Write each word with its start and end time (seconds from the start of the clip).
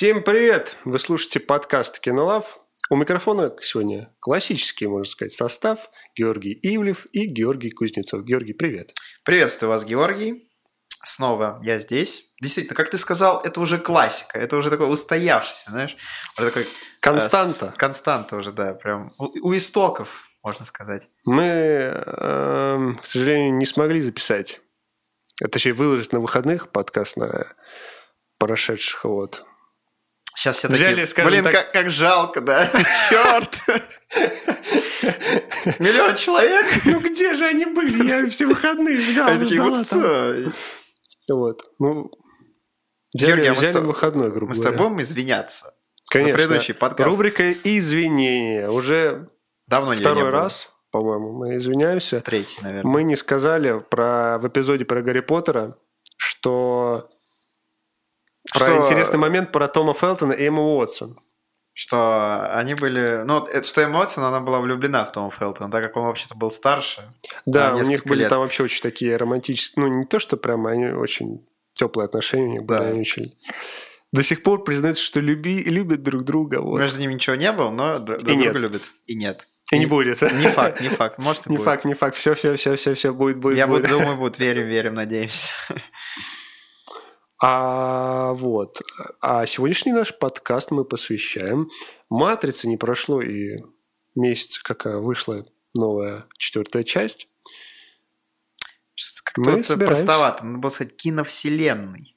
Всем 0.00 0.22
привет! 0.22 0.78
Вы 0.86 0.98
слушаете 0.98 1.40
подкаст 1.40 2.00
«Кинолав». 2.00 2.60
У 2.88 2.96
микрофона 2.96 3.54
сегодня 3.60 4.10
классический, 4.18 4.86
можно 4.86 5.04
сказать, 5.04 5.34
состав. 5.34 5.90
Георгий 6.16 6.58
Ивлев 6.62 7.04
и 7.12 7.26
Георгий 7.26 7.70
Кузнецов. 7.70 8.24
Георгий, 8.24 8.54
привет. 8.54 8.94
Приветствую 9.26 9.68
вас, 9.68 9.84
Георгий. 9.84 10.48
Снова 11.04 11.60
я 11.62 11.78
здесь. 11.78 12.32
Действительно, 12.40 12.76
как 12.76 12.88
ты 12.88 12.96
сказал, 12.96 13.42
это 13.42 13.60
уже 13.60 13.76
классика. 13.76 14.38
Это 14.38 14.56
уже 14.56 14.70
такой 14.70 14.90
устоявшийся, 14.90 15.70
знаешь? 15.70 15.94
Уже 16.38 16.46
такой... 16.46 16.66
Константа. 17.00 17.66
Э, 17.66 17.76
константа 17.76 18.36
уже, 18.36 18.52
да. 18.52 18.72
Прям 18.72 19.12
у, 19.18 19.26
у 19.50 19.54
истоков, 19.54 20.30
можно 20.42 20.64
сказать. 20.64 21.10
Мы, 21.26 21.44
э, 21.44 22.92
к 23.02 23.04
сожалению, 23.04 23.54
не 23.54 23.66
смогли 23.66 24.00
записать. 24.00 24.62
Точнее, 25.52 25.74
выложить 25.74 26.14
на 26.14 26.20
выходных 26.20 26.70
подкаст 26.72 27.18
на 27.18 27.54
прошедших 28.38 29.04
вот 29.04 29.44
Сейчас 30.40 30.56
все 30.56 30.68
Взяли, 30.68 30.90
такие, 30.92 31.06
скажем 31.06 31.30
блин, 31.32 31.44
так... 31.44 31.52
как, 31.52 31.72
как 31.72 31.90
жалко, 31.90 32.40
да? 32.40 32.66
Черт! 33.10 33.62
Миллион 35.78 36.14
человек? 36.14 36.66
Ну 36.86 36.98
где 37.00 37.34
же 37.34 37.44
они 37.44 37.66
были? 37.66 38.08
Я 38.08 38.26
все 38.26 38.46
выходные 38.46 38.96
ждал. 38.96 39.28
Они 39.28 39.40
такие, 39.40 39.60
вот 39.60 39.86
Вот. 41.28 41.62
Ну, 41.78 42.10
взяли, 43.12 43.42
Георгий, 43.42 43.60
взяли 43.60 43.84
выходной, 43.84 44.30
грубо 44.30 44.48
Мы 44.48 44.54
с 44.54 44.62
тобой 44.62 44.88
будем 44.88 45.02
извиняться. 45.02 45.74
Конечно. 46.08 46.32
За 46.32 46.38
предыдущий 46.38 46.72
подкаст. 46.72 47.10
Рубрика 47.10 47.52
«Извинения». 47.52 48.70
Уже 48.70 49.28
Давно 49.66 49.92
второй 49.92 50.30
раз, 50.30 50.70
по-моему, 50.90 51.32
мы 51.32 51.58
извиняемся. 51.58 52.22
Третий, 52.22 52.56
наверное. 52.62 52.90
Мы 52.90 53.02
не 53.02 53.16
сказали 53.16 53.78
про, 53.90 54.38
в 54.38 54.48
эпизоде 54.48 54.86
про 54.86 55.02
Гарри 55.02 55.20
Поттера, 55.20 55.76
что 56.16 57.10
про 58.52 58.64
что... 58.64 58.76
интересный 58.82 59.18
момент 59.18 59.52
про 59.52 59.68
Тома 59.68 59.94
Фелтона 59.94 60.32
и 60.32 60.46
Эмму 60.46 60.76
Уотсон. 60.76 61.18
Что 61.72 62.50
они 62.56 62.74
были... 62.74 63.22
Ну, 63.24 63.46
что 63.62 63.80
Эмма 63.80 64.00
Уотсон, 64.00 64.24
она 64.24 64.40
была 64.40 64.60
влюблена 64.60 65.04
в 65.04 65.12
Тома 65.12 65.30
Фелтона, 65.30 65.70
так 65.70 65.82
как 65.82 65.96
он 65.96 66.04
вообще-то 66.04 66.34
был 66.34 66.50
старше. 66.50 67.12
Да, 67.46 67.74
у 67.74 67.80
них 67.80 68.04
были 68.04 68.20
лет. 68.20 68.28
там 68.28 68.40
вообще 68.40 68.64
очень 68.64 68.82
такие 68.82 69.16
романтические... 69.16 69.86
Ну, 69.86 69.98
не 69.98 70.04
то, 70.04 70.18
что 70.18 70.36
прямо 70.36 70.70
они 70.70 70.86
очень 70.88 71.46
теплые 71.74 72.04
отношения 72.04 72.44
у 72.44 72.52
них 72.52 72.64
были, 72.64 72.78
они 72.80 73.00
очень 73.00 73.34
до 74.12 74.22
сих 74.22 74.42
пор 74.42 74.64
признаются, 74.64 75.02
что 75.02 75.20
люби, 75.20 75.62
любят 75.62 76.02
друг 76.02 76.24
друга. 76.24 76.60
Вот. 76.60 76.78
Между 76.80 77.00
ними 77.00 77.14
ничего 77.14 77.36
не 77.36 77.52
было, 77.52 77.70
но 77.70 77.98
друг 77.98 78.22
и 78.22 78.24
друга 78.24 78.58
любят. 78.58 78.82
И 79.06 79.14
нет. 79.14 79.46
И, 79.70 79.76
и 79.76 79.78
не 79.78 79.86
будет. 79.86 80.20
Не 80.20 80.48
факт, 80.48 80.80
не 80.80 80.88
факт. 80.88 81.18
Может, 81.18 81.46
и 81.46 81.50
не 81.50 81.56
будет. 81.58 81.64
факт, 81.64 81.84
не 81.84 81.94
факт. 81.94 82.16
Все, 82.16 82.34
все, 82.34 82.56
все, 82.56 82.74
все, 82.74 82.94
все 82.94 83.14
будет, 83.14 83.38
будет. 83.38 83.56
Я 83.56 83.68
будет. 83.68 83.88
думаю, 83.88 84.16
будет. 84.16 84.38
Верим, 84.38 84.66
верим, 84.66 84.94
надеемся. 84.94 85.52
А 87.42 88.34
вот, 88.34 88.82
а 89.22 89.46
сегодняшний 89.46 89.92
наш 89.92 90.16
подкаст 90.16 90.70
мы 90.70 90.84
посвящаем 90.84 91.70
«Матрице». 92.10 92.68
Не 92.68 92.76
прошло 92.76 93.22
и 93.22 93.56
месяца, 94.14 94.60
какая 94.62 94.98
вышла 94.98 95.46
новая 95.74 96.26
четвертая 96.36 96.82
часть. 96.82 97.28
Как-то 99.24 99.76
простовато. 99.78 100.44
Надо 100.44 100.58
было 100.58 100.70
сказать 100.70 100.96
киновселенной. 100.96 102.14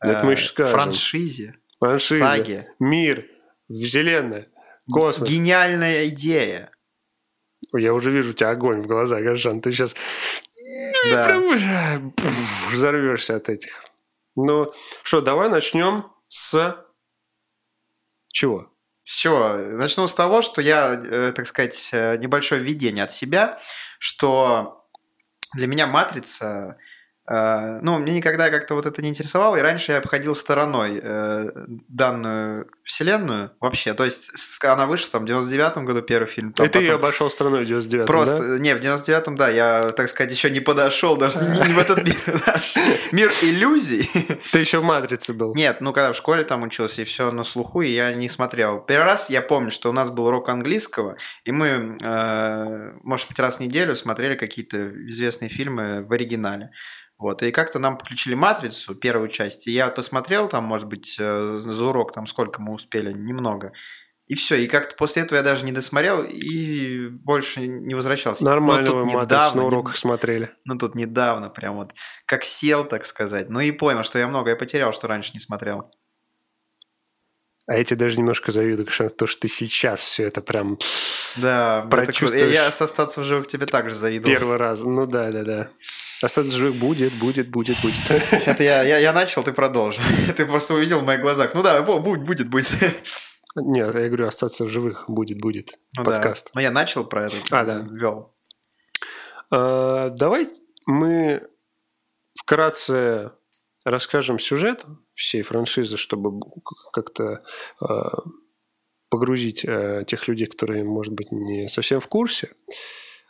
Это 0.00 0.24
мы 0.24 0.32
еще 0.32 0.44
э, 0.44 0.48
скажем. 0.48 0.72
Франшизе. 0.72 1.54
Франшизе. 1.78 2.18
Саге. 2.18 2.74
Мир. 2.78 3.26
Вселенная. 3.68 4.48
Космос. 4.90 5.28
Гениальная 5.28 6.08
идея. 6.08 6.70
Я 7.74 7.92
уже 7.92 8.10
вижу 8.10 8.30
у 8.30 8.32
тебя 8.32 8.50
огонь 8.50 8.80
в 8.80 8.86
глазах, 8.86 9.36
Жан. 9.36 9.60
Ты 9.60 9.72
сейчас 9.72 9.94
да. 11.10 11.24
прям 11.26 12.14
взорвешься 12.72 13.36
от 13.36 13.50
этих 13.50 13.84
ну, 14.44 14.72
что, 15.02 15.20
давай 15.20 15.48
начнем 15.48 16.12
с 16.28 16.76
чего? 18.28 18.72
Чего? 19.02 19.56
Начну 19.56 20.06
с 20.06 20.14
того, 20.14 20.42
что 20.42 20.60
я, 20.60 20.92
э, 20.92 21.32
так 21.34 21.46
сказать, 21.46 21.90
э, 21.92 22.18
небольшое 22.18 22.60
введение 22.60 23.04
от 23.04 23.10
себя, 23.10 23.58
что 23.98 24.86
для 25.54 25.66
меня 25.66 25.86
матрица 25.86 26.76
ну, 27.30 27.98
мне 27.98 28.14
никогда 28.14 28.48
как-то 28.48 28.74
вот 28.74 28.86
это 28.86 29.02
не 29.02 29.10
интересовало, 29.10 29.56
и 29.56 29.60
раньше 29.60 29.92
я 29.92 29.98
обходил 29.98 30.34
стороной 30.34 30.98
э, 31.02 31.50
данную 31.88 32.70
вселенную 32.84 33.50
вообще. 33.60 33.92
То 33.92 34.06
есть 34.06 34.30
она 34.64 34.86
вышла 34.86 35.10
там 35.10 35.26
в 35.26 35.28
99-м 35.28 35.84
году 35.84 36.00
первый 36.00 36.26
фильм. 36.26 36.54
Там, 36.54 36.64
и 36.64 36.70
ты 36.70 36.78
ее 36.78 36.94
обошел 36.94 37.28
стороной 37.30 37.66
в 37.66 37.68
99-м, 37.68 38.06
Просто, 38.06 38.38
да? 38.38 38.58
не, 38.58 38.74
в 38.74 38.80
99-м, 38.80 39.36
да, 39.36 39.50
я, 39.50 39.92
так 39.92 40.08
сказать, 40.08 40.32
еще 40.32 40.50
не 40.50 40.60
подошел 40.60 41.18
даже 41.18 41.38
не, 41.40 41.48
не 41.48 41.74
в 41.74 41.78
этот 41.78 42.02
мир 42.02 42.42
наш. 42.46 42.74
Мир 43.12 43.30
иллюзий. 43.42 44.08
Ты 44.52 44.60
еще 44.60 44.78
в 44.78 44.84
«Матрице» 44.84 45.34
был. 45.34 45.54
Нет, 45.54 45.82
ну, 45.82 45.92
когда 45.92 46.14
в 46.14 46.16
школе 46.16 46.44
там 46.44 46.62
учился, 46.62 47.02
и 47.02 47.04
все 47.04 47.30
на 47.30 47.44
слуху, 47.44 47.82
и 47.82 47.90
я 47.90 48.14
не 48.14 48.30
смотрел. 48.30 48.80
Первый 48.80 49.04
раз 49.04 49.28
я 49.28 49.42
помню, 49.42 49.70
что 49.70 49.90
у 49.90 49.92
нас 49.92 50.08
был 50.08 50.26
урок 50.26 50.48
английского, 50.48 51.16
и 51.44 51.52
мы, 51.52 51.98
э, 52.00 52.92
может 53.02 53.28
быть, 53.28 53.38
раз 53.38 53.58
в 53.58 53.60
неделю 53.60 53.94
смотрели 53.96 54.34
какие-то 54.34 54.88
известные 55.08 55.50
фильмы 55.50 56.06
в 56.06 56.12
оригинале. 56.12 56.70
Вот, 57.18 57.42
и 57.42 57.50
как-то 57.50 57.80
нам 57.80 57.98
подключили 57.98 58.34
матрицу, 58.34 58.94
первую 58.94 59.28
часть, 59.28 59.66
и 59.66 59.72
я 59.72 59.88
посмотрел 59.88 60.48
там, 60.48 60.64
может 60.64 60.86
быть, 60.86 61.16
э, 61.18 61.60
за 61.64 61.84
урок, 61.84 62.12
там 62.12 62.28
сколько 62.28 62.62
мы 62.62 62.72
успели, 62.72 63.12
немного. 63.12 63.72
И 64.28 64.34
все, 64.34 64.56
и 64.56 64.68
как-то 64.68 64.94
после 64.94 65.22
этого 65.22 65.38
я 65.38 65.42
даже 65.42 65.64
не 65.64 65.72
досмотрел 65.72 66.22
и 66.22 67.08
больше 67.08 67.66
не 67.66 67.94
возвращался. 67.94 68.44
Нормально 68.44 68.92
вы 68.92 69.06
матрицу 69.06 69.56
на 69.56 69.64
уроках 69.64 69.94
не... 69.94 69.98
смотрели. 69.98 70.50
Ну, 70.64 70.78
тут 70.78 70.94
недавно 70.94 71.48
прям 71.48 71.76
вот, 71.76 71.92
как 72.26 72.44
сел, 72.44 72.84
так 72.84 73.06
сказать. 73.06 73.48
Ну 73.48 73.60
и 73.60 73.72
понял, 73.72 74.04
что 74.04 74.18
я 74.18 74.28
многое 74.28 74.54
потерял, 74.54 74.92
что 74.92 75.08
раньше 75.08 75.32
не 75.32 75.40
смотрел. 75.40 75.90
А 77.68 77.76
я 77.76 77.84
тебе 77.84 77.98
даже 77.98 78.16
немножко 78.16 78.50
завидую, 78.50 78.90
что 78.90 79.10
то, 79.10 79.26
что 79.26 79.42
ты 79.42 79.48
сейчас 79.48 80.00
все 80.00 80.26
это 80.26 80.40
прям 80.40 80.78
да, 81.36 81.86
прочувствуешь. 81.90 82.50
Я 82.50 82.70
с 82.70 82.80
остаться 82.80 83.20
в 83.20 83.24
живых 83.24 83.46
тебе 83.46 83.66
также 83.66 83.94
завидую. 83.94 84.34
Первый 84.34 84.56
раз, 84.56 84.80
ну 84.82 85.04
да, 85.06 85.30
да, 85.30 85.44
да. 85.44 85.68
Остаться 86.22 86.50
в 86.50 86.54
живых 86.54 86.76
будет, 86.76 87.12
будет, 87.12 87.50
будет, 87.50 87.76
будет. 87.82 88.10
Это 88.46 88.64
я, 88.64 88.82
я, 88.84 88.96
я 88.96 89.12
начал, 89.12 89.42
ты 89.42 89.52
продолжил. 89.52 90.02
Ты 90.36 90.46
просто 90.46 90.72
увидел 90.72 91.00
в 91.00 91.04
моих 91.04 91.20
глазах. 91.20 91.52
Ну 91.52 91.62
да, 91.62 91.82
будет, 91.82 92.24
будет, 92.24 92.48
будет. 92.48 92.74
Нет, 93.54 93.94
я 93.94 94.06
говорю, 94.06 94.26
остаться 94.26 94.64
в 94.64 94.70
живых 94.70 95.04
будет, 95.06 95.38
будет. 95.38 95.78
Ну, 95.94 96.04
Подкаст. 96.04 96.46
Да. 96.46 96.50
Ну 96.54 96.60
я 96.62 96.70
начал 96.70 97.04
про 97.04 97.26
это. 97.26 97.36
А, 97.50 97.64
да. 97.64 97.86
Вел. 97.90 98.34
А, 99.50 100.08
давай 100.08 100.48
мы 100.86 101.46
вкратце 102.34 103.32
расскажем 103.84 104.38
сюжет 104.38 104.86
всей 105.18 105.42
франшизы, 105.42 105.96
чтобы 105.96 106.40
как-то 106.92 107.42
э, 107.82 107.86
погрузить 109.10 109.64
э, 109.64 110.04
тех 110.06 110.28
людей, 110.28 110.46
которые, 110.46 110.84
может 110.84 111.12
быть, 111.12 111.32
не 111.32 111.68
совсем 111.68 112.00
в 112.00 112.06
курсе. 112.06 112.52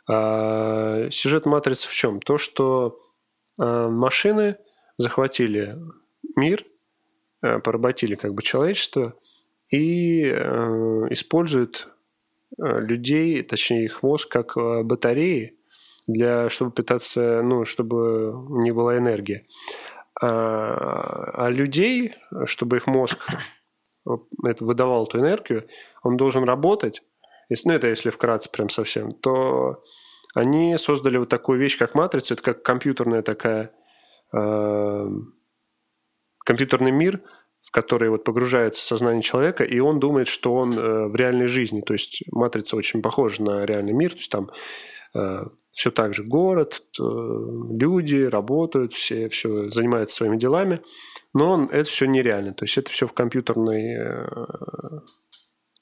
Э, 0.07 1.09
сюжет 1.11 1.47
«Матрицы» 1.47 1.87
в 1.87 1.93
чем? 1.93 2.19
То, 2.19 2.37
что 2.37 2.99
э, 3.59 3.63
машины 3.63 4.57
захватили 4.97 5.77
мир, 6.35 6.65
поработили 7.41 8.15
как 8.15 8.33
бы 8.33 8.43
человечество 8.43 9.17
и 9.71 10.23
используют 11.09 11.87
людей, 12.57 13.41
точнее 13.43 13.85
их 13.85 14.03
мозг, 14.03 14.27
как 14.29 14.57
батареи, 14.85 15.57
для, 16.05 16.49
чтобы 16.49 16.71
питаться, 16.71 17.41
ну, 17.41 17.63
чтобы 17.63 18.31
у 18.33 18.61
них 18.61 18.75
была 18.75 18.97
энергия. 18.97 19.45
А, 20.21 21.45
а 21.45 21.49
людей, 21.49 22.15
чтобы 22.45 22.77
их 22.77 22.87
мозг 22.87 23.25
это 24.45 24.65
выдавал 24.65 25.05
эту 25.05 25.19
энергию, 25.19 25.67
он 26.03 26.17
должен 26.17 26.43
работать. 26.43 27.01
Если, 27.49 27.69
ну, 27.69 27.75
это 27.75 27.87
если 27.87 28.09
вкратце 28.09 28.49
прям 28.49 28.69
совсем, 28.69 29.11
то 29.13 29.83
они 30.35 30.77
создали 30.77 31.17
вот 31.17 31.29
такую 31.29 31.59
вещь, 31.59 31.77
как 31.77 31.95
матрица. 31.95 32.33
Это 32.35 32.43
как 32.43 32.63
компьютерная 32.63 33.21
такая... 33.21 33.71
Э, 34.33 35.07
компьютерный 36.45 36.91
мир, 36.91 37.21
в 37.61 37.71
который 37.71 38.09
вот 38.09 38.23
погружается 38.23 38.85
сознание 38.85 39.21
человека, 39.21 39.63
и 39.63 39.79
он 39.79 39.99
думает, 39.99 40.27
что 40.27 40.53
он 40.53 40.73
э, 40.73 41.07
в 41.07 41.15
реальной 41.15 41.47
жизни. 41.47 41.81
То 41.81 41.93
есть 41.93 42.23
матрица 42.31 42.75
очень 42.75 43.01
похожа 43.01 43.43
на 43.43 43.65
реальный 43.65 43.93
мир. 43.93 44.11
То 44.11 44.17
есть 44.17 44.31
там 44.31 44.49
Э, 45.13 45.45
все 45.71 45.91
так 45.91 46.13
же 46.13 46.23
город, 46.23 46.81
люди 46.97 48.23
работают, 48.23 48.93
все, 48.93 49.29
все 49.29 49.69
занимаются 49.69 50.15
своими 50.17 50.37
делами, 50.37 50.81
но 51.33 51.67
это 51.71 51.89
все 51.89 52.05
нереально. 52.05 52.53
То 52.53 52.65
есть 52.65 52.77
это 52.77 52.91
все 52.91 53.07
в 53.07 53.13
компьютерной... 53.13 53.95
Э, 53.95 54.27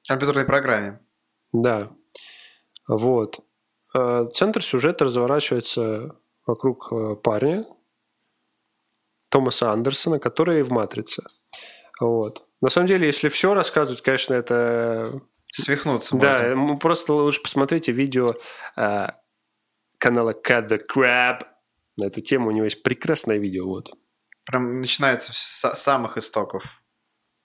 компьютерной 0.07 0.45
программе. 0.45 0.99
Да. 1.51 1.91
Вот. 2.87 3.39
Э, 3.95 4.27
центр 4.33 4.63
сюжета 4.63 5.05
разворачивается 5.05 6.15
вокруг 6.45 7.21
парня 7.23 7.65
Томаса 9.29 9.71
Андерсона, 9.71 10.19
который 10.19 10.63
в 10.63 10.71
«Матрице». 10.71 11.23
Вот. 11.99 12.45
На 12.61 12.69
самом 12.69 12.87
деле, 12.87 13.07
если 13.07 13.29
все 13.29 13.53
рассказывать, 13.53 14.01
конечно, 14.01 14.33
это 14.33 15.21
Свихнуться 15.51 16.17
Да, 16.17 16.55
можно. 16.55 16.77
просто 16.77 17.13
лучше 17.13 17.41
посмотрите 17.41 17.91
видео 17.91 18.33
э, 18.75 19.07
канала 19.97 20.33
Cut 20.33 20.67
the 20.69 20.79
Crab. 20.79 21.41
На 21.97 22.07
эту 22.07 22.21
тему 22.21 22.49
у 22.49 22.51
него 22.51 22.65
есть 22.65 22.83
прекрасное 22.83 23.37
видео. 23.37 23.65
Вот. 23.67 23.91
Прям 24.45 24.79
начинается 24.79 25.33
с 25.33 25.75
самых 25.75 26.17
истоков. 26.17 26.81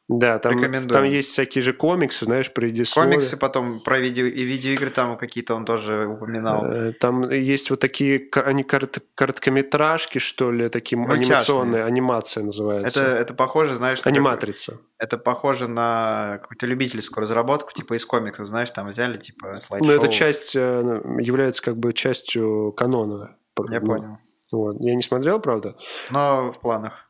Да, 0.08 0.38
там, 0.40 0.58
Рекомендуем. 0.58 0.88
там 0.90 1.04
есть 1.04 1.30
всякие 1.30 1.62
же 1.62 1.72
комиксы, 1.72 2.24
знаешь, 2.24 2.52
предисловие. 2.52 3.12
Комиксы 3.12 3.36
потом 3.36 3.80
про 3.80 3.98
видео 3.98 4.26
и 4.26 4.42
видеоигры 4.44 4.90
там 4.90 5.16
какие-то 5.16 5.54
он 5.54 5.64
тоже 5.64 6.06
упоминал. 6.06 6.64
Э, 6.66 6.92
Там 6.92 7.30
есть 7.30 7.70
вот 7.70 7.80
такие, 7.80 8.28
они 8.44 8.62
корот- 8.64 9.00
короткометражки, 9.14 10.18
что 10.18 10.50
ли, 10.50 10.68
такие 10.68 10.98
Мультяшные. 10.98 11.26
анимационные, 11.26 11.84
анимация 11.84 12.42
называется. 12.44 13.00
Это, 13.00 13.10
это 13.16 13.34
похоже, 13.34 13.74
знаешь, 13.76 14.04
на 14.04 14.10
Аниматрица. 14.10 14.72
какой- 14.72 14.86
это 14.98 15.18
похоже 15.18 15.68
на 15.68 16.38
какую-то 16.42 16.66
любительскую 16.66 17.22
разработку, 17.22 17.72
типа 17.72 17.94
из 17.94 18.04
комиксов, 18.04 18.48
знаешь, 18.48 18.70
там 18.70 18.88
взяли, 18.88 19.16
типа, 19.16 19.58
слайд-шоу. 19.58 19.86
Ну, 19.88 19.92
эта 19.98 20.08
часть 20.12 20.54
э, 20.56 20.82
ну, 20.82 21.18
является 21.18 21.62
как 21.62 21.76
бы 21.76 21.92
частью 21.92 22.72
канона. 22.76 23.36
Я 23.70 23.80
Ну, 23.80 23.86
понял. 23.86 24.18
Вот. 24.50 24.76
Я 24.80 24.94
не 24.94 25.02
смотрел, 25.02 25.40
правда? 25.40 25.76
Но 26.10 26.52
в 26.52 26.60
планах 26.60 27.08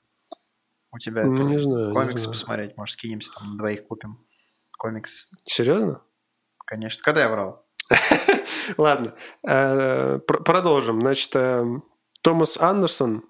у 0.92 0.98
тебя 0.98 1.24
Ну, 1.24 1.32
это 1.32 1.42
не 1.42 1.58
знаю, 1.58 1.88
не 1.88 1.92
комикс 1.94 2.20
знаю. 2.22 2.32
посмотреть, 2.32 2.76
может, 2.76 2.94
скинемся, 2.94 3.32
там, 3.32 3.52
на 3.52 3.58
двоих 3.58 3.86
купим. 3.86 4.18
Комикс, 4.78 5.28
Серьезно? 5.44 6.02
конечно. 6.66 7.02
Когда 7.02 7.22
я 7.22 7.28
врал? 7.28 7.66
Ладно, 8.78 9.14
э, 9.46 10.18
пр- 10.26 10.42
продолжим. 10.42 11.00
Значит, 11.00 11.30
э, 11.36 11.64
Томас 12.22 12.56
Андерсон, 12.58 13.24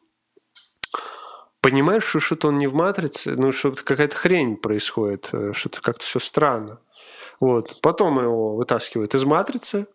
понимаешь, 1.60 2.04
что 2.04 2.20
что-то 2.20 2.48
он 2.48 2.56
не 2.56 2.66
в 2.66 2.74
«Матрице», 2.74 3.34
ну, 3.36 3.52
что-то 3.52 3.84
какая-то 3.84 4.16
хрень 4.16 4.56
происходит, 4.56 5.30
э, 5.32 5.52
что-то 5.52 5.80
как-то 5.80 6.04
все 6.04 6.18
странно. 6.20 6.80
Вот. 7.40 7.80
Потом 7.82 8.20
его 8.20 8.56
вытаскивают 8.56 9.14
из 9.14 9.24
«Матрицы», 9.24 9.86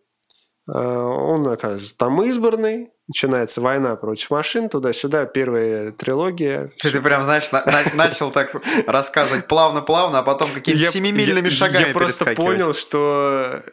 он 0.73 1.47
оказывается 1.47 1.95
там 1.97 2.21
избранный, 2.23 2.91
начинается 3.07 3.61
война 3.61 3.95
против 3.95 4.29
машин, 4.31 4.67
туда-сюда, 4.69 5.25
первая 5.25 5.91
трилогия. 5.93 6.71
Ты, 6.79 6.91
ты 6.91 7.01
прям, 7.01 7.23
знаешь, 7.23 7.49
на- 7.51 7.63
на- 7.65 7.95
начал 7.95 8.31
так 8.31 8.53
рассказывать 8.85 9.47
плавно-плавно, 9.47 10.19
а 10.19 10.23
потом 10.23 10.51
какими-то 10.51 10.91
семимильными 10.91 11.49
шагами 11.49 11.87
Я 11.87 11.93
просто 11.93 12.25
понял, 12.35 12.73
что 12.73 13.63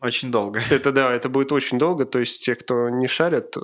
Очень 0.00 0.30
долго. 0.32 0.60
это, 0.70 0.90
да, 0.92 1.12
это 1.12 1.28
будет 1.28 1.52
очень 1.52 1.78
долго, 1.78 2.04
то 2.04 2.18
есть 2.18 2.44
те, 2.44 2.56
кто 2.56 2.88
не 2.90 3.06
шарят, 3.06 3.56
э, 3.56 3.60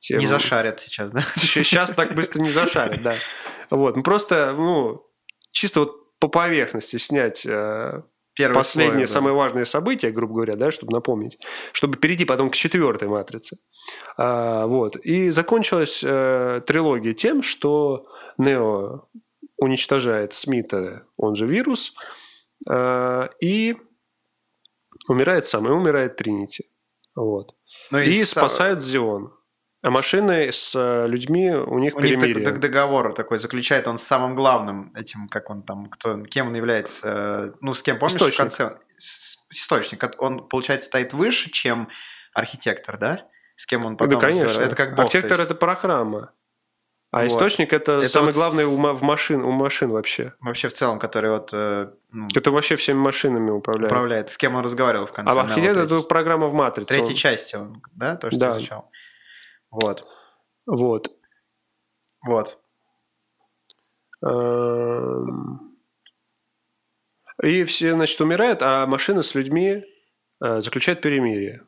те 0.00 0.16
Не 0.16 0.26
зашарят 0.26 0.80
сейчас, 0.80 1.12
да? 1.12 1.22
Сейчас 1.36 1.92
так 1.92 2.14
быстро 2.14 2.40
не 2.40 2.50
зашарят, 2.50 3.02
да. 3.02 3.14
Вот, 3.70 3.96
ну 3.96 4.02
просто, 4.02 4.52
ну, 4.56 5.06
чисто 5.52 5.80
вот 5.80 6.18
по 6.18 6.28
поверхности 6.28 6.96
снять 6.96 7.46
э, 7.46 8.02
Первый 8.34 8.54
последние, 8.54 9.06
слой, 9.06 9.06
да. 9.06 9.12
самые 9.12 9.34
важные 9.34 9.64
события, 9.64 10.10
грубо 10.10 10.34
говоря, 10.34 10.56
да, 10.56 10.70
чтобы 10.70 10.92
напомнить, 10.92 11.38
чтобы 11.72 11.98
перейти 11.98 12.24
потом 12.24 12.50
к 12.50 12.54
четвертой 12.54 13.08
матрице. 13.08 13.58
А, 14.16 14.66
вот. 14.66 14.96
И 14.96 15.30
закончилась 15.30 16.00
э, 16.02 16.62
трилогия 16.66 17.12
тем, 17.12 17.42
что 17.42 18.06
Нео 18.38 19.08
уничтожает 19.58 20.32
Смита, 20.32 21.04
он 21.16 21.36
же 21.36 21.46
вирус, 21.46 21.94
э, 22.68 23.28
и 23.40 23.76
умирает 25.08 25.44
сам, 25.44 25.66
и 25.66 25.70
умирает 25.70 26.16
Тринити. 26.16 26.64
Вот. 27.14 27.54
Ну, 27.90 27.98
И 27.98 28.12
с- 28.14 28.30
спасают 28.30 28.82
Зион. 28.82 29.32
А 29.84 29.90
машины 29.90 30.52
с 30.52 30.74
э, 30.76 31.06
людьми 31.08 31.50
у 31.50 31.78
них 31.78 31.96
У 31.96 32.00
них 32.00 32.20
перемирие. 32.20 32.44
дог- 32.44 32.58
договор 32.60 33.12
такой 33.14 33.38
заключает 33.38 33.88
он 33.88 33.98
с 33.98 34.02
самым 34.04 34.36
главным 34.36 34.92
этим, 34.94 35.26
как 35.28 35.50
он 35.50 35.62
там, 35.62 35.86
кто, 35.86 36.22
кем 36.22 36.48
он 36.48 36.54
является, 36.54 37.52
э, 37.52 37.56
ну, 37.60 37.74
с 37.74 37.82
кем, 37.82 37.98
помнишь, 37.98 38.14
Источник. 38.14 38.34
в 38.34 38.38
конце? 38.38 38.76
Источник. 39.50 40.04
Он, 40.18 40.46
получается, 40.48 40.86
стоит 40.86 41.12
выше, 41.12 41.50
чем 41.50 41.88
архитектор, 42.32 42.96
да? 42.96 43.26
С 43.56 43.66
кем 43.66 43.84
он 43.84 43.96
да, 43.96 44.04
потом 44.04 44.20
конечно. 44.20 44.44
разговаривает. 44.44 44.72
Это 44.72 44.76
как 44.76 44.90
бог. 44.94 45.00
Архитектор 45.06 45.36
то 45.36 45.42
есть. 45.42 45.50
это 45.50 45.54
программа. 45.56 46.30
А 47.10 47.18
Вот. 47.24 47.26
источник 47.26 47.72
это, 47.74 47.98
Это 47.98 48.08
самый 48.08 48.26
вот 48.26 48.34
главный 48.36 48.64
у, 48.64 48.76
в 48.94 49.02
машин, 49.02 49.42
у 49.42 49.50
машин 49.50 49.90
вообще. 49.90 50.32
Вообще 50.40 50.68
в 50.68 50.72
целом, 50.72 50.98
который 50.98 51.30
вот 51.30 51.50
э, 51.52 51.90
ну, 52.10 52.28
Это 52.34 52.50
вообще 52.52 52.76
всеми 52.76 52.96
машинами 52.98 53.50
управляет. 53.50 53.92
управляет. 53.92 54.30
С 54.30 54.38
кем 54.38 54.54
он 54.54 54.64
разговаривал 54.64 55.06
в 55.06 55.12
конце? 55.12 55.30
А 55.30 55.34
на 55.34 55.42
архитектор 55.50 55.82
вот 55.86 55.92
это 55.92 56.08
программа 56.08 56.46
в 56.46 56.54
матрице. 56.54 56.88
третьей 56.88 57.10
Он- 57.10 57.16
части 57.16 57.56
он, 57.56 57.82
да, 57.92 58.16
то, 58.16 58.30
что 58.30 58.40
Да. 58.40 58.50
изучал? 58.52 58.90
Вот. 59.72 60.06
Вот. 60.66 61.10
Вот. 62.26 62.58
Эм, 64.22 65.76
И 67.42 67.64
все, 67.64 67.92
значит, 67.94 68.20
умирают, 68.22 68.62
а 68.62 68.86
машины 68.86 69.22
с 69.22 69.34
людьми 69.34 69.84
э, 70.42 70.60
заключают 70.60 71.00
перемирие. 71.02 71.66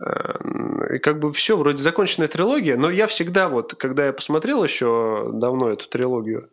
Эм, 0.00 0.84
И 0.94 0.98
как 0.98 1.18
бы 1.18 1.32
все, 1.32 1.56
вроде 1.56 1.82
законченная 1.82 2.28
трилогия, 2.28 2.76
но 2.76 2.90
я 2.90 3.06
всегда 3.06 3.48
вот, 3.48 3.74
когда 3.74 4.06
я 4.06 4.12
посмотрел 4.12 4.62
еще 4.64 5.30
давно 5.34 5.70
эту 5.70 5.88
трилогию, 5.88 6.48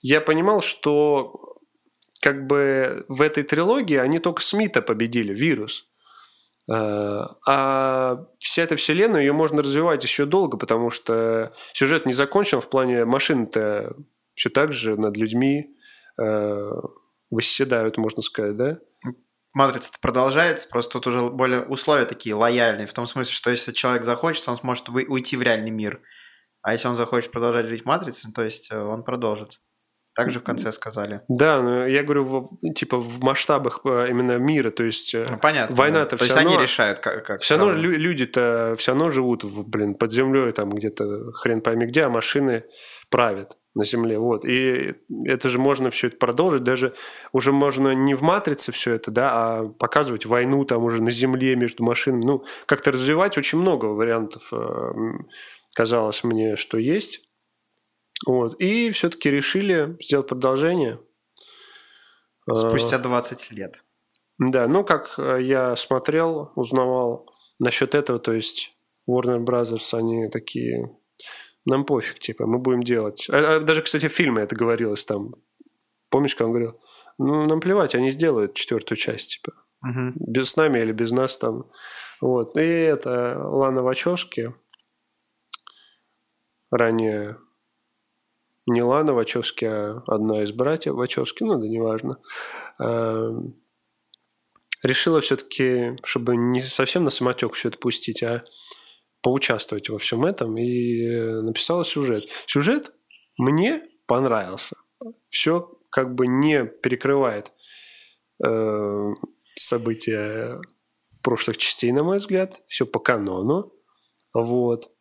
я 0.00 0.20
понимал, 0.20 0.60
что 0.60 1.58
как 2.22 2.46
бы 2.46 3.04
в 3.08 3.22
этой 3.22 3.42
трилогии 3.44 3.96
они 3.96 4.18
только 4.18 4.42
Смита 4.42 4.82
победили, 4.82 5.34
вирус. 5.34 5.88
Э, 6.70 7.24
А 7.46 8.26
вся 8.38 8.62
эта 8.62 8.76
вселенная, 8.76 9.20
ее 9.20 9.32
можно 9.32 9.62
развивать 9.62 10.02
еще 10.02 10.24
долго, 10.26 10.56
потому 10.56 10.90
что 10.90 11.52
сюжет 11.72 12.06
не 12.06 12.12
закончен 12.12 12.60
в 12.60 12.68
плане 12.68 13.04
машин-то 13.04 13.96
все 14.34 14.50
так 14.50 14.72
же 14.72 14.96
над 14.96 15.16
людьми 15.16 15.76
э, 16.20 16.70
восседают, 17.30 17.98
можно 17.98 18.22
сказать, 18.22 18.56
да? 18.56 18.78
Матрица 19.54 19.92
продолжается, 20.00 20.68
просто 20.68 20.94
тут 20.94 21.06
уже 21.06 21.30
более 21.30 21.62
условия 21.62 22.06
такие 22.06 22.34
лояльные, 22.34 22.88
в 22.88 22.92
том 22.92 23.06
смысле, 23.06 23.32
что 23.32 23.50
если 23.50 23.70
человек 23.72 24.02
захочет, 24.02 24.48
он 24.48 24.56
сможет 24.56 24.88
уйти 24.88 25.36
в 25.36 25.42
реальный 25.42 25.70
мир. 25.70 26.00
А 26.62 26.72
если 26.72 26.88
он 26.88 26.96
захочет 26.96 27.30
продолжать 27.30 27.66
жить 27.66 27.82
в 27.82 27.86
Матрице, 27.86 28.32
то 28.32 28.42
есть 28.42 28.68
э, 28.72 28.80
он 28.80 29.04
продолжит. 29.04 29.60
Так 30.14 30.30
же 30.30 30.38
в 30.40 30.44
конце 30.44 30.70
сказали. 30.72 31.22
Да, 31.28 31.60
но 31.60 31.86
я 31.86 32.02
говорю, 32.04 32.50
типа 32.74 32.98
в 32.98 33.20
масштабах 33.20 33.80
э, 33.84 34.06
именно 34.10 34.38
мира, 34.38 34.70
то 34.70 34.84
есть 34.84 35.12
э, 35.14 35.26
Ну, 35.28 35.38
понятно. 35.38 35.74
война-то 35.74 36.10
да. 36.12 36.16
То 36.18 36.24
всё 36.24 36.24
есть 36.26 36.36
они 36.36 36.48
равно- 36.50 36.62
решают, 36.62 36.98
как. 37.00 37.26
как 37.26 37.40
все 37.42 37.56
равно 37.56 37.72
лю- 37.72 37.98
люди-то 37.98 38.76
все 38.78 38.92
равно 38.92 39.10
живут, 39.10 39.42
в, 39.44 39.68
блин, 39.68 39.94
под 39.94 40.12
землей, 40.12 40.52
там 40.52 40.70
где-то 40.70 41.32
хрен 41.32 41.60
пойми 41.60 41.86
где, 41.86 42.02
а 42.02 42.08
машины 42.10 42.64
правят 43.10 43.56
на 43.74 43.84
земле. 43.84 44.18
Вот. 44.18 44.44
И 44.44 44.94
это 45.26 45.48
же 45.48 45.58
можно 45.58 45.90
все 45.90 46.06
это 46.06 46.16
продолжить. 46.16 46.62
Даже 46.62 46.94
уже 47.32 47.50
можно 47.50 47.92
не 47.92 48.14
в 48.14 48.22
матрице 48.22 48.70
все 48.70 48.92
это, 48.94 49.10
да, 49.10 49.30
а 49.32 49.68
показывать 49.68 50.26
войну 50.26 50.64
там 50.64 50.84
уже 50.84 51.02
на 51.02 51.10
земле 51.10 51.56
между 51.56 51.82
машинами. 51.82 52.24
Ну, 52.24 52.44
как-то 52.66 52.92
развивать 52.92 53.36
очень 53.36 53.58
много 53.58 53.86
вариантов, 53.86 54.42
э, 54.52 54.92
казалось 55.74 56.22
мне, 56.22 56.54
что 56.56 56.78
есть. 56.78 57.22
Вот. 58.26 58.60
И 58.60 58.90
все-таки 58.90 59.30
решили 59.30 59.96
сделать 60.00 60.28
продолжение. 60.28 61.00
Э, 62.50 62.54
Спустя 62.54 62.98
20 62.98 63.50
лет. 63.52 63.84
да, 64.38 64.66
ну 64.68 64.84
как 64.84 65.18
э, 65.18 65.38
я 65.42 65.76
смотрел, 65.76 66.52
узнавал 66.56 67.28
насчет 67.58 67.94
этого, 67.94 68.18
то 68.18 68.32
есть 68.32 68.76
Warner 69.08 69.38
Brothers, 69.44 69.96
они 69.96 70.28
такие, 70.30 70.96
нам 71.66 71.84
пофиг, 71.84 72.18
типа, 72.18 72.46
мы 72.46 72.58
будем 72.58 72.82
делать. 72.82 73.26
А- 73.30 73.56
а 73.56 73.60
даже, 73.60 73.82
кстати, 73.82 74.08
в 74.08 74.12
фильме 74.12 74.42
это 74.42 74.56
говорилось 74.56 75.04
там. 75.04 75.34
Помнишь, 76.10 76.34
как 76.34 76.46
он 76.46 76.52
говорил? 76.52 76.80
Ну, 77.18 77.46
нам 77.46 77.60
плевать, 77.60 77.94
они 77.94 78.10
сделают 78.10 78.54
четвертую 78.54 78.98
часть, 78.98 79.36
типа. 79.36 79.52
Мгм. 79.82 80.14
Без 80.16 80.50
с 80.50 80.56
нами 80.56 80.80
или 80.80 80.92
без 80.92 81.10
нас 81.12 81.36
там. 81.38 81.70
Вот. 82.20 82.56
И 82.56 82.60
это 82.62 83.38
Лана 83.38 83.82
Вачовски, 83.82 84.54
ранее 86.70 87.36
не 88.66 88.82
Лана 88.82 89.12
Вачовски, 89.12 89.64
а 89.64 90.02
одна 90.06 90.42
из 90.42 90.52
братьев 90.52 90.94
Вачовски, 90.94 91.42
ну 91.44 91.58
да 91.58 91.68
неважно, 91.68 92.18
эм, 92.80 93.54
решила 94.82 95.20
все-таки, 95.20 95.96
чтобы 96.04 96.36
не 96.36 96.62
совсем 96.62 97.04
на 97.04 97.10
самотек 97.10 97.54
все 97.54 97.68
это 97.68 97.78
пустить, 97.78 98.22
а 98.22 98.44
поучаствовать 99.22 99.88
во 99.88 99.98
всем 99.98 100.24
этом 100.24 100.56
и 100.58 101.06
написала 101.42 101.84
сюжет. 101.84 102.28
Сюжет 102.46 102.92
мне 103.38 103.82
понравился. 104.06 104.76
Все 105.28 105.78
как 105.90 106.14
бы 106.14 106.26
не 106.26 106.64
перекрывает 106.64 107.52
э, 108.44 109.12
события 109.56 110.60
прошлых 111.22 111.56
частей, 111.56 111.90
на 111.92 112.02
мой 112.02 112.18
взгляд. 112.18 112.62
Все 112.66 112.84
по 112.84 112.98
канону. 112.98 113.72
Вот. 114.34 114.92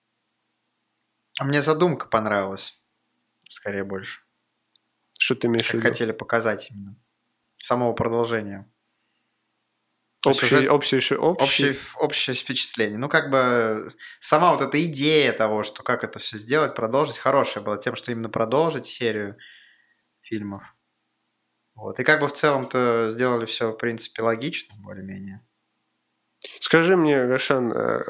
А 1.39 1.43
мне 1.43 1.61
задумка 1.61 2.07
понравилась. 2.07 2.82
Скорее 3.53 3.83
больше. 3.83 4.21
Что 5.19 5.35
ты 5.35 5.47
имеешь 5.47 5.65
в 5.65 5.67
Как 5.67 5.75
виду? 5.75 5.87
хотели 5.87 6.11
показать 6.11 6.71
именно. 6.71 6.95
Самого 7.57 7.93
продолжения. 7.93 8.67
Общее, 10.25 10.45
уже 10.45 10.69
общее, 10.69 10.99
общее, 10.99 11.19
Общее, 11.19 11.75
общее 11.97 12.35
впечатление. 12.35 12.97
Ну, 12.97 13.09
как 13.09 13.29
бы 13.29 13.91
сама 14.19 14.53
вот 14.53 14.61
эта 14.61 14.83
идея 14.85 15.33
того, 15.33 15.63
что 15.63 15.83
как 15.83 16.03
это 16.03 16.17
все 16.17 16.37
сделать, 16.37 16.75
продолжить, 16.75 17.17
хорошая 17.17 17.63
была 17.63 17.77
тем, 17.77 17.95
что 17.95 18.11
именно 18.11 18.29
продолжить 18.29 18.87
серию 18.87 19.37
фильмов. 20.21 20.63
Вот. 21.75 21.99
И 21.99 22.03
как 22.03 22.21
бы 22.21 22.27
в 22.27 22.33
целом-то 22.33 23.09
сделали 23.11 23.45
все, 23.45 23.71
в 23.71 23.77
принципе, 23.77 24.23
логично, 24.23 24.73
более-менее. 24.79 25.45
Скажи 26.59 26.95
мне, 26.95 27.25
Гашан, 27.25 27.71
э, 27.71 28.01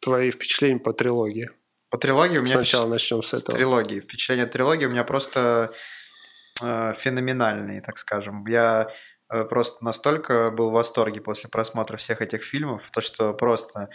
твои 0.00 0.30
впечатления 0.30 0.80
по 0.80 0.92
трилогии. 0.92 1.50
По 1.92 1.98
трилогии 1.98 2.38
у 2.38 2.42
меня... 2.42 2.54
Сначала 2.54 2.88
начнем 2.88 3.22
с 3.22 3.28
с 3.28 3.34
этого. 3.34 3.56
трилогии. 3.56 4.00
Впечатление 4.00 4.46
от 4.46 4.52
трилогии 4.52 4.86
у 4.86 4.90
меня 4.90 5.04
просто... 5.04 5.70
э, 6.62 6.94
феноменальные, 6.98 7.82
так 7.82 7.98
скажем. 7.98 8.46
Я 8.46 8.90
э, 9.30 9.44
просто 9.44 9.84
настолько 9.84 10.50
был 10.50 10.70
в 10.70 10.72
восторге 10.72 11.20
после 11.20 11.50
просмотра 11.50 11.98
всех 11.98 12.22
этих 12.22 12.44
фильмов, 12.44 12.82
то 12.92 13.02
что 13.02 13.34
просто 13.34 13.90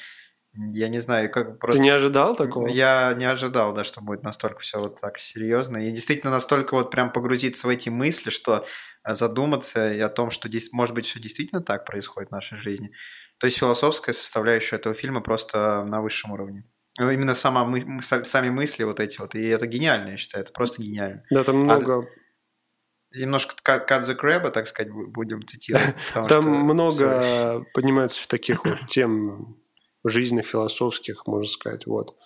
я 0.53 0.89
не 0.89 0.99
знаю, 0.99 1.31
как 1.31 1.59
просто... 1.59 1.79
Ты 1.79 1.83
не 1.83 1.89
ожидал 1.89 2.35
такого? 2.35 2.67
Я 2.67 3.15
не 3.17 3.25
ожидал, 3.25 3.73
да, 3.73 3.83
что 3.83 4.01
будет 4.01 4.21
настолько 4.23 4.59
все 4.59 4.77
вот 4.77 5.01
так 5.01 5.17
серьезно. 5.17 5.77
И 5.77 5.91
действительно 5.91 6.31
настолько 6.31 6.75
вот 6.75 6.91
прям 6.91 7.11
погрузиться 7.11 7.65
в 7.65 7.69
эти 7.71 7.89
мысли, 7.89 8.29
что 8.29 8.63
задуматься 9.03 9.91
и 9.91 9.99
о 9.99 10.09
том, 10.09 10.29
что 10.29 10.49
здесь, 10.49 10.71
может 10.71 10.93
быть, 10.93 11.07
все 11.07 11.19
действительно 11.19 11.61
так 11.61 11.85
происходит 11.85 12.29
в 12.29 12.33
нашей 12.33 12.59
жизни. 12.59 12.91
То 13.39 13.47
есть 13.47 13.57
философская 13.57 14.13
составляющая 14.13 14.75
этого 14.75 14.93
фильма 14.93 15.21
просто 15.21 15.83
на 15.83 16.01
высшем 16.01 16.31
уровне. 16.31 16.63
Ну, 16.99 17.11
именно 17.11 17.35
сама 17.35 17.63
мы, 17.63 18.01
сами 18.01 18.49
мысли 18.49 18.83
вот 18.83 18.99
эти 18.99 19.19
вот. 19.19 19.35
И 19.35 19.47
это 19.47 19.67
гениально, 19.67 20.11
я 20.11 20.17
считаю. 20.17 20.43
Это 20.43 20.53
просто 20.53 20.81
гениально. 20.81 21.23
Да, 21.29 21.43
там 21.43 21.57
много... 21.57 21.99
А, 21.99 23.17
немножко 23.17 23.55
cut 23.63 23.87
the 23.87 24.17
crab, 24.19 24.49
так 24.49 24.67
сказать, 24.67 24.91
будем 24.91 25.45
цитировать. 25.45 25.95
Там 26.13 26.27
что... 26.27 26.41
много 26.41 27.65
поднимается 27.73 28.23
в 28.23 28.27
таких 28.27 28.65
вот 28.65 28.77
тем 28.87 29.57
жизненных, 30.03 30.47
философских, 30.47 31.27
можно 31.27 31.49
сказать. 31.49 31.85
Вот. 31.85 32.17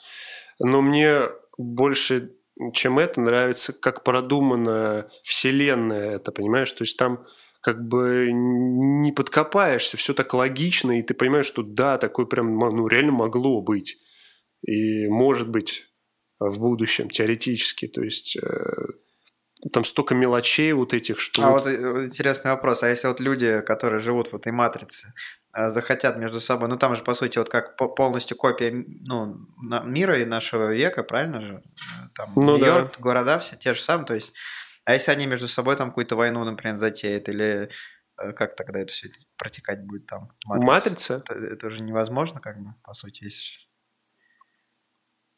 Но 0.60 0.82
мне 0.82 1.24
больше, 1.58 2.34
чем 2.74 3.00
это, 3.00 3.22
нравится, 3.22 3.74
как 3.74 4.04
продумана 4.04 5.10
вселенная 5.24 6.16
это, 6.16 6.32
понимаешь? 6.32 6.72
То 6.72 6.84
есть 6.84 6.98
там 6.98 7.26
как 7.62 7.88
бы 7.88 8.30
не 8.32 9.12
подкопаешься, 9.12 9.98
все 9.98 10.14
так 10.14 10.34
логично, 10.34 10.98
и 10.98 11.04
ты 11.04 11.14
понимаешь, 11.14 11.46
что 11.46 11.62
да, 11.62 11.98
такое 11.98 12.26
прям 12.26 12.58
ну, 12.58 12.88
реально 12.88 13.12
могло 13.12 13.62
быть. 13.62 13.98
И 14.62 15.08
может 15.08 15.50
быть 15.50 15.86
в 16.40 16.60
будущем, 16.60 17.10
теоретически. 17.10 17.88
То 17.88 18.02
есть 18.02 18.36
э, 18.36 18.50
там 19.72 19.84
столько 19.86 20.16
мелочей 20.16 20.72
вот 20.74 20.94
этих, 20.94 21.20
что... 21.20 21.44
А 21.44 21.52
вот 21.52 21.68
э, 21.68 22.06
интересный 22.06 22.52
вопрос. 22.52 22.84
А 22.84 22.90
если 22.90 23.08
вот 23.08 23.20
люди, 23.20 23.62
которые 23.62 24.00
живут 24.00 24.32
в 24.32 24.36
этой 24.36 24.52
матрице, 24.52 25.14
э, 25.56 25.70
захотят 25.70 26.18
между 26.18 26.40
собой, 26.40 26.68
ну 26.70 26.78
там 26.78 26.96
же 26.96 27.04
по 27.04 27.14
сути 27.14 27.38
вот 27.38 27.50
как 27.50 27.76
полностью 27.76 28.38
копия 28.38 28.72
ну, 28.72 29.38
мира 29.86 30.18
и 30.18 30.26
нашего 30.26 30.74
века, 30.74 31.04
правильно 31.04 31.42
же? 31.42 31.62
Там 32.16 32.32
ну, 32.36 32.58
Нью-Йорк, 32.58 32.98
да. 32.98 33.02
города 33.04 33.40
все 33.40 33.56
те 33.56 33.74
же 33.74 33.82
самые, 33.82 34.06
то 34.06 34.16
есть 34.16 34.34
а 34.84 34.94
если 34.94 35.12
они 35.12 35.28
между 35.28 35.48
собой 35.48 35.76
там 35.76 35.90
какую-то 35.90 36.16
войну, 36.16 36.44
например, 36.44 36.76
затеют, 36.76 37.30
или 37.30 37.70
как 38.16 38.56
тогда 38.56 38.80
это 38.80 38.92
все 38.92 39.10
протекать 39.38 39.86
будет 39.86 40.08
там? 40.08 40.32
Матрица? 40.46 40.68
Матрица? 40.68 41.14
Это, 41.16 41.34
это 41.34 41.70
же 41.70 41.82
невозможно, 41.82 42.40
как 42.40 42.60
бы, 42.60 42.74
по 42.84 42.94
сути, 42.94 43.26
если... 43.26 43.60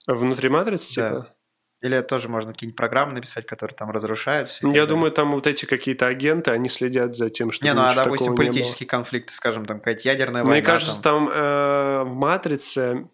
Внутри 0.07 0.49
матрицы, 0.49 0.95
да. 0.95 1.09
типа? 1.09 1.35
Или 1.83 1.99
тоже 2.01 2.29
можно 2.29 2.53
какие-нибудь 2.53 2.77
программы 2.77 3.13
написать, 3.13 3.45
которые 3.45 3.75
там 3.75 3.91
разрушают 3.91 4.47
все. 4.47 4.69
Я 4.69 4.85
думаю, 4.85 5.11
там 5.11 5.31
вот 5.31 5.47
эти 5.47 5.65
какие-то 5.65 6.05
агенты, 6.07 6.51
они 6.51 6.69
следят 6.69 7.13
за 7.13 7.29
тем, 7.29 7.51
что 7.51 7.65
Не, 7.65 7.73
ну 7.73 7.81
а 7.81 7.93
допустим, 7.93 8.35
политические 8.35 8.87
конфликты, 8.87 9.33
скажем, 9.33 9.65
там 9.65 9.79
какая-то 9.79 10.07
ядерная 10.07 10.43
Мне 10.43 10.51
война. 10.51 10.55
Мне 10.55 10.61
кажется, 10.61 11.01
там, 11.01 11.27
там 11.27 11.35
э, 11.35 12.03
в 12.03 12.13
«Матрице» 12.13 13.09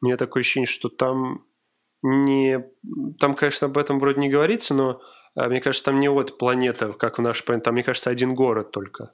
у 0.00 0.06
меня 0.06 0.16
такое 0.16 0.42
ощущение, 0.42 0.68
что 0.68 0.88
там 0.88 1.44
не... 2.02 2.64
Там, 3.18 3.34
конечно, 3.34 3.66
об 3.66 3.76
этом 3.76 3.98
вроде 3.98 4.20
не 4.20 4.28
говорится, 4.28 4.72
но 4.72 5.02
э, 5.34 5.48
мне 5.48 5.60
кажется, 5.60 5.86
там 5.86 5.98
не 5.98 6.08
вот 6.08 6.38
планета, 6.38 6.92
как 6.92 7.18
в 7.18 7.22
нашей 7.22 7.44
планете, 7.44 7.64
там, 7.64 7.74
мне 7.74 7.82
кажется, 7.82 8.10
один 8.10 8.36
город 8.36 8.70
только. 8.70 9.12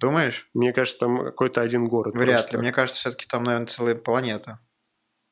Думаешь? 0.00 0.48
Мне 0.54 0.72
кажется, 0.72 1.00
там 1.00 1.18
какой-то 1.18 1.60
один 1.60 1.86
город. 1.86 2.14
Вряд 2.14 2.40
просто. 2.40 2.56
ли. 2.56 2.62
Мне 2.62 2.72
кажется, 2.72 3.00
все-таки 3.00 3.26
там, 3.26 3.44
наверное, 3.44 3.66
целая 3.66 3.94
планета. 3.94 4.58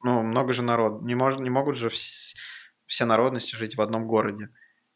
Ну, 0.03 0.23
много 0.23 0.53
же 0.53 0.63
народ. 0.63 1.03
Не, 1.03 1.15
мож... 1.15 1.39
не 1.39 1.51
могут 1.51 1.77
же 1.77 1.89
вс... 1.89 2.35
все 2.87 3.05
народности 3.05 3.57
жить 3.57 3.77
в 3.77 3.81
одном 3.81 4.07
городе. 4.07 4.49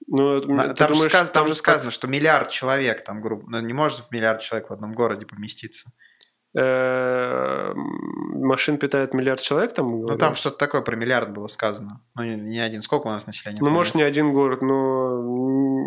Ну, 0.09 0.41
там, 0.41 0.75
думаешь, 0.75 0.97
же 0.97 1.09
сказ... 1.11 1.31
там, 1.31 1.45
там 1.45 1.49
же 1.49 1.55
сказано, 1.55 1.91
что 1.91 2.07
миллиард 2.07 2.51
человек 2.51 3.05
там, 3.05 3.21
грубо, 3.21 3.45
ну, 3.49 3.61
не 3.61 3.73
может 3.73 4.11
миллиард 4.11 4.41
человек 4.41 4.71
в 4.71 4.73
одном 4.73 4.93
городе 4.93 5.27
поместиться. 5.27 5.91
Э, 6.59 7.73
машин 7.75 8.79
питает 8.79 9.13
миллиард 9.13 9.43
человек 9.43 9.75
там? 9.75 10.03
Ну, 10.03 10.17
там 10.17 10.37
что-то 10.37 10.57
такое 10.57 10.81
про 10.81 10.97
миллиард 10.97 11.31
было 11.31 11.49
сказано. 11.49 12.03
Ну, 12.15 12.23
не 12.23 12.59
один. 12.61 12.83
Сколько 12.83 13.09
у 13.09 13.11
нас 13.11 13.27
населения? 13.27 13.59
Ну, 13.61 13.71
может, 13.71 13.95
не 13.95 14.03
один 14.03 14.33
город, 14.33 14.63
но 14.63 15.23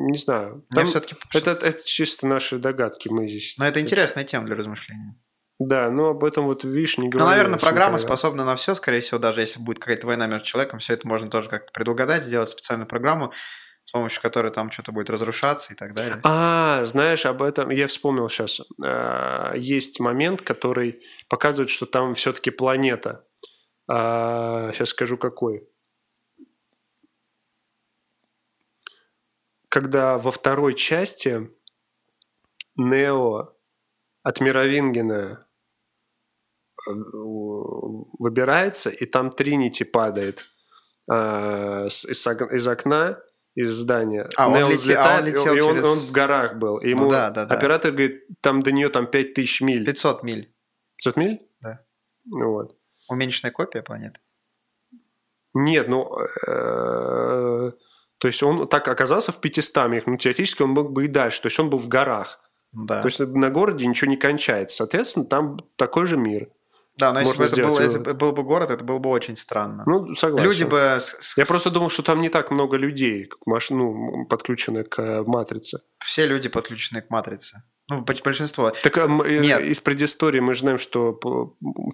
не 0.09 0.17
знаю. 0.17 0.65
Там 0.73 0.85
все-таки... 0.85 1.15
Это, 1.33 1.51
это 1.51 1.83
чисто 1.83 2.27
наши 2.27 2.59
догадки, 2.59 3.09
мы 3.09 3.27
здесь... 3.27 3.55
Но 3.57 3.65
это 3.65 3.79
интересная 3.79 4.23
тема 4.23 4.45
для 4.45 4.55
размышления. 4.55 5.15
Да, 5.59 5.91
но 5.91 6.11
об 6.11 6.23
этом 6.23 6.45
вот, 6.45 6.63
видишь, 6.63 6.97
не 6.97 7.09
говорю. 7.09 7.25
Ну, 7.25 7.31
наверное, 7.31 7.59
программа 7.59 7.97
никогда. 7.97 8.07
способна 8.07 8.45
на 8.45 8.55
все, 8.55 8.75
скорее 8.75 9.01
всего, 9.01 9.19
даже 9.19 9.41
если 9.41 9.59
будет 9.59 9.79
какая-то 9.79 10.07
война 10.07 10.25
между 10.25 10.45
человеком, 10.45 10.79
все 10.79 10.93
это 10.93 11.05
можно 11.05 11.29
тоже 11.29 11.49
как-то 11.49 11.73
предугадать, 11.73 12.23
сделать 12.23 12.49
специальную 12.49 12.87
программу, 12.87 13.33
с 13.83 13.91
помощью 13.91 14.21
которой 14.21 14.51
там 14.53 14.71
что-то 14.71 14.93
будет 14.93 15.09
разрушаться 15.09 15.73
и 15.73 15.75
так 15.75 15.93
далее. 15.93 16.21
А, 16.23 16.85
знаешь, 16.85 17.25
об 17.25 17.41
этом 17.41 17.71
я 17.71 17.87
вспомнил 17.87 18.29
сейчас. 18.29 18.61
А, 18.81 19.53
есть 19.53 19.99
момент, 19.99 20.41
который 20.41 21.01
показывает, 21.27 21.69
что 21.69 21.85
там 21.85 22.15
все-таки 22.15 22.51
планета. 22.51 23.25
Сейчас 23.85 24.81
а, 24.81 24.85
скажу 24.85 25.17
какой. 25.17 25.67
Когда 29.67 30.17
во 30.17 30.31
второй 30.31 30.73
части 30.73 31.49
Нео 32.77 33.55
от 34.23 34.39
Мировингена 34.39 35.48
выбирается, 36.87 38.89
и 38.89 39.05
там 39.05 39.29
Тринити 39.29 39.83
падает 39.83 40.45
э, 41.11 41.87
из, 41.87 42.05
из 42.05 42.67
окна, 42.67 43.19
из 43.55 43.73
здания. 43.73 44.29
А, 44.37 44.49
он, 44.49 44.69
лети... 44.69 44.93
а 44.93 45.19
он 45.19 45.25
летел 45.25 45.53
и 45.53 45.61
через... 45.61 45.65
он, 45.65 45.83
он 45.83 45.99
в 45.99 46.11
горах 46.11 46.57
был. 46.57 46.77
И 46.77 46.89
ему 46.89 47.05
ну, 47.05 47.09
да, 47.09 47.29
да, 47.29 47.45
да. 47.45 47.55
оператор 47.55 47.91
говорит, 47.91 48.25
там 48.41 48.61
до 48.61 48.71
нее 48.71 48.89
там 48.89 49.07
5000 49.07 49.61
миль. 49.61 49.85
500 49.85 50.23
миль. 50.23 50.53
500 50.97 51.17
миль? 51.17 51.41
Да. 51.61 51.83
Ну, 52.25 52.51
вот. 52.51 52.77
Уменьшенная 53.09 53.51
копия 53.51 53.81
планеты? 53.81 54.19
Нет, 55.53 55.87
ну... 55.87 56.15
Э, 56.47 57.71
то 58.19 58.27
есть 58.27 58.43
он 58.43 58.67
так 58.67 58.87
оказался 58.87 59.31
в 59.31 59.39
500 59.39 59.89
милях, 59.89 60.05
ну, 60.05 60.17
теоретически 60.17 60.61
он 60.61 60.71
мог 60.71 60.91
бы 60.91 61.05
и 61.05 61.07
дальше. 61.07 61.41
То 61.41 61.47
есть 61.47 61.59
он 61.59 61.69
был 61.69 61.79
в 61.79 61.87
горах. 61.87 62.39
Да. 62.71 63.01
То 63.01 63.07
есть 63.07 63.19
на 63.19 63.49
городе 63.49 63.87
ничего 63.87 64.11
не 64.11 64.17
кончается. 64.17 64.77
Соответственно, 64.77 65.25
там 65.25 65.57
такой 65.75 66.05
же 66.05 66.17
мир. 66.17 66.49
Да, 66.99 67.13
но 67.13 67.21
если 67.21 67.37
бы 67.37 67.45
это 67.45 67.63
был, 67.63 67.77
это 67.77 68.13
был 68.13 68.31
бы 68.31 68.43
город, 68.43 68.71
это 68.71 68.83
было 68.83 68.99
бы 68.99 69.09
очень 69.09 69.35
странно. 69.35 69.83
Ну, 69.85 70.15
согласен. 70.15 70.49
Люди 70.49 70.63
бы... 70.63 70.99
Я 71.37 71.45
просто 71.45 71.69
думал, 71.69 71.89
что 71.89 72.03
там 72.03 72.21
не 72.21 72.29
так 72.29 72.51
много 72.51 72.77
людей, 72.77 73.25
как 73.25 73.39
маш... 73.45 73.69
ну, 73.69 74.25
подключены 74.25 74.83
к 74.83 75.01
э, 75.01 75.23
матрице. 75.23 75.79
Все 75.99 76.27
люди 76.27 76.49
подключены 76.49 77.01
к 77.01 77.09
матрице. 77.09 77.63
Ну, 77.89 78.05
большинство. 78.23 78.69
Так 78.69 78.97
а 78.97 79.07
Нет. 79.07 79.61
из 79.61 79.79
предыстории 79.79 80.39
мы 80.39 80.53
же 80.53 80.61
знаем, 80.61 80.77
что 80.77 81.19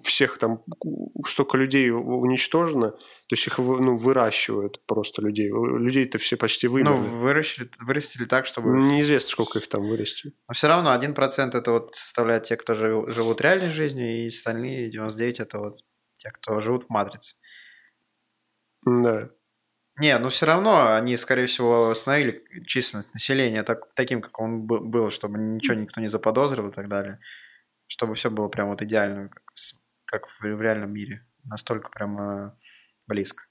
всех 0.04 0.36
там 0.36 0.62
столько 1.26 1.56
людей 1.56 1.90
уничтожено, 1.90 2.90
то 2.90 3.32
есть 3.32 3.46
их 3.46 3.56
ну, 3.56 3.96
выращивают 3.96 4.84
просто 4.86 5.22
людей. 5.22 5.48
Людей-то 5.50 6.18
все 6.18 6.36
почти 6.36 6.68
вымерли. 6.68 6.90
Ну, 6.90 6.96
вырастили, 6.96 7.70
вырастили 7.80 8.24
так, 8.26 8.44
чтобы... 8.44 8.76
Неизвестно, 8.76 9.30
сколько 9.30 9.58
их 9.58 9.68
там 9.68 9.88
вырастили. 9.88 10.34
Но 10.48 10.54
все 10.54 10.68
равно 10.68 10.94
1% 10.94 11.56
это 11.56 11.72
вот 11.72 11.94
составляет 11.94 12.44
те, 12.44 12.56
кто 12.56 12.74
живут 12.74 13.40
реальной 13.40 13.70
жизнью, 13.70 14.06
и 14.06 14.28
остальные 14.28 14.94
99% 14.94 15.36
это 15.38 15.58
вот 15.58 15.78
те, 16.18 16.30
кто 16.30 16.60
живут 16.60 16.84
в 16.84 16.90
матрице. 16.90 17.36
Да. 18.84 19.30
Не, 19.98 20.18
ну 20.18 20.28
все 20.28 20.44
равно 20.44 20.94
они, 20.94 21.16
скорее 21.16 21.46
всего, 21.46 21.90
остановили 21.90 22.44
численность 22.66 23.14
населения 23.14 23.62
так, 23.62 23.94
таким, 23.94 24.20
как 24.20 24.38
он 24.38 24.66
был, 24.66 25.10
чтобы 25.10 25.38
ничего 25.38 25.74
никто 25.74 26.00
не 26.00 26.08
заподозрил 26.08 26.68
и 26.68 26.72
так 26.72 26.88
далее. 26.88 27.18
Чтобы 27.86 28.14
все 28.14 28.30
было 28.30 28.48
прям 28.48 28.68
вот 28.68 28.82
идеально, 28.82 29.30
как, 30.04 30.28
в, 30.28 30.40
в 30.40 30.60
реальном 30.60 30.92
мире. 30.92 31.26
Настолько 31.44 31.90
прямо 31.90 32.58
близко. 33.06 33.44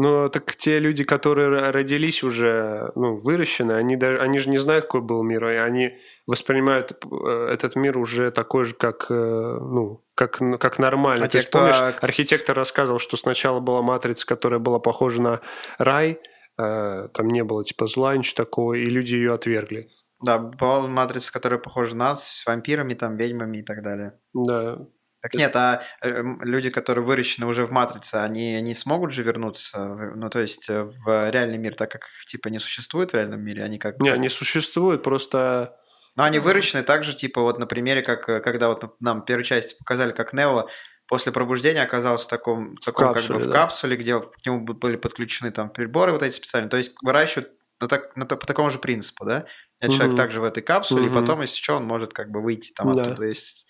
Но 0.00 0.28
так 0.28 0.54
те 0.54 0.78
люди, 0.78 1.02
которые 1.02 1.72
родились 1.72 2.22
уже, 2.22 2.92
ну, 2.94 3.16
выращены, 3.16 3.72
они, 3.72 3.96
даже, 3.96 4.20
они 4.20 4.38
же 4.38 4.48
не 4.48 4.58
знают, 4.58 4.84
какой 4.84 5.00
был 5.00 5.24
мир, 5.24 5.48
и 5.48 5.56
они 5.56 5.98
воспринимают 6.24 6.92
э, 7.04 7.48
этот 7.52 7.74
мир 7.74 7.98
уже 7.98 8.30
такой 8.30 8.64
же, 8.64 8.76
как, 8.76 9.06
э, 9.10 9.14
ну, 9.14 10.04
как, 10.14 10.38
как 10.60 10.78
нормально. 10.78 11.24
А 11.24 11.28
Ты 11.28 11.40
те, 11.40 11.48
помнишь, 11.48 11.74
кто... 11.74 12.06
архитектор 12.06 12.54
рассказывал, 12.54 13.00
что 13.00 13.16
сначала 13.16 13.58
была 13.58 13.82
матрица, 13.82 14.24
которая 14.24 14.60
была 14.60 14.78
похожа 14.78 15.20
на 15.20 15.40
рай, 15.78 16.20
э, 16.56 17.08
там 17.12 17.26
не 17.30 17.42
было 17.42 17.64
типа 17.64 17.86
зла, 17.86 18.16
ничего 18.16 18.36
такого, 18.36 18.74
и 18.74 18.84
люди 18.84 19.16
ее 19.16 19.34
отвергли. 19.34 19.90
Да, 20.24 20.38
была 20.38 20.86
матрица, 20.86 21.32
которая 21.32 21.58
похожа 21.58 21.96
на 21.96 22.10
нас, 22.10 22.24
с 22.24 22.46
вампирами, 22.46 22.94
там, 22.94 23.16
ведьмами 23.16 23.58
и 23.58 23.62
так 23.62 23.82
далее. 23.82 24.12
Да. 24.32 24.78
Так 25.20 25.34
нет, 25.34 25.54
а 25.56 25.82
люди, 26.02 26.70
которые 26.70 27.04
выращены 27.04 27.46
уже 27.46 27.66
в 27.66 27.72
матрице, 27.72 28.16
они 28.16 28.60
не 28.62 28.74
смогут 28.74 29.12
же 29.12 29.22
вернуться, 29.22 30.12
ну 30.14 30.30
то 30.30 30.40
есть 30.40 30.68
в 30.68 31.30
реальный 31.30 31.58
мир, 31.58 31.74
так 31.74 31.90
как 31.90 32.02
типа 32.26 32.48
не 32.48 32.58
существует 32.58 33.10
в 33.10 33.14
реальном 33.14 33.40
мире, 33.40 33.64
они 33.64 33.78
как 33.78 33.98
Не, 34.00 34.10
они 34.10 34.28
существуют, 34.28 35.02
просто 35.02 35.76
но 36.18 36.24
они 36.24 36.40
выращены 36.40 36.82
так 36.82 37.04
же, 37.04 37.14
типа, 37.14 37.42
вот 37.42 37.60
на 37.60 37.66
примере, 37.68 38.02
как 38.02 38.26
когда 38.42 38.68
вот 38.68 38.96
нам 38.98 39.24
первую 39.24 39.44
часть 39.44 39.78
показали, 39.78 40.10
как 40.10 40.32
Нео 40.32 40.68
после 41.06 41.30
пробуждения 41.30 41.82
оказался 41.82 42.26
в 42.26 42.28
таком, 42.28 42.74
в 42.74 42.80
таком 42.80 43.14
капсуле, 43.14 43.28
как 43.28 43.36
бы 43.36 43.42
в 43.44 43.46
да. 43.46 43.52
капсуле, 43.52 43.96
где 43.96 44.20
к 44.20 44.44
нему 44.44 44.64
были 44.64 44.96
подключены 44.96 45.52
там 45.52 45.70
приборы 45.70 46.10
вот 46.10 46.24
эти 46.24 46.34
специальные. 46.34 46.70
То 46.70 46.76
есть 46.76 46.94
выращивают 47.02 47.52
на 47.80 47.86
так, 47.86 48.16
на, 48.16 48.26
по 48.26 48.46
такому 48.46 48.68
же 48.68 48.80
принципу, 48.80 49.24
да? 49.24 49.46
А 49.80 49.88
человек 49.88 50.16
также 50.16 50.40
в 50.40 50.44
этой 50.44 50.62
капсуле, 50.62 51.08
угу. 51.08 51.10
и 51.10 51.20
потом, 51.20 51.40
если 51.40 51.56
что, 51.56 51.76
он 51.76 51.84
может 51.84 52.12
как 52.12 52.30
бы 52.30 52.42
выйти 52.42 52.72
там 52.72 52.94
да. 52.94 53.02
оттуда. 53.02 53.24
Есть... 53.24 53.68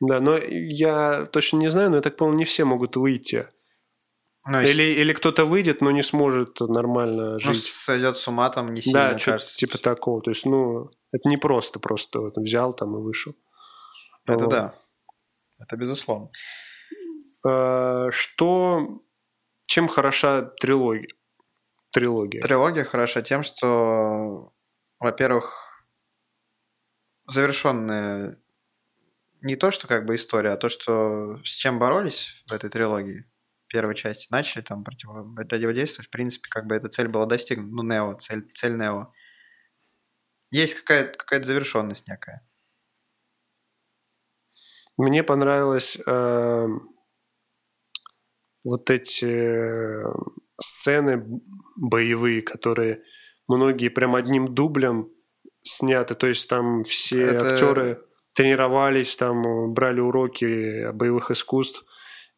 Да, 0.00 0.20
но 0.20 0.36
я 0.38 1.26
точно 1.26 1.58
не 1.58 1.70
знаю, 1.70 1.90
но 1.90 1.96
я 1.96 2.02
так 2.02 2.16
понял, 2.16 2.32
не 2.32 2.44
все 2.44 2.64
могут 2.64 2.96
выйти. 2.96 3.46
Ну, 4.46 4.60
или, 4.62 4.82
или 4.82 5.12
кто-то 5.12 5.44
выйдет, 5.44 5.82
но 5.82 5.90
не 5.90 6.02
сможет 6.02 6.60
нормально 6.60 7.32
ну, 7.34 7.38
жить. 7.38 7.48
Ну, 7.48 7.60
сойдет 7.60 8.16
с 8.16 8.26
ума 8.26 8.48
там 8.48 8.72
не 8.72 8.80
сильно, 8.80 9.10
Да, 9.10 9.18
что-то 9.18 9.44
типа 9.44 9.76
такого. 9.78 10.22
То 10.22 10.30
есть, 10.30 10.46
ну, 10.46 10.90
это 11.12 11.28
не 11.28 11.36
просто, 11.36 11.78
просто 11.78 12.20
вот, 12.20 12.38
взял 12.38 12.72
там 12.72 12.96
и 12.96 13.02
вышел. 13.02 13.34
Это 14.26 14.44
вот. 14.44 14.50
да. 14.50 14.74
Это 15.58 15.76
безусловно. 15.76 16.30
А, 17.46 18.10
что... 18.10 19.02
Чем 19.66 19.86
хороша 19.86 20.42
трилогия? 20.60 21.08
Трилогия. 21.92 22.40
Трилогия 22.40 22.84
хороша 22.84 23.22
тем, 23.22 23.44
что, 23.44 24.52
во-первых, 24.98 25.84
завершенная 27.28 28.40
не 29.42 29.56
то, 29.56 29.70
что 29.70 29.86
как 29.86 30.04
бы 30.04 30.14
история, 30.14 30.50
а 30.50 30.56
то, 30.56 30.68
что 30.68 31.38
с 31.44 31.50
чем 31.50 31.78
боролись 31.78 32.42
в 32.48 32.52
этой 32.52 32.70
трилогии 32.70 33.26
первой 33.68 33.94
части, 33.94 34.26
начали 34.30 34.62
там 34.62 34.84
противодействовать, 34.84 36.08
в 36.08 36.10
принципе, 36.10 36.48
как 36.50 36.66
бы 36.66 36.74
эта 36.74 36.88
цель 36.88 37.08
была 37.08 37.26
достигнута. 37.26 37.72
Ну, 37.72 37.82
Нео, 37.82 38.14
цель, 38.14 38.42
цель 38.52 38.76
Нео. 38.76 39.12
Есть 40.50 40.74
какая-то 40.74 41.16
какая 41.16 41.42
завершенность 41.42 42.08
некая. 42.08 42.46
Мне 44.96 45.22
понравилось 45.22 45.96
э, 46.04 46.66
вот 48.64 48.90
эти 48.90 49.24
э, 49.24 50.12
сцены 50.60 51.24
боевые, 51.76 52.42
которые 52.42 53.02
многие 53.46 53.88
прям 53.88 54.16
одним 54.16 54.52
дублем 54.52 55.08
сняты. 55.60 56.14
То 56.14 56.26
есть 56.26 56.48
там 56.48 56.82
все 56.82 57.22
Это... 57.22 57.54
актеры 57.54 58.09
тренировались, 58.34 59.16
там 59.16 59.72
брали 59.74 60.00
уроки 60.00 60.90
боевых 60.92 61.30
искусств. 61.30 61.84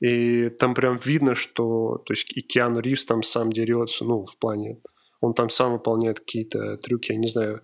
И 0.01 0.49
там 0.51 0.75
прям 0.75 0.97
видно, 0.97 1.35
что 1.35 1.99
то 2.05 2.13
есть 2.13 2.37
и 2.37 2.41
Киану 2.41 2.81
Ривз 2.81 3.07
там 3.07 3.23
сам 3.23 3.53
дерется, 3.53 4.05
ну, 4.05 4.25
в 4.25 4.37
плане, 4.37 4.81
он 5.21 5.33
там 5.33 5.49
сам 5.49 5.73
выполняет 5.73 6.19
какие-то 6.19 6.77
трюки, 6.79 7.13
я 7.13 7.19
не 7.19 7.29
знаю, 7.29 7.61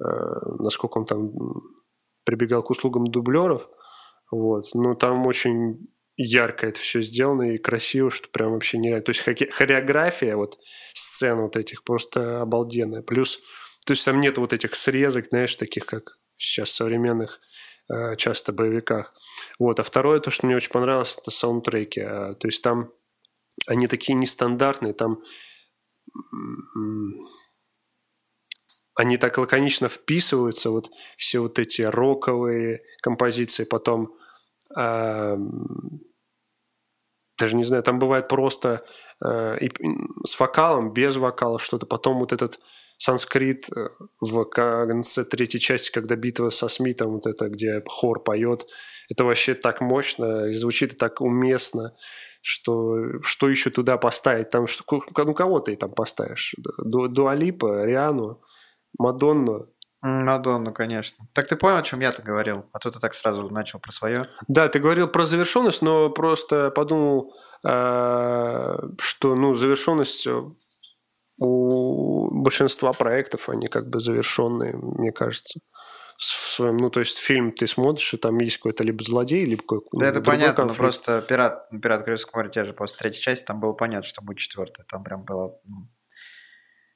э, 0.00 0.04
насколько 0.58 0.98
он 0.98 1.06
там 1.06 1.30
прибегал 2.24 2.64
к 2.64 2.70
услугам 2.70 3.06
дублеров, 3.06 3.68
вот. 4.32 4.66
Но 4.74 4.94
там 4.94 5.26
очень 5.26 5.88
ярко 6.16 6.66
это 6.66 6.80
все 6.80 7.02
сделано 7.02 7.54
и 7.54 7.58
красиво, 7.58 8.10
что 8.10 8.28
прям 8.28 8.52
вообще 8.52 8.78
нереально. 8.78 9.04
То 9.04 9.10
есть 9.10 9.22
хореография 9.52 10.36
вот 10.36 10.58
сцен 10.92 11.38
вот 11.40 11.56
этих 11.56 11.84
просто 11.84 12.42
обалденная. 12.42 13.02
Плюс, 13.02 13.38
то 13.86 13.92
есть 13.92 14.04
там 14.04 14.20
нет 14.20 14.38
вот 14.38 14.52
этих 14.52 14.74
срезок, 14.74 15.26
знаешь, 15.28 15.54
таких, 15.54 15.86
как 15.86 16.18
сейчас 16.36 16.70
современных 16.70 17.40
часто 18.16 18.52
боевиках. 18.52 19.14
Вот. 19.58 19.80
А 19.80 19.82
второе, 19.82 20.20
то, 20.20 20.30
что 20.30 20.46
мне 20.46 20.56
очень 20.56 20.70
понравилось, 20.70 21.16
это 21.20 21.30
саундтреки. 21.30 22.00
А, 22.00 22.34
то 22.34 22.48
есть 22.48 22.62
там 22.62 22.92
они 23.66 23.88
такие 23.88 24.14
нестандартные, 24.14 24.92
там 24.92 25.22
они 28.94 29.18
так 29.18 29.36
лаконично 29.38 29.88
вписываются, 29.88 30.70
вот 30.70 30.90
все 31.16 31.40
вот 31.40 31.58
эти 31.58 31.82
роковые 31.82 32.82
композиции, 33.02 33.64
потом 33.64 34.16
э, 34.76 35.36
даже 37.38 37.56
не 37.56 37.64
знаю, 37.64 37.82
там 37.82 37.98
бывает 37.98 38.28
просто 38.28 38.86
э, 39.22 39.58
и, 39.58 39.70
с 40.24 40.38
вокалом, 40.40 40.92
без 40.92 41.16
вокала 41.16 41.58
что-то, 41.58 41.86
потом 41.86 42.18
вот 42.20 42.32
этот 42.32 42.58
санскрит 42.98 43.66
э, 43.70 43.88
в 44.20 44.44
конце 44.44 45.24
третьей 45.24 45.60
части, 45.60 45.90
когда 45.90 46.16
битва 46.16 46.50
со 46.50 46.68
Смитом, 46.68 47.12
вот 47.12 47.26
это, 47.26 47.48
где 47.48 47.82
хор 47.86 48.22
поет, 48.22 48.66
это 49.08 49.24
вообще 49.24 49.54
так 49.54 49.80
мощно 49.80 50.46
и 50.46 50.54
звучит 50.54 50.96
так 50.98 51.20
уместно, 51.20 51.94
что 52.40 53.20
что 53.22 53.48
еще 53.48 53.70
туда 53.70 53.98
поставить? 53.98 54.50
Там 54.50 54.66
что, 54.66 54.84
ну 55.16 55.34
кого 55.34 55.60
ты 55.60 55.76
там 55.76 55.90
поставишь? 55.92 56.54
Дуалипа, 56.78 57.84
Риану, 57.84 58.40
Мадонну. 58.98 59.66
Мадонну, 60.02 60.72
конечно. 60.72 61.26
Так 61.34 61.48
ты 61.48 61.56
понял, 61.56 61.78
о 61.78 61.82
чем 61.82 62.00
я-то 62.00 62.22
говорил? 62.22 62.66
А 62.72 62.78
то 62.78 62.90
ты 62.90 63.00
так 63.00 63.14
сразу 63.14 63.48
начал 63.50 63.80
про 63.80 63.92
свое. 63.92 64.24
Да, 64.46 64.68
ты 64.68 64.78
говорил 64.78 65.08
про 65.08 65.26
завершенность, 65.26 65.82
но 65.82 66.10
просто 66.10 66.70
подумал, 66.70 67.34
э, 67.66 68.76
что 69.00 69.34
ну, 69.34 69.54
завершенность 69.56 70.28
у 71.38 72.30
большинства 72.30 72.92
проектов, 72.92 73.48
они 73.48 73.68
как 73.68 73.88
бы 73.88 74.00
завершенные, 74.00 74.76
мне 74.76 75.12
кажется. 75.12 75.60
В 76.16 76.22
своем, 76.22 76.78
ну, 76.78 76.88
то 76.88 77.00
есть 77.00 77.18
фильм 77.18 77.52
ты 77.52 77.66
смотришь, 77.66 78.14
и 78.14 78.16
там 78.16 78.38
есть 78.38 78.56
какой-то 78.56 78.82
либо 78.82 79.04
злодей, 79.04 79.44
либо 79.44 79.60
какой-то 79.62 79.98
Да, 79.98 80.06
это 80.06 80.22
понятно, 80.22 80.64
конфликт. 80.64 80.78
но 80.78 80.82
просто 80.82 81.20
«Пират», 81.20 81.68
«Пират 81.70 82.04
Карибского 82.04 82.38
моря» 82.38 82.48
те 82.48 82.64
же 82.64 82.72
после 82.72 82.98
третьей 82.98 83.20
части, 83.20 83.44
там 83.44 83.60
было 83.60 83.74
понятно, 83.74 84.08
что 84.08 84.22
будет 84.22 84.38
четвертая. 84.38 84.86
Там 84.86 85.04
прям 85.04 85.24
была 85.24 85.52
ну, 85.64 85.90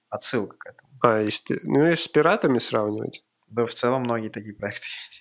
отсылка 0.09 0.57
к 0.57 0.67
этому. 0.67 0.89
А, 1.03 1.21
если, 1.21 1.61
ну, 1.65 1.85
если 1.85 2.05
с 2.05 2.09
пиратами 2.09 2.59
сравнивать? 2.59 3.23
Да, 3.49 3.67
в 3.67 3.75
целом 3.75 4.03
многие 4.03 4.29
такие 4.29 4.55
проекты 4.55 4.87
есть. 5.03 5.20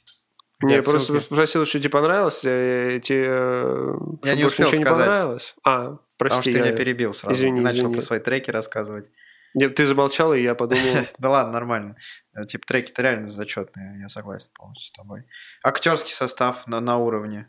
Не, 0.62 0.76
я 0.76 0.84
просто 0.84 1.22
спросил, 1.22 1.66
что 1.66 1.80
тебе 1.80 1.90
понравилось, 1.90 2.44
э, 2.44 3.00
тебе 3.02 3.28
э, 3.30 3.96
я 4.24 4.36
не 4.36 4.44
успел 4.44 4.68
сказать. 4.68 4.80
Не 4.80 4.86
понравилось? 4.86 5.56
А, 5.64 5.98
прости. 6.18 6.18
Потому 6.18 6.42
что 6.42 6.52
ты 6.52 6.58
я... 6.58 6.64
меня 6.66 6.76
перебил 6.76 7.14
сразу. 7.14 7.36
Извини, 7.36 7.62
Начал 7.62 7.80
извини. 7.80 7.94
про 7.94 8.02
свои 8.02 8.20
треки 8.20 8.52
рассказывать. 8.52 9.10
Нет, 9.54 9.76
ты 9.76 9.86
замолчал, 9.86 10.34
и 10.34 10.42
я 10.42 10.56
подумал... 10.56 10.84
Да 11.18 11.30
ладно, 11.30 11.54
нормально. 11.54 11.96
Э, 12.36 12.46
типа 12.46 12.68
треки-то 12.68 13.02
реально 13.02 13.30
зачетные, 13.30 14.02
я 14.02 14.10
согласен 14.10 14.50
полностью 14.54 14.88
с 14.88 14.92
тобой. 14.92 15.24
Актерский 15.64 16.14
состав 16.14 16.68
на, 16.68 16.82
на 16.82 16.98
уровне. 16.98 17.48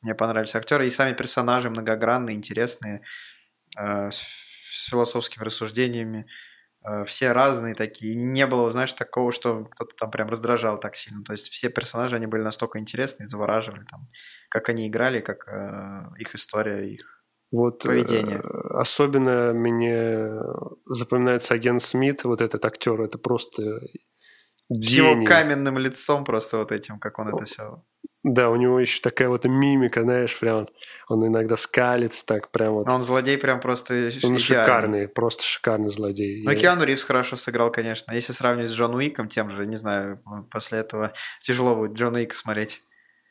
Мне 0.00 0.14
понравились 0.16 0.54
актеры 0.56 0.86
и 0.86 0.90
сами 0.90 1.14
персонажи 1.14 1.70
многогранные, 1.70 2.34
интересные, 2.34 3.02
с, 3.76 4.14
с 4.16 4.88
философскими 4.88 5.44
рассуждениями. 5.44 6.26
Э, 6.82 7.04
все 7.04 7.32
разные 7.32 7.74
такие. 7.74 8.14
Не 8.14 8.46
было, 8.46 8.70
знаешь, 8.70 8.92
такого, 8.92 9.32
что 9.32 9.64
кто-то 9.64 9.94
там 9.96 10.10
прям 10.10 10.28
раздражал 10.28 10.78
так 10.78 10.96
сильно. 10.96 11.22
То 11.24 11.32
есть 11.32 11.48
все 11.48 11.68
персонажи, 11.68 12.16
они 12.16 12.26
были 12.26 12.42
настолько 12.42 12.78
интересные, 12.78 13.26
завораживали 13.26 13.84
там, 13.84 14.08
как 14.48 14.68
они 14.68 14.88
играли, 14.88 15.20
как 15.20 15.46
э, 15.48 16.06
их 16.18 16.34
история, 16.34 16.88
их 16.90 17.22
вот, 17.52 17.82
поведение. 17.82 18.38
Э, 18.38 18.78
особенно 18.78 19.52
мне 19.52 20.30
запоминается 20.86 21.54
агент 21.54 21.82
Смит, 21.82 22.24
вот 22.24 22.40
этот 22.40 22.64
актер, 22.64 23.00
это 23.02 23.18
просто 23.18 23.80
с 24.68 24.86
его 24.86 25.24
каменным 25.24 25.78
лицом 25.78 26.24
просто 26.24 26.58
вот 26.58 26.70
этим, 26.70 27.00
как 27.00 27.18
он 27.18 27.28
это 27.28 27.44
все 27.44 27.82
да, 28.22 28.50
у 28.50 28.56
него 28.56 28.78
еще 28.78 29.00
такая 29.00 29.28
вот 29.28 29.46
мимика, 29.46 30.02
знаешь, 30.02 30.38
прям 30.38 30.68
он 31.08 31.26
иногда 31.26 31.56
скалится 31.56 32.24
так 32.26 32.50
прям 32.50 32.74
вот. 32.74 32.88
Он 32.88 33.02
злодей 33.02 33.38
прям 33.38 33.60
просто 33.60 33.94
Он 33.94 34.10
идеальный. 34.10 34.38
шикарный, 34.38 35.08
просто 35.08 35.42
шикарный 35.42 35.88
злодей. 35.88 36.42
Ну, 36.44 36.54
Киану 36.54 36.84
Ривз 36.84 37.04
хорошо 37.04 37.36
сыграл, 37.36 37.72
конечно. 37.72 38.12
Если 38.12 38.32
сравнивать 38.32 38.70
с 38.70 38.74
Джон 38.74 38.94
Уиком 38.94 39.28
тем 39.28 39.50
же, 39.50 39.66
не 39.66 39.76
знаю, 39.76 40.22
после 40.50 40.80
этого 40.80 41.12
тяжело 41.40 41.74
будет 41.74 41.92
Джон 41.92 42.14
Уик 42.14 42.34
смотреть. 42.34 42.82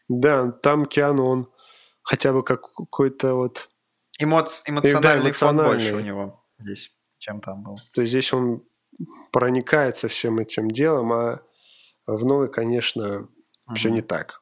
Да, 0.07 0.51
там 0.51 0.85
Киану, 0.85 1.25
он 1.25 1.53
хотя 2.01 2.33
бы 2.33 2.43
как 2.43 2.73
какой-то 2.73 3.35
вот... 3.35 3.69
Эмоц... 4.17 4.63
Эмоциональный, 4.65 5.01
да, 5.01 5.29
эмоциональный 5.29 5.31
фон 5.31 5.57
больше 5.57 5.95
у 5.95 5.99
него 5.99 6.43
здесь, 6.57 6.91
чем 7.19 7.41
там 7.41 7.63
был. 7.63 7.75
То 7.93 8.01
есть 8.01 8.11
здесь 8.11 8.33
он 8.33 8.63
проникается 9.31 10.07
всем 10.07 10.39
этим 10.39 10.69
делом, 10.69 11.13
а 11.13 11.41
в 12.07 12.25
новой, 12.25 12.51
конечно, 12.51 13.19
угу. 13.67 13.75
все 13.75 13.89
не 13.89 14.01
так. 14.01 14.41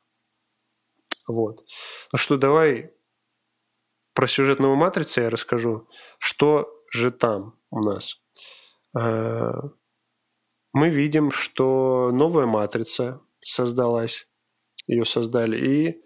Вот. 1.27 1.59
Ну 2.11 2.17
что, 2.17 2.37
давай 2.37 2.93
про 4.13 4.27
сюжет 4.27 4.59
новой 4.59 4.77
матрицы 4.77 5.21
я 5.21 5.29
расскажу. 5.29 5.87
Что 6.17 6.67
же 6.91 7.11
там 7.11 7.53
у 7.69 7.83
нас? 7.83 8.19
Э, 8.97 9.51
мы 10.73 10.89
видим, 10.89 11.31
что 11.31 12.09
новая 12.11 12.45
матрица 12.45 13.21
создалась, 13.41 14.27
ее 14.87 15.05
создали, 15.05 15.57
и 15.57 16.01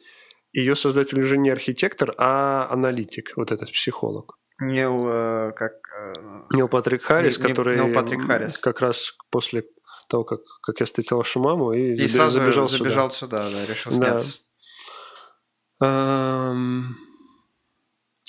ее 0.54 0.76
создатель 0.76 1.22
уже 1.22 1.38
не 1.38 1.50
архитектор, 1.50 2.14
а 2.18 2.68
аналитик, 2.70 3.32
вот 3.38 3.52
этот 3.52 3.72
психолог. 3.72 4.38
Нил, 4.60 5.08
э, 5.08 5.54
как... 5.54 5.74
Э, 5.98 6.14
Нил 6.54 6.68
Патрик 6.68 7.04
Харрис, 7.04 7.40
Нил, 7.40 7.48
который 7.48 7.80
Нил 7.80 7.94
Патрик 7.94 8.26
Харрис. 8.26 8.58
как 8.58 8.82
раз 8.82 9.16
после 9.30 9.64
того, 10.10 10.26
как, 10.26 10.42
как 10.62 10.80
я 10.82 10.86
встретил 10.86 11.18
вашу 11.18 11.40
маму, 11.40 11.72
и, 11.72 11.94
и 11.94 12.08
сразу 12.08 12.40
забежал, 12.40 12.68
забежал 12.68 13.10
сюда. 13.10 13.48
сюда, 13.48 13.58
да, 13.58 13.66
решил 13.66 13.92
сняться. 13.94 14.40
Да. 15.82 16.56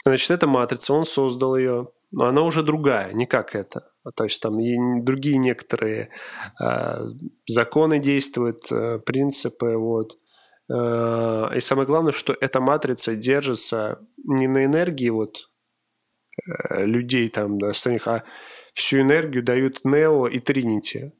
Значит, 0.04 0.30
это 0.32 0.46
матрица, 0.48 0.94
он 0.94 1.04
создал 1.04 1.56
ее, 1.56 1.88
но 2.10 2.24
она 2.24 2.42
уже 2.42 2.62
другая, 2.62 3.12
не 3.12 3.24
как 3.24 3.54
это. 3.54 3.92
То 4.16 4.24
есть 4.24 4.42
там 4.42 4.56
другие 5.04 5.36
некоторые 5.36 6.08
э, 6.60 7.06
законы 7.46 8.00
действуют, 8.00 8.72
э, 8.72 8.98
принципы, 8.98 9.76
вот. 9.76 10.18
И 10.70 11.60
самое 11.60 11.86
главное, 11.86 12.12
что 12.12 12.34
эта 12.40 12.60
матрица 12.60 13.14
держится 13.14 13.98
не 14.24 14.46
на 14.46 14.64
энергии 14.64 15.10
вот 15.10 15.50
людей 16.70 17.28
там 17.28 17.58
остальных, 17.62 18.08
а 18.08 18.24
всю 18.72 19.00
энергию 19.00 19.42
дают 19.42 19.84
Нео 19.84 20.28
и 20.28 20.38
Тринити, 20.38 21.12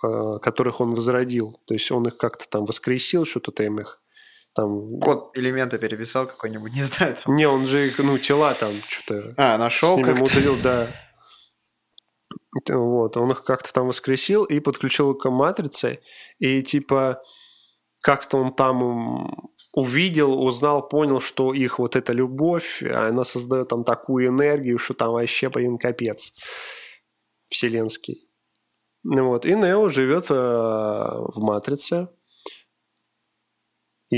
которых 0.00 0.80
он 0.80 0.94
возродил. 0.94 1.60
То 1.66 1.74
есть 1.74 1.90
он 1.90 2.06
их 2.06 2.16
как-то 2.16 2.48
там 2.48 2.64
воскресил, 2.64 3.26
что-то 3.26 3.52
там 3.52 3.80
их 3.80 4.00
там... 4.56 4.98
Код 5.00 5.36
элемента 5.36 5.78
переписал 5.78 6.26
какой-нибудь, 6.26 6.72
не 6.74 6.82
знаю. 6.82 7.16
Там. 7.22 7.36
Не, 7.36 7.46
он 7.46 7.66
же 7.66 7.86
их, 7.86 7.98
ну, 7.98 8.18
тела 8.18 8.54
там 8.54 8.72
что-то... 8.88 9.34
А, 9.36 9.58
нашел 9.58 10.00
как-то? 10.00 10.24
Ударил, 10.24 10.56
да. 10.62 10.88
Вот, 12.68 13.16
он 13.18 13.30
их 13.30 13.44
как-то 13.44 13.72
там 13.72 13.88
воскресил 13.88 14.44
и 14.44 14.60
подключил 14.60 15.14
к 15.14 15.28
матрице, 15.28 16.00
и 16.38 16.62
типа 16.62 17.22
как-то 18.02 18.38
он 18.38 18.54
там 18.54 19.50
увидел, 19.74 20.42
узнал, 20.42 20.88
понял, 20.88 21.20
что 21.20 21.52
их 21.52 21.78
вот 21.78 21.96
эта 21.96 22.14
любовь, 22.14 22.82
она 22.82 23.24
создает 23.24 23.68
там 23.68 23.84
такую 23.84 24.28
энергию, 24.28 24.78
что 24.78 24.94
там 24.94 25.10
вообще, 25.10 25.50
блин, 25.50 25.76
капец 25.76 26.32
вселенский. 27.50 28.26
Вот. 29.04 29.44
И 29.44 29.54
Нео 29.54 29.88
живет 29.88 30.30
э, 30.30 30.34
в 30.34 31.38
матрице, 31.38 32.08
и 34.10 34.16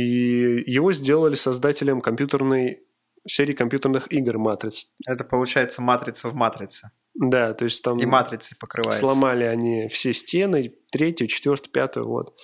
его 0.71 0.93
сделали 0.93 1.35
создателем 1.35 2.01
компьютерной 2.01 2.85
серии 3.27 3.53
компьютерных 3.53 4.13
игр 4.13 4.39
«Матриц». 4.39 4.87
Это 5.07 5.25
получается 5.25 5.83
«Матрица 5.83 6.29
в 6.29 6.35
матрице». 6.35 6.91
Да, 7.15 7.53
то 7.53 7.65
есть 7.65 7.83
там... 7.83 7.97
И 7.97 8.07
матрицей 8.07 8.57
покрывается. 8.61 9.01
Сломали 9.01 9.45
они 9.45 9.89
все 9.89 10.13
стены, 10.13 10.73
третью, 10.93 11.27
четвертую, 11.27 11.73
пятую, 11.73 12.07
вот. 12.07 12.37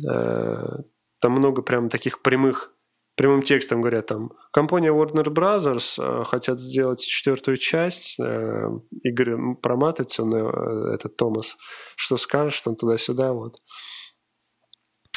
Там 0.00 1.32
много 1.32 1.62
прям 1.62 1.88
таких 1.88 2.20
прямых 2.20 2.74
прямым 3.16 3.42
текстом 3.42 3.80
говорят 3.80 4.06
там, 4.06 4.32
компания 4.52 4.90
Warner 4.90 5.26
Brothers 5.26 6.02
э, 6.02 6.24
хотят 6.24 6.58
сделать 6.58 7.00
четвертую 7.00 7.56
часть 7.56 8.18
э, 8.18 8.68
игры 9.02 9.54
про 9.56 9.76
матрицу, 9.76 10.28
э, 10.28 10.94
этот 10.94 11.16
Томас, 11.16 11.56
что 11.96 12.16
скажешь 12.16 12.60
там 12.62 12.76
туда-сюда, 12.76 13.32
вот. 13.32 13.58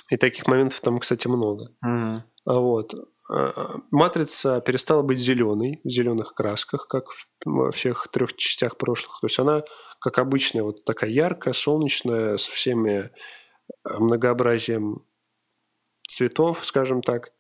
И 0.10 0.18
таких 0.18 0.48
моментов 0.48 0.80
там, 0.82 1.00
кстати, 1.00 1.28
много. 1.28 1.72
Mm-hmm. 1.86 2.22
Вот. 2.46 2.94
А, 3.30 3.80
матрица 3.92 4.62
перестала 4.62 5.02
быть 5.02 5.20
зеленой, 5.20 5.82
в 5.84 5.90
зеленых 5.90 6.34
красках, 6.34 6.88
как 6.88 7.08
во 7.46 7.72
всех 7.72 8.08
трех 8.08 8.36
частях 8.36 8.78
прошлых. 8.78 9.20
То 9.20 9.28
есть 9.28 9.40
она, 9.40 9.64
как 10.00 10.18
обычная, 10.20 10.64
вот 10.64 10.86
такая 10.86 11.10
яркая, 11.10 11.54
солнечная, 11.54 12.38
со 12.38 12.52
всеми 12.52 13.12
а, 13.84 14.00
многообразием 14.00 15.06
цветов, 16.08 16.66
скажем 16.66 17.02
так. 17.02 17.34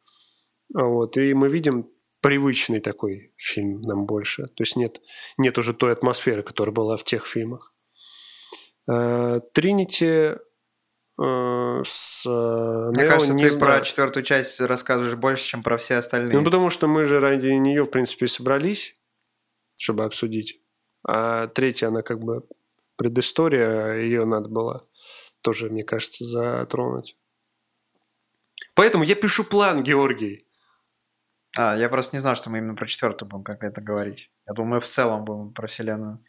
Вот. 0.73 1.15
И 1.15 1.33
мы 1.33 1.47
видим 1.47 1.89
привычный 2.19 2.81
такой 2.81 3.31
фильм 3.37 3.81
нам 3.81 4.05
больше. 4.05 4.47
То 4.47 4.63
есть 4.63 4.75
нет, 4.75 4.99
нет 5.37 5.57
уже 5.57 5.73
той 5.73 5.93
атмосферы, 5.93 6.43
которая 6.43 6.73
была 6.73 6.97
в 6.97 7.05
тех 7.05 7.25
фильмах. 7.25 7.73
А, 8.89 9.39
Тринити 9.53 10.35
Э, 10.35 10.37
с 11.19 12.25
э, 12.25 12.29
Мне 12.29 13.03
Нео 13.03 13.09
кажется, 13.09 13.33
ты 13.33 13.49
знаю. 13.49 13.59
про 13.59 13.81
четвертую 13.81 14.23
часть 14.23 14.61
рассказываешь 14.61 15.15
больше, 15.15 15.43
чем 15.43 15.63
про 15.63 15.77
все 15.77 15.95
остальные. 15.95 16.37
Ну, 16.37 16.43
потому 16.43 16.69
что 16.69 16.87
мы 16.87 17.05
же 17.05 17.19
ради 17.19 17.47
нее, 17.47 17.83
в 17.83 17.89
принципе, 17.89 18.27
собрались, 18.27 18.95
чтобы 19.79 20.05
обсудить. 20.05 20.61
А 21.07 21.47
третья, 21.47 21.87
она 21.87 22.01
как 22.03 22.19
бы 22.19 22.43
предыстория, 22.97 23.95
ее 23.95 24.25
надо 24.25 24.49
было 24.49 24.87
тоже, 25.41 25.69
мне 25.69 25.83
кажется, 25.83 26.25
затронуть. 26.25 27.17
Поэтому 28.75 29.03
я 29.03 29.15
пишу 29.15 29.43
план, 29.43 29.81
Георгий. 29.81 30.45
А, 31.57 31.75
я 31.75 31.89
просто 31.89 32.15
не 32.15 32.19
знал, 32.19 32.35
что 32.35 32.49
мы 32.49 32.59
именно 32.59 32.75
про 32.75 32.85
четвертую 32.85 33.29
будем 33.29 33.43
как 33.43 33.63
это 33.63 33.81
говорить. 33.81 34.31
Я 34.47 34.53
думаю, 34.53 34.75
мы 34.75 34.79
в 34.79 34.85
целом 34.85 35.25
будем 35.25 35.53
про 35.53 35.65
вселенную. 35.67 36.23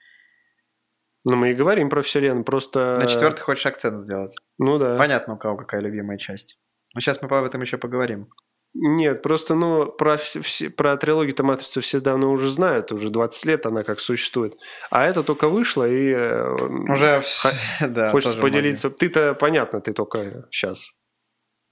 Ну, 1.29 1.37
мы 1.37 1.51
и 1.51 1.53
говорим 1.53 1.91
про 1.91 2.01
вселенную, 2.01 2.43
просто... 2.43 2.99
На 3.01 3.07
четвертый 3.07 3.43
хочешь 3.43 3.67
акцент 3.67 3.97
сделать. 3.97 4.35
Ну 4.57 4.79
да. 4.79 4.97
Понятно, 4.97 5.35
у 5.35 5.37
кого 5.37 5.59
какая 5.59 5.83
любимая 5.83 6.17
часть. 6.17 6.59
Но 6.95 7.01
сейчас 7.01 7.21
мы 7.21 7.29
об 7.29 7.45
этом 7.45 7.61
еще 7.61 7.77
поговорим. 7.77 8.33
Нет, 8.73 9.23
просто, 9.23 9.55
ну, 9.55 9.93
про, 9.93 10.17
все, 10.17 10.71
про 10.71 10.97
трилогию-то 10.97 11.43
«Матрица» 11.43 11.83
все 11.83 12.01
давно 12.01 12.31
уже 12.31 12.49
знают, 12.49 12.93
уже 12.93 13.11
20 13.11 13.45
лет 13.45 13.67
она 13.67 13.83
как 13.83 14.01
существует. 14.01 14.59
А 14.91 15.05
это 15.05 15.23
только 15.23 15.49
вышло, 15.49 15.87
и... 15.87 16.11
Э, 16.13 16.55
уже, 16.55 17.23
да, 17.87 18.11
Хочется 18.11 18.39
поделиться. 18.39 18.89
Ты-то, 18.89 19.35
понятно, 19.35 19.83
ты 19.83 19.93
только 19.93 20.49
сейчас. 20.51 20.93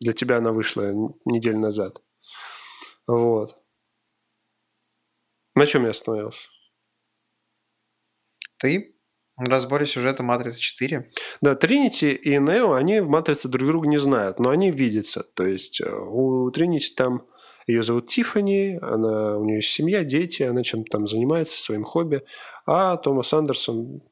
Для 0.00 0.12
тебя 0.12 0.36
она 0.36 0.52
вышла 0.52 0.92
неделю 1.24 1.60
назад. 1.60 1.94
Вот. 3.06 3.56
На 5.54 5.64
чем 5.64 5.84
я 5.84 5.90
остановился? 5.90 6.48
Ты 8.58 8.95
в 9.36 9.48
разборе 9.48 9.86
сюжета 9.86 10.22
«Матрицы 10.22 10.60
4». 10.60 11.04
Да, 11.40 11.54
Тринити 11.54 12.12
и 12.12 12.38
Нео, 12.38 12.72
они 12.72 13.00
в 13.00 13.08
«Матрице» 13.08 13.48
друг 13.48 13.68
друга 13.68 13.88
не 13.88 13.98
знают, 13.98 14.38
но 14.38 14.50
они 14.50 14.70
видятся. 14.70 15.22
То 15.22 15.46
есть 15.46 15.80
э, 15.80 15.90
у 15.90 16.50
Тринити 16.50 16.94
там 16.94 17.26
ее 17.66 17.82
зовут 17.82 18.06
Тиффани, 18.06 18.78
она, 18.80 19.36
у 19.38 19.44
нее 19.44 19.56
есть 19.56 19.70
семья, 19.70 20.04
дети, 20.04 20.44
она 20.44 20.62
чем-то 20.62 20.90
там 20.90 21.06
занимается, 21.06 21.60
своим 21.60 21.84
хобби. 21.84 22.22
А 22.64 22.96
Томас 22.96 23.32
Андерсон 23.34 24.02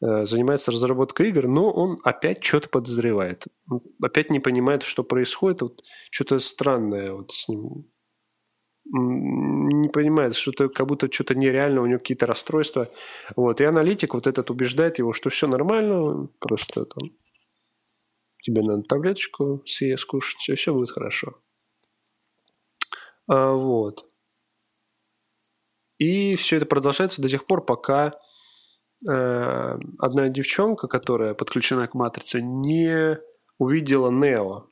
э, 0.00 0.26
занимается 0.26 0.72
разработкой 0.72 1.28
игр, 1.28 1.46
но 1.46 1.70
он 1.70 2.00
опять 2.02 2.42
что-то 2.42 2.68
подозревает. 2.68 3.44
Он 3.70 3.80
опять 4.02 4.30
не 4.30 4.40
понимает, 4.40 4.82
что 4.82 5.04
происходит. 5.04 5.62
Вот 5.62 5.82
что-то 6.10 6.40
странное 6.40 7.12
вот 7.12 7.30
с 7.32 7.48
ним 7.48 7.91
не 8.92 9.88
понимает, 9.88 10.34
что-то 10.34 10.68
как 10.68 10.86
будто 10.86 11.10
что-то 11.10 11.34
нереально, 11.34 11.80
у 11.80 11.86
него 11.86 11.98
какие-то 11.98 12.26
расстройства. 12.26 12.88
Вот. 13.36 13.60
И 13.60 13.64
аналитик 13.64 14.14
вот 14.14 14.26
этот 14.26 14.50
убеждает 14.50 14.98
его, 14.98 15.12
что 15.12 15.30
все 15.30 15.46
нормально, 15.46 16.28
просто 16.38 16.84
там 16.84 17.10
тебе 18.42 18.62
надо 18.62 18.82
таблеточку 18.82 19.62
съесть, 19.64 20.02
скушать, 20.02 20.48
и 20.48 20.54
все 20.54 20.74
будет 20.74 20.90
хорошо. 20.90 21.38
А, 23.28 23.52
вот. 23.52 24.04
И 25.98 26.34
все 26.34 26.56
это 26.56 26.66
продолжается 26.66 27.22
до 27.22 27.28
тех 27.28 27.46
пор, 27.46 27.64
пока 27.64 28.18
э, 29.08 29.78
одна 29.98 30.28
девчонка, 30.28 30.88
которая 30.88 31.34
подключена 31.34 31.86
к 31.86 31.94
матрице, 31.94 32.42
не 32.42 33.18
увидела 33.58 34.10
Нео 34.10 34.68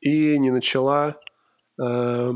и 0.00 0.38
не 0.38 0.50
начала 0.50 1.20
э, 1.80 2.32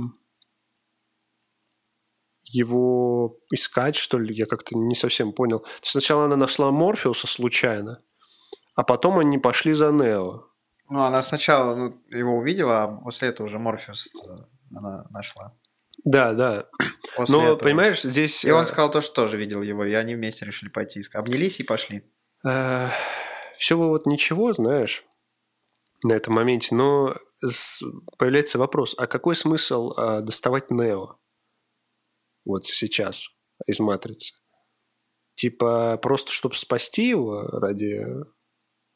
его 2.52 3.38
искать, 3.50 3.96
что 3.96 4.18
ли, 4.18 4.34
я 4.34 4.46
как-то 4.46 4.76
не 4.76 4.94
совсем 4.94 5.32
понял. 5.32 5.60
То 5.60 5.68
есть 5.82 5.92
сначала 5.92 6.24
она 6.26 6.36
нашла 6.36 6.70
Морфеуса 6.70 7.26
случайно, 7.26 8.02
а 8.74 8.82
потом 8.82 9.18
они 9.18 9.38
пошли 9.38 9.72
за 9.72 9.90
Нео. 9.90 10.44
Ну, 10.88 11.02
она 11.02 11.22
сначала 11.22 11.74
ну, 11.74 11.94
его 12.10 12.36
увидела, 12.36 12.82
а 12.82 12.88
после 12.88 13.28
этого 13.28 13.46
уже 13.46 13.58
Морфеус 13.58 14.12
она 14.74 15.06
нашла. 15.10 15.54
Да, 16.04 16.32
да. 16.34 16.66
После 17.16 17.36
Но, 17.36 17.44
этого. 17.44 17.58
понимаешь, 17.58 18.02
здесь... 18.02 18.44
И 18.44 18.50
он 18.50 18.64
э, 18.64 18.66
сказал 18.66 18.90
то, 18.90 19.00
что 19.00 19.14
тоже 19.14 19.36
видел 19.36 19.62
его, 19.62 19.84
и 19.84 19.92
они 19.92 20.14
вместе 20.14 20.44
решили 20.44 20.68
пойти 20.68 21.00
искать. 21.00 21.20
Обнялись 21.20 21.60
и 21.60 21.64
пошли. 21.64 22.04
Все 22.42 23.76
бы 23.76 23.88
вот 23.88 24.06
ничего, 24.06 24.52
знаешь, 24.52 25.04
на 26.02 26.14
этом 26.14 26.34
моменте, 26.34 26.74
но 26.74 27.14
появляется 28.18 28.58
вопрос, 28.58 28.96
а 28.98 29.06
какой 29.06 29.36
смысл 29.36 29.94
доставать 30.22 30.70
Нео? 30.70 31.18
Вот 32.44 32.66
сейчас 32.66 33.28
из 33.66 33.80
«Матрицы». 33.80 34.34
Типа 35.34 35.98
просто, 36.00 36.30
чтобы 36.30 36.56
спасти 36.56 37.08
его 37.08 37.42
ради, 37.42 38.06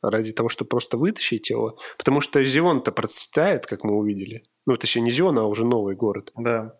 ради 0.02 0.32
того, 0.32 0.48
чтобы 0.48 0.68
просто 0.68 0.96
вытащить 0.96 1.50
его. 1.50 1.78
Потому 1.98 2.20
что 2.20 2.42
Зион-то 2.42 2.92
процветает, 2.92 3.66
как 3.66 3.84
мы 3.84 3.96
увидели. 3.96 4.44
Ну, 4.66 4.76
точнее, 4.76 5.02
не 5.02 5.10
Зион, 5.10 5.38
а 5.38 5.46
уже 5.46 5.64
новый 5.64 5.96
город. 5.96 6.32
Да. 6.36 6.78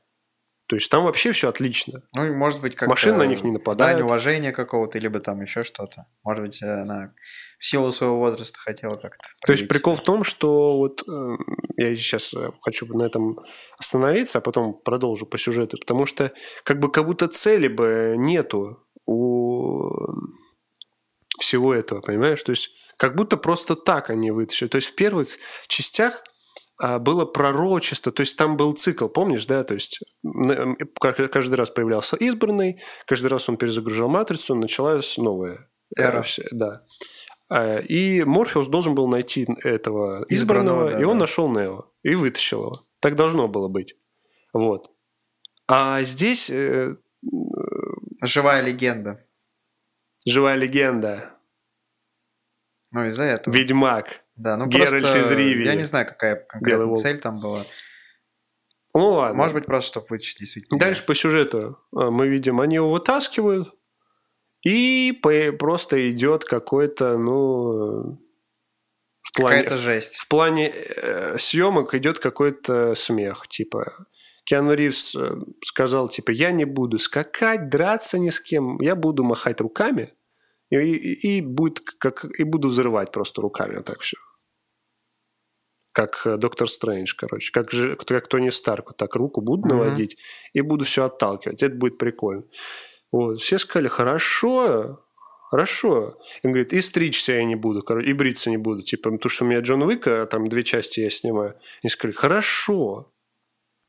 То 0.69 0.75
есть 0.75 0.91
там 0.91 1.05
вообще 1.05 1.31
все 1.31 1.49
отлично. 1.49 2.03
Ну, 2.15 2.35
может 2.35 2.61
быть, 2.61 2.75
как 2.75 2.89
Машин 2.89 3.19
на 3.19 3.27
них 3.27 3.45
не 3.45 3.53
нападают. 3.53 3.99
Дань 3.99 4.05
уважения 4.05 4.51
какого-то, 4.51 4.99
либо 4.99 5.21
там 5.21 5.41
еще 5.41 5.63
что-то. 5.63 6.07
Может 6.25 6.45
быть, 6.45 6.63
она 6.63 7.15
в 7.59 7.65
силу 7.65 7.93
своего 7.93 8.19
возраста 8.19 8.59
хотела 8.59 8.97
как-то... 8.97 9.29
То 9.47 9.53
есть 9.53 9.69
прикол 9.69 9.95
в 9.95 10.03
том, 10.03 10.25
что 10.25 10.77
вот 10.77 11.03
э, 11.09 11.37
я 11.77 11.95
сейчас 11.95 12.35
э, 12.35 12.51
хочу 12.63 12.87
на 12.87 13.05
этом 13.05 13.39
остановиться, 13.79 14.39
а 14.39 14.41
потом 14.41 14.75
продолжу 14.75 15.25
по 15.25 15.39
сюжету, 15.39 15.79
потому 15.79 16.05
что 16.05 16.33
как 16.65 16.81
бы 16.81 16.91
как 16.91 17.07
будто 17.07 17.29
цели 17.29 17.69
бы 17.69 18.15
нету 18.19 18.85
у 19.07 19.91
всего 21.39 21.75
этого, 21.75 22.01
понимаешь? 22.01 22.43
То 22.43 22.51
есть 22.51 22.71
как 22.97 23.15
будто 23.15 23.37
просто 23.37 23.77
так 23.77 24.11
они 24.11 24.33
вытащили. 24.33 24.69
То 24.69 24.77
есть 24.77 24.89
в 24.89 24.95
первых 24.97 25.29
частях 25.69 26.25
было 26.79 27.25
пророчество, 27.25 28.13
то 28.13 28.21
есть 28.21 28.37
там 28.37 28.57
был 28.57 28.73
цикл, 28.73 29.09
помнишь, 29.09 29.47
да, 29.47 29.65
то 29.65 29.75
есть 29.75 30.01
каждый 31.01 31.55
раз 31.55 31.71
появлялся 31.71 32.17
избранный, 32.17 32.83
каждый 33.07 33.29
раз 33.29 33.49
он 33.49 33.57
перезагружал 33.57 34.09
матрицу, 34.09 34.55
началась 34.55 35.17
новая 35.17 35.71
эра. 35.97 36.25
Да. 36.51 36.83
А, 37.49 37.79
И 37.79 38.25
Морфеус 38.25 38.67
должен 38.69 38.95
был 38.95 39.09
найти 39.09 39.47
этого 39.63 40.25
избранного, 40.29 40.89
Избранного, 40.89 40.91
да, 40.93 41.01
и 41.01 41.05
он 41.05 41.15
да. 41.17 41.21
нашел 41.21 41.49
Нео 41.49 41.87
и 42.03 42.15
вытащил 42.15 42.63
его. 42.65 42.73
Так 43.01 43.15
должно 43.15 43.49
было 43.49 43.69
быть. 43.69 43.95
Вот. 44.53 44.91
А 45.69 46.03
здесь 46.03 46.51
э, 46.51 46.97
Живая 48.23 48.63
легенда. 48.63 49.21
живая 50.27 50.57
легенда. 50.57 51.31
Ну, 52.91 53.07
из-за 53.07 53.25
этого. 53.25 53.55
Ведьмак. 53.55 54.25
Да, 54.37 54.57
ну 54.57 54.67
Геральт 54.67 54.91
просто... 54.91 55.19
из 55.19 55.31
Ривии. 55.31 55.65
Я 55.65 55.75
не 55.75 55.85
знаю, 55.85 56.07
какая 56.07 56.47
волк. 56.53 56.99
цель 56.99 57.19
там 57.19 57.41
была. 57.41 57.65
Ну 58.95 59.11
ладно. 59.11 59.37
Может 59.37 59.55
быть, 59.55 59.67
просто, 59.67 59.89
чтобы 59.93 60.07
вытащить 60.11 60.39
действительно. 60.39 60.79
Дальше 60.79 61.05
по 61.05 61.15
сюжету 61.15 61.79
а, 61.95 62.11
мы 62.11 62.29
видим, 62.29 62.61
они 62.61 62.77
его 62.77 62.91
вытаскивают, 62.91 63.75
и 64.63 65.13
просто 65.59 66.11
идет 66.11 66.45
какой-то, 66.45 67.19
ну, 67.19 68.19
в 69.23 69.37
плане, 69.37 69.63
Какая-то 69.63 69.77
жесть. 69.77 70.17
в 70.17 70.29
плане 70.29 70.73
э, 70.75 71.37
съемок 71.39 71.95
идет 71.95 72.19
какой-то 72.19 72.95
смех, 72.95 73.47
типа. 73.49 74.07
Киану 74.45 74.75
Ривз 74.75 75.15
э, 75.15 75.37
сказал, 75.63 76.09
типа, 76.09 76.31
я 76.31 76.53
не 76.53 76.65
буду 76.65 76.99
скакать, 76.99 77.69
драться 77.69 78.19
ни 78.19 78.31
с 78.31 78.41
кем, 78.41 78.81
я 78.81 78.95
буду 78.95 79.25
махать 79.25 79.61
руками 79.61 80.15
и, 80.71 80.77
и, 80.77 81.39
и 81.39 81.41
будет 81.41 81.81
как, 81.81 82.25
и 82.25 82.45
буду 82.45 82.69
взрывать 82.69 83.13
просто 83.13 83.41
руками, 83.41 83.77
вот 83.77 83.85
так 83.85 84.01
все. 84.01 84.17
Как 85.93 86.27
э, 86.27 86.37
Доктор 86.37 86.69
Стрэндж, 86.69 87.15
короче. 87.17 87.53
Как, 87.53 87.71
же, 87.71 87.97
как 87.97 88.29
Тони 88.29 88.51
Старк. 88.51 88.89
Вот 88.89 88.97
так 88.97 89.15
руку 89.15 89.41
буду 89.41 89.69
наводить 89.69 90.19
и 90.53 90.61
буду 90.61 90.85
все 90.85 91.05
отталкивать. 91.05 91.63
Это 91.63 91.75
будет 91.75 91.97
прикольно. 91.97 92.45
Вот. 93.13 93.41
Все 93.41 93.57
сказали, 93.57 93.89
хорошо, 93.89 95.03
хорошо. 95.51 96.19
Он 96.43 96.53
говорит, 96.53 96.75
и 96.75 96.83
стричься 96.83 97.33
я 97.33 97.45
не 97.45 97.55
буду, 97.55 97.83
короче, 97.83 98.11
и 98.11 98.13
бриться 98.13 98.51
не 98.51 98.59
буду. 98.59 98.83
Типа, 98.83 99.11
потому 99.11 99.31
что 99.31 99.45
у 99.45 99.49
меня 99.49 99.61
Джон 99.61 99.85
Уика, 99.85 100.27
там 100.27 100.49
две 100.49 100.65
части 100.65 101.01
я 101.01 101.09
снимаю. 101.09 101.59
И 101.83 101.89
сказали, 101.89 102.15
хорошо, 102.15 103.11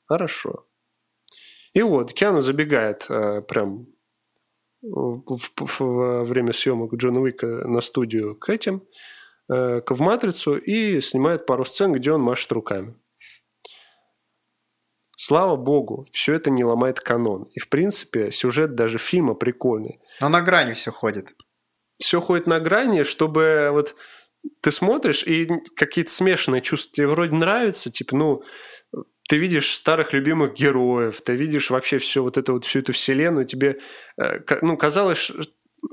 хорошо. 0.06 0.66
И 1.74 1.82
вот, 1.82 2.14
Киану 2.14 2.42
забегает 2.42 3.06
э, 3.10 3.42
прям 3.42 3.88
во 4.82 6.24
время 6.24 6.54
съемок 6.54 6.94
Джона 6.96 7.20
Уика 7.22 7.48
на 7.68 7.82
студию 7.82 8.36
к 8.36 8.50
этим, 8.50 8.84
э, 9.50 9.82
к- 9.82 9.92
в 9.92 10.02
«Матрицу» 10.02 10.58
и 10.58 11.02
снимает 11.02 11.46
пару 11.46 11.66
сцен, 11.66 11.94
где 11.94 12.12
он 12.12 12.22
машет 12.22 12.52
руками. 12.52 12.96
Слава 15.20 15.56
богу, 15.56 16.06
все 16.12 16.36
это 16.36 16.52
не 16.52 16.64
ломает 16.64 17.00
канон. 17.00 17.50
И, 17.54 17.60
в 17.60 17.70
принципе, 17.70 18.32
сюжет 18.32 18.76
даже 18.76 19.00
фильма 19.00 19.34
прикольный. 19.34 20.00
Но 20.22 20.30
на 20.30 20.42
грани 20.42 20.74
все 20.74 20.92
ходит. 20.92 21.34
Все 21.98 22.22
ходит 22.22 22.46
на 22.46 22.60
грани, 22.60 23.02
чтобы 23.02 23.70
вот 23.72 23.96
ты 24.62 24.70
смотришь, 24.72 25.24
и 25.24 25.50
какие-то 25.76 26.12
смешанные 26.12 26.62
чувства 26.62 26.94
тебе 26.94 27.08
вроде 27.08 27.36
нравятся, 27.36 27.92
типа, 27.92 28.16
ну, 28.16 28.44
ты 29.28 29.38
видишь 29.38 29.74
старых 29.74 30.14
любимых 30.14 30.54
героев, 30.54 31.22
ты 31.22 31.36
видишь 31.36 31.70
вообще 31.70 31.98
все 31.98 32.24
вот 32.24 32.38
это 32.38 32.54
вот, 32.54 32.66
всю 32.66 32.80
эту 32.80 32.94
вселенную, 32.94 33.46
тебе, 33.46 33.80
э, 34.18 34.40
ну, 34.62 34.78
казалось, 34.78 35.32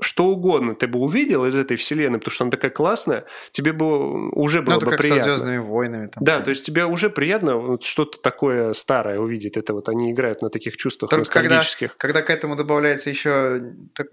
что 0.01 0.25
угодно 0.25 0.75
ты 0.75 0.87
бы 0.87 0.99
увидел 0.99 1.45
из 1.45 1.55
этой 1.55 1.77
вселенной, 1.77 2.19
потому 2.19 2.33
что 2.33 2.43
она 2.43 2.51
такая 2.51 2.71
классная, 2.71 3.25
тебе 3.51 3.71
бы 3.71 4.29
уже 4.31 4.61
было 4.61 4.73
Ну, 4.73 4.77
это 4.77 4.85
бы 4.85 4.91
как 4.91 5.01
приятно. 5.01 5.23
со 5.23 5.29
Звездными 5.29 5.57
войнами. 5.57 6.07
Там. 6.07 6.23
Да, 6.23 6.41
то 6.41 6.49
есть 6.49 6.65
тебе 6.65 6.85
уже 6.85 7.09
приятно 7.09 7.57
вот 7.57 7.83
что-то 7.83 8.19
такое 8.19 8.73
старое 8.73 9.19
увидеть. 9.19 9.57
Это 9.57 9.73
вот 9.73 9.89
они 9.89 10.11
играют 10.11 10.41
на 10.41 10.49
таких 10.49 10.77
чувствах 10.77 11.11
Только 11.11 11.29
когда, 11.29 11.61
когда 11.97 12.21
к 12.21 12.29
этому 12.29 12.55
добавляется 12.55 13.09
еще 13.09 13.61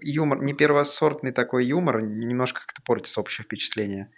юмор, 0.01 0.43
не 0.43 0.53
первосортный 0.53 1.31
такой 1.31 1.65
юмор, 1.65 2.03
немножко 2.03 2.61
как-то 2.61 2.81
портится 2.83 3.19
общее 3.19 3.45
впечатление. 3.45 4.11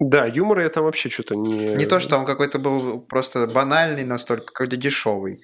Да, 0.00 0.24
юмора 0.24 0.62
я 0.62 0.70
там 0.70 0.84
вообще 0.84 1.10
что-то 1.10 1.36
не... 1.36 1.76
Не 1.76 1.84
то, 1.84 2.00
что 2.00 2.16
он 2.16 2.24
какой-то 2.24 2.58
был 2.58 3.02
просто 3.02 3.46
банальный 3.46 4.04
настолько, 4.04 4.46
какой-то 4.46 4.76
дешевый. 4.76 5.42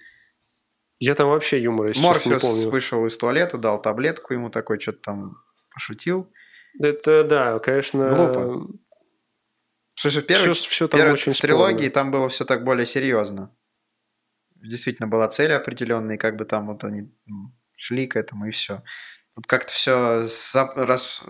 Я 0.99 1.15
там 1.15 1.29
вообще 1.29 1.61
юмора, 1.61 1.91
если 1.91 2.01
честно, 2.01 2.29
не 2.29 2.35
Морфеус 2.35 2.43
помню. 2.43 2.71
вышел 2.71 3.07
из 3.07 3.19
туалета, 3.19 3.59
дал 3.59 3.81
таблетку 3.81 4.33
ему 4.33 4.49
такой, 4.49 4.81
что-то 4.81 4.99
там 5.03 5.37
пошутил. 5.71 6.33
Это, 6.83 7.23
да, 7.25 7.59
конечно... 7.59 8.09
Глупо. 8.09 8.67
Слушай, 9.95 10.23
в 10.23 10.27
первой, 10.27 10.55
Все, 10.55 10.69
все 10.69 10.89
там 10.89 11.01
первой 11.01 11.13
очень 11.13 11.33
в 11.33 11.41
трилогии 11.41 11.77
спорно. 11.77 11.91
там 11.91 12.11
было 12.11 12.29
все 12.31 12.47
так 12.47 12.65
более 12.65 12.87
серьезно. 12.87 13.55
Действительно 14.55 15.07
была 15.07 15.29
цель 15.29 15.53
определенная, 15.53 16.17
и 16.17 16.19
как 16.19 16.37
бы 16.37 16.47
там 16.47 16.67
вот 16.67 16.83
они 16.83 17.13
шли 17.77 18.07
к 18.07 18.17
этому, 18.17 18.47
и 18.47 18.51
все. 18.53 18.83
Вот 19.37 19.47
как-то 19.47 19.73
все 19.75 20.27
рас... 20.77 21.23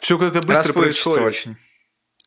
Все 0.00 0.18
как-то 0.18 0.46
быстро 0.46 0.74
происходит. 0.74 1.22
очень. 1.22 1.56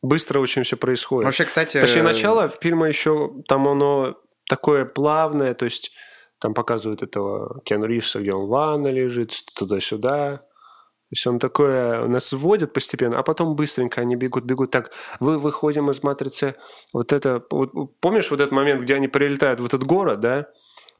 Быстро 0.04 0.40
очень 0.40 0.64
все 0.64 0.76
происходит. 0.76 1.24
Вообще, 1.24 1.44
кстати... 1.44 1.80
Точнее, 1.80 2.00
э, 2.00 2.04
начало 2.04 2.48
фильма 2.48 2.88
еще, 2.88 3.32
там 3.48 3.66
оно 3.66 4.16
такое 4.46 4.84
плавное, 4.84 5.54
то 5.54 5.64
есть 5.64 5.92
там 6.38 6.52
показывают 6.52 7.02
этого 7.02 7.62
Киану 7.64 7.86
Ривза, 7.86 8.20
где 8.20 8.34
он 8.34 8.44
в 8.44 8.48
ванной 8.48 8.92
лежит, 8.92 9.32
туда-сюда. 9.56 10.36
То 10.36 11.10
есть 11.10 11.26
он 11.26 11.38
такое 11.38 12.06
нас 12.06 12.32
вводит 12.32 12.74
постепенно, 12.74 13.18
а 13.18 13.22
потом 13.22 13.56
быстренько 13.56 14.02
они 14.02 14.14
бегут, 14.14 14.44
бегут. 14.44 14.70
Так, 14.70 14.92
вы 15.20 15.38
выходим 15.38 15.90
из 15.90 16.02
матрицы. 16.02 16.54
Вот 16.92 17.14
это, 17.14 17.42
вот, 17.50 17.72
помнишь 18.00 18.30
вот 18.30 18.40
этот 18.40 18.52
момент, 18.52 18.82
где 18.82 18.96
они 18.96 19.08
прилетают 19.08 19.60
в 19.60 19.64
этот 19.64 19.84
город, 19.84 20.20
да? 20.20 20.48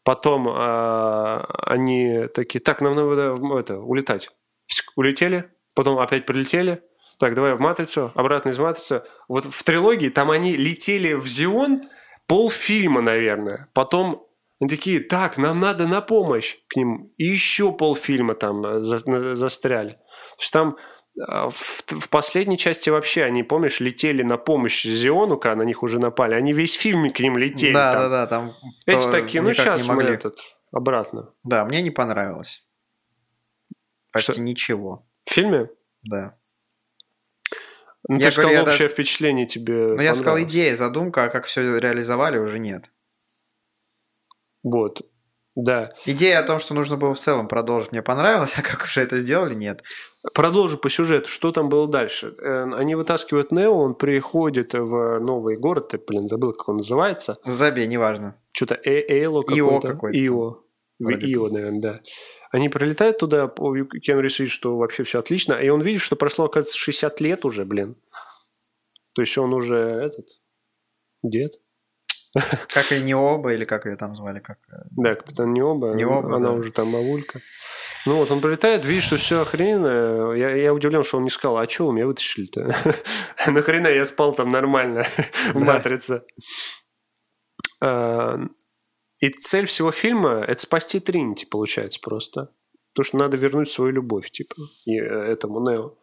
Потом 0.02 0.48
а, 0.48 1.44
они 1.66 2.28
такие, 2.28 2.60
так, 2.60 2.80
нам 2.80 2.94
надо 2.94 3.34
в- 3.34 3.56
это, 3.56 3.78
улетать. 3.78 4.30
Улетели, 4.96 5.50
потом 5.74 5.98
опять 5.98 6.24
прилетели. 6.24 6.82
Так, 7.18 7.34
давай 7.34 7.54
в 7.54 7.60
матрицу, 7.60 8.12
обратно 8.14 8.50
из 8.50 8.58
матрицы. 8.58 9.02
Вот 9.28 9.44
в 9.44 9.62
трилогии 9.62 10.08
там 10.08 10.30
они 10.30 10.56
летели 10.56 11.14
в 11.14 11.26
Зион 11.26 11.82
полфильма, 12.26 13.00
наверное. 13.00 13.68
Потом 13.72 14.26
они 14.60 14.70
такие, 14.70 15.00
так, 15.00 15.36
нам 15.36 15.58
надо 15.58 15.86
на 15.86 16.00
помощь 16.00 16.56
к 16.68 16.76
ним. 16.76 17.10
И 17.16 17.24
еще 17.24 17.72
полфильма 17.72 18.34
там 18.34 18.64
э, 18.64 18.84
за- 18.84 19.34
застряли. 19.34 19.92
То 19.92 20.40
есть 20.40 20.52
там 20.52 20.76
а, 21.20 21.50
в, 21.50 21.82
в 21.86 22.08
последней 22.08 22.58
части 22.58 22.90
вообще 22.90 23.24
они, 23.24 23.42
помнишь, 23.42 23.80
летели 23.80 24.22
на 24.22 24.36
помощь 24.36 24.84
Зиону, 24.84 25.36
когда 25.36 25.56
на 25.56 25.62
них 25.62 25.82
уже 25.82 25.98
напали. 25.98 26.34
Они 26.34 26.52
весь 26.52 26.74
фильм 26.74 27.12
к 27.12 27.20
ним 27.20 27.36
летели. 27.36 27.72
Да, 27.72 27.92
там. 27.92 28.02
да, 28.02 28.08
да, 28.08 28.26
там... 28.26 28.52
Эти 28.86 29.10
такие, 29.10 29.42
ну 29.42 29.52
сейчас 29.54 29.86
мы 29.86 30.02
этот, 30.02 30.38
обратно. 30.72 31.32
Да, 31.44 31.64
мне 31.64 31.82
не 31.82 31.90
понравилось. 31.90 32.64
Почти 34.12 34.32
Что? 34.32 34.40
ничего. 34.42 35.04
В 35.24 35.32
фильме? 35.32 35.68
Да. 36.02 36.36
Ну, 38.08 38.18
Я 38.18 38.26
ты 38.26 38.32
сказал, 38.32 38.50
говорю, 38.50 38.66
я 38.66 38.72
общее 38.72 38.88
даже- 38.88 38.94
впечатление 38.94 39.46
тебе 39.46 39.92
Но 39.94 40.02
я 40.02 40.14
сказал, 40.14 40.40
идея, 40.42 40.76
задумка, 40.76 41.24
а 41.24 41.28
как 41.30 41.46
все 41.46 41.78
реализовали, 41.78 42.38
уже 42.38 42.58
нет. 42.58 42.92
Вот, 44.62 45.02
да. 45.54 45.92
Идея 46.04 46.40
о 46.40 46.42
том, 46.42 46.58
что 46.58 46.74
нужно 46.74 46.96
было 46.96 47.14
в 47.14 47.20
целом 47.20 47.48
продолжить, 47.48 47.92
мне 47.92 48.02
понравилась, 48.02 48.54
а 48.58 48.62
как 48.62 48.82
уже 48.82 49.02
это 49.02 49.18
сделали, 49.18 49.54
нет. 49.54 49.82
Продолжу 50.34 50.78
по 50.78 50.88
сюжету. 50.90 51.28
Что 51.28 51.52
там 51.52 51.68
было 51.68 51.86
дальше? 51.86 52.34
Э, 52.38 52.70
Они 52.74 52.94
вытаскивают 52.94 53.52
Нео, 53.52 53.74
он 53.76 53.94
приходит 53.94 54.72
в 54.72 55.18
новый 55.20 55.56
город, 55.56 55.88
ты, 55.88 55.98
блин, 55.98 56.28
забыл, 56.28 56.52
как 56.52 56.68
он 56.68 56.76
называется. 56.76 57.38
Забей, 57.44 57.86
неважно. 57.86 58.34
Что-то 58.52 58.74
э 58.74 59.00
Эйло 59.08 59.42
Ио 59.48 59.80
какой-то. 59.80 59.88
какой-то. 59.88 60.18
Ио. 60.26 60.60
Вроде 60.98 61.26
Ио, 61.26 61.48
наверное, 61.48 61.80
да. 61.80 62.00
Они 62.54 62.68
прилетают 62.68 63.18
туда, 63.18 63.48
Киану 63.48 64.20
Ривз 64.20 64.38
видит, 64.38 64.52
что 64.52 64.76
вообще 64.76 65.02
все 65.02 65.18
отлично, 65.18 65.54
и 65.54 65.70
он 65.70 65.82
видит, 65.82 66.00
что 66.00 66.14
прошло, 66.14 66.44
оказывается, 66.44 66.78
60 66.78 67.20
лет 67.20 67.44
уже, 67.44 67.64
блин. 67.64 67.96
То 69.12 69.22
есть 69.22 69.36
он 69.36 69.52
уже 69.52 69.76
этот 69.76 70.28
дед. 71.24 71.54
Как 72.68 72.92
и 72.92 73.00
не 73.00 73.12
оба, 73.12 73.54
или 73.54 73.64
как 73.64 73.86
ее 73.86 73.96
там 73.96 74.14
звали, 74.14 74.38
как... 74.38 74.58
э, 74.70 74.84
Да, 74.92 75.16
капитан 75.16 75.52
Необа. 75.52 75.94
Необа, 75.94 76.36
она 76.36 76.50
да. 76.50 76.52
уже 76.52 76.70
там 76.70 76.92
бабулька. 76.92 77.40
Ну 78.06 78.18
вот, 78.18 78.30
он 78.30 78.40
прилетает, 78.40 78.84
видит, 78.84 79.02
что 79.02 79.16
все 79.16 79.40
охрененно. 79.40 80.30
Я, 80.34 80.54
я 80.54 80.72
удивлен, 80.72 81.02
что 81.02 81.16
он 81.16 81.24
не 81.24 81.30
сказал, 81.30 81.58
а 81.58 81.68
что 81.68 81.88
вы 81.88 81.94
меня 81.94 82.06
вытащили-то? 82.06 82.72
Нахрена 83.48 83.88
я 83.88 84.04
спал 84.04 84.32
там 84.32 84.50
нормально 84.50 85.02
в. 85.54 85.64
«Матрице». 85.64 86.22
И 89.24 89.30
цель 89.30 89.64
всего 89.64 89.90
фильма– 89.90 90.44
это 90.48 90.60
спасти 90.60 91.00
Тринити, 91.00 91.46
получается, 91.46 91.98
просто. 92.02 92.50
Потому 92.92 93.04
что 93.04 93.16
надо 93.16 93.38
вернуть 93.38 93.70
свою 93.70 93.90
любовь, 93.90 94.30
типа, 94.30 94.54
и, 94.84 94.98
э, 94.98 95.02
этому 95.02 95.60
Нео. 95.60 95.94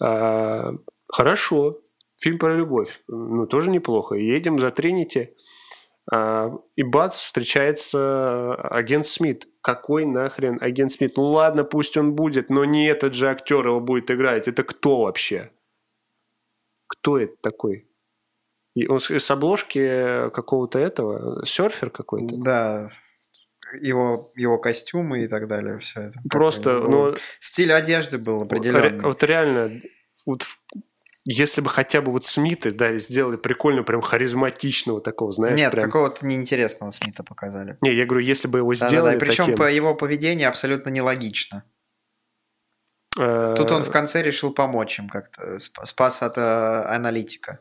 А, 0.00 0.72
Хорошо. 1.08 1.82
Фильм 2.22 2.38
про 2.38 2.54
любовь. 2.54 3.02
Ну, 3.06 3.46
тоже 3.46 3.70
неплохо. 3.70 4.14
Едем 4.14 4.58
за 4.58 4.70
Тринити. 4.70 5.36
А, 6.10 6.50
И 6.74 6.82
бац, 6.82 7.16
встречается 7.16 8.54
агент 8.54 9.06
Смит. 9.06 9.46
Какой 9.60 10.06
нахрен 10.06 10.56
агент 10.62 10.90
Смит? 10.90 11.18
Ну 11.18 11.24
ладно, 11.24 11.64
пусть 11.64 11.98
он 11.98 12.14
будет, 12.14 12.48
но 12.48 12.64
не 12.64 12.86
этот 12.86 13.12
же 13.12 13.28
актер 13.28 13.66
его 13.66 13.80
будет 13.80 14.10
играть. 14.10 14.48
Это 14.48 14.62
кто 14.62 15.02
вообще? 15.02 15.50
Кто 16.86 17.18
это 17.18 17.36
такой? 17.42 17.87
И 18.78 18.86
он 18.86 19.00
с 19.00 19.30
обложки 19.30 20.30
какого-то 20.30 20.78
этого, 20.78 21.44
серфер 21.46 21.90
какой-то. 21.90 22.36
Да, 22.36 22.90
его, 23.80 24.30
его 24.36 24.58
костюмы 24.58 25.24
и 25.24 25.28
так 25.28 25.46
далее, 25.48 25.78
все 25.78 26.02
это. 26.02 26.20
Просто, 26.30 26.78
у 26.78 26.88
него 26.88 27.10
ну, 27.10 27.16
Стиль 27.40 27.72
одежды 27.72 28.18
был 28.18 28.38
ре- 28.38 28.44
определенный. 28.46 29.04
вот 29.04 29.22
реально, 29.22 29.80
вот 30.24 30.44
если 31.24 31.60
бы 31.60 31.68
хотя 31.68 32.00
бы 32.00 32.10
вот 32.12 32.24
Смиты, 32.24 32.70
да, 32.70 32.96
сделали 32.96 33.36
прикольно, 33.36 33.82
прям 33.82 34.00
харизматичного 34.00 35.00
такого, 35.02 35.32
знаешь, 35.32 35.56
Нет, 35.58 35.72
прям... 35.72 35.84
какого-то 35.84 36.24
неинтересного 36.24 36.90
Смита 36.90 37.22
показали. 37.22 37.76
Не, 37.82 37.92
я 37.92 38.06
говорю, 38.06 38.24
если 38.24 38.48
бы 38.48 38.58
его 38.58 38.74
сделали 38.74 39.16
и 39.16 39.18
причем 39.18 39.44
таким, 39.44 39.56
по 39.56 39.70
его 39.70 39.94
поведению 39.94 40.48
абсолютно 40.48 40.88
нелогично. 40.88 41.64
э, 43.18 43.54
Тут 43.56 43.70
он 43.72 43.82
в 43.82 43.90
конце 43.90 44.22
решил 44.22 44.54
помочь 44.54 44.98
им 44.98 45.08
как-то, 45.10 45.56
сп- 45.56 45.84
спас 45.84 46.22
от 46.22 46.38
э, 46.38 46.40
аналитика. 46.86 47.58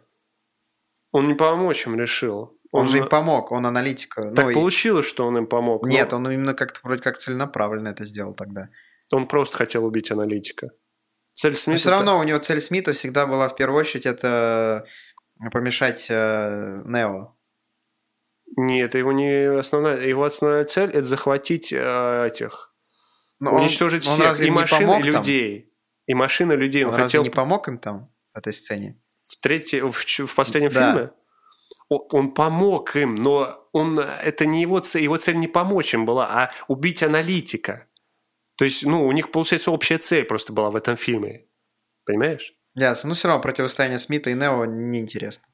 Он 1.18 1.28
не 1.28 1.34
помочь 1.34 1.86
им 1.88 2.00
решил. 2.00 2.58
Он, 2.72 2.88
же 2.88 2.98
им 3.00 3.08
помог, 3.08 3.52
он 3.52 3.66
аналитика. 3.66 4.22
Так 4.22 4.46
Ну, 4.46 4.50
и- 4.52 4.54
получилось, 4.54 5.06
что 5.06 5.26
он 5.26 5.38
им 5.38 5.48
помог. 5.48 5.84
но 5.84 5.90
Нет, 5.90 6.12
он 6.14 6.30
именно 6.30 6.54
как-то 6.54 6.80
вроде 6.84 7.02
как 7.02 7.18
целенаправленно 7.18 7.90
это 7.90 8.04
сделал 8.06 8.34
тогда. 8.34 8.70
он 9.14 9.28
просто 9.28 9.56
хотел 9.58 9.86
убить 9.86 10.12
аналитика. 10.12 10.70
Цель 11.34 11.52
Но 11.52 11.58
Смита... 11.58 11.80
все 11.80 11.90
равно 11.92 12.20
у 12.20 12.24
него 12.24 12.40
цель 12.40 12.60
Смита 12.60 12.92
всегда 12.92 13.26
была 13.26 13.48
в 13.48 13.56
первую 13.56 13.80
очередь 13.80 14.06
это 14.06 14.86
помешать 15.52 16.08
э, 16.10 16.82
Нео. 16.86 17.36
Нет, 18.58 18.90
это 18.90 18.98
его 18.98 19.12
не 19.12 19.58
основная... 19.60 20.02
Его 20.06 20.24
основная 20.24 20.64
цель– 20.66 20.90
это 20.92 21.04
захватить 21.04 21.72
э, 21.74 22.28
этих... 22.28 22.74
Но 23.40 23.52
он- 23.54 23.62
уничтожить 23.62 24.06
он 24.08 24.14
всех. 24.14 24.26
разве 24.26 24.48
И 24.48 24.52
помог 24.52 24.70
и 25.06 25.12
там? 25.12 25.22
людей. 25.22 25.74
И 26.08 26.14
машины 26.14 26.54
людей. 26.54 26.84
Он, 26.84 26.90
Он 26.90 26.96
разве 26.96 27.06
хотел 27.06 27.24
не 27.24 27.30
помог 27.30 27.68
им 27.68 27.78
там 27.78 28.10
в 28.34 28.38
этой 28.38 28.52
сцене? 28.54 29.00
В, 29.28 29.40
третьей, 29.40 29.82
в, 29.82 29.92
в 29.94 30.36
последнем 30.36 30.72
Да. 30.72 30.92
фильме. 30.94 31.12
Он 31.90 32.34
помог 32.34 32.96
им, 32.98 33.16
но 33.16 33.70
он, 33.72 33.98
это 34.00 34.46
не 34.46 34.62
его 34.62 34.80
цель. 34.80 35.04
Его 35.04 35.16
цель 35.18 35.38
не 35.38 35.48
помочь 35.48 35.94
им 35.94 36.06
была, 36.06 36.26
а 36.28 36.52
убить 36.68 37.02
аналитика. 37.04 37.88
То 38.58 38.66
есть, 38.66 38.84
ну, 38.86 39.06
у 39.06 39.12
них, 39.12 39.32
получается, 39.32 39.72
общая 39.72 39.98
цель 39.98 40.26
просто 40.26 40.52
была 40.52 40.70
в 40.70 40.76
этом 40.76 40.98
фильме. 40.98 41.46
Понимаешь? 42.06 42.54
Ясно. 42.76 43.10
Но 43.10 43.16
все 43.16 43.28
равно 43.28 43.42
противостояние 43.42 44.00
Смита 44.00 44.30
и 44.30 44.34
Нео 44.34 44.66
неинтересно. 44.66 45.46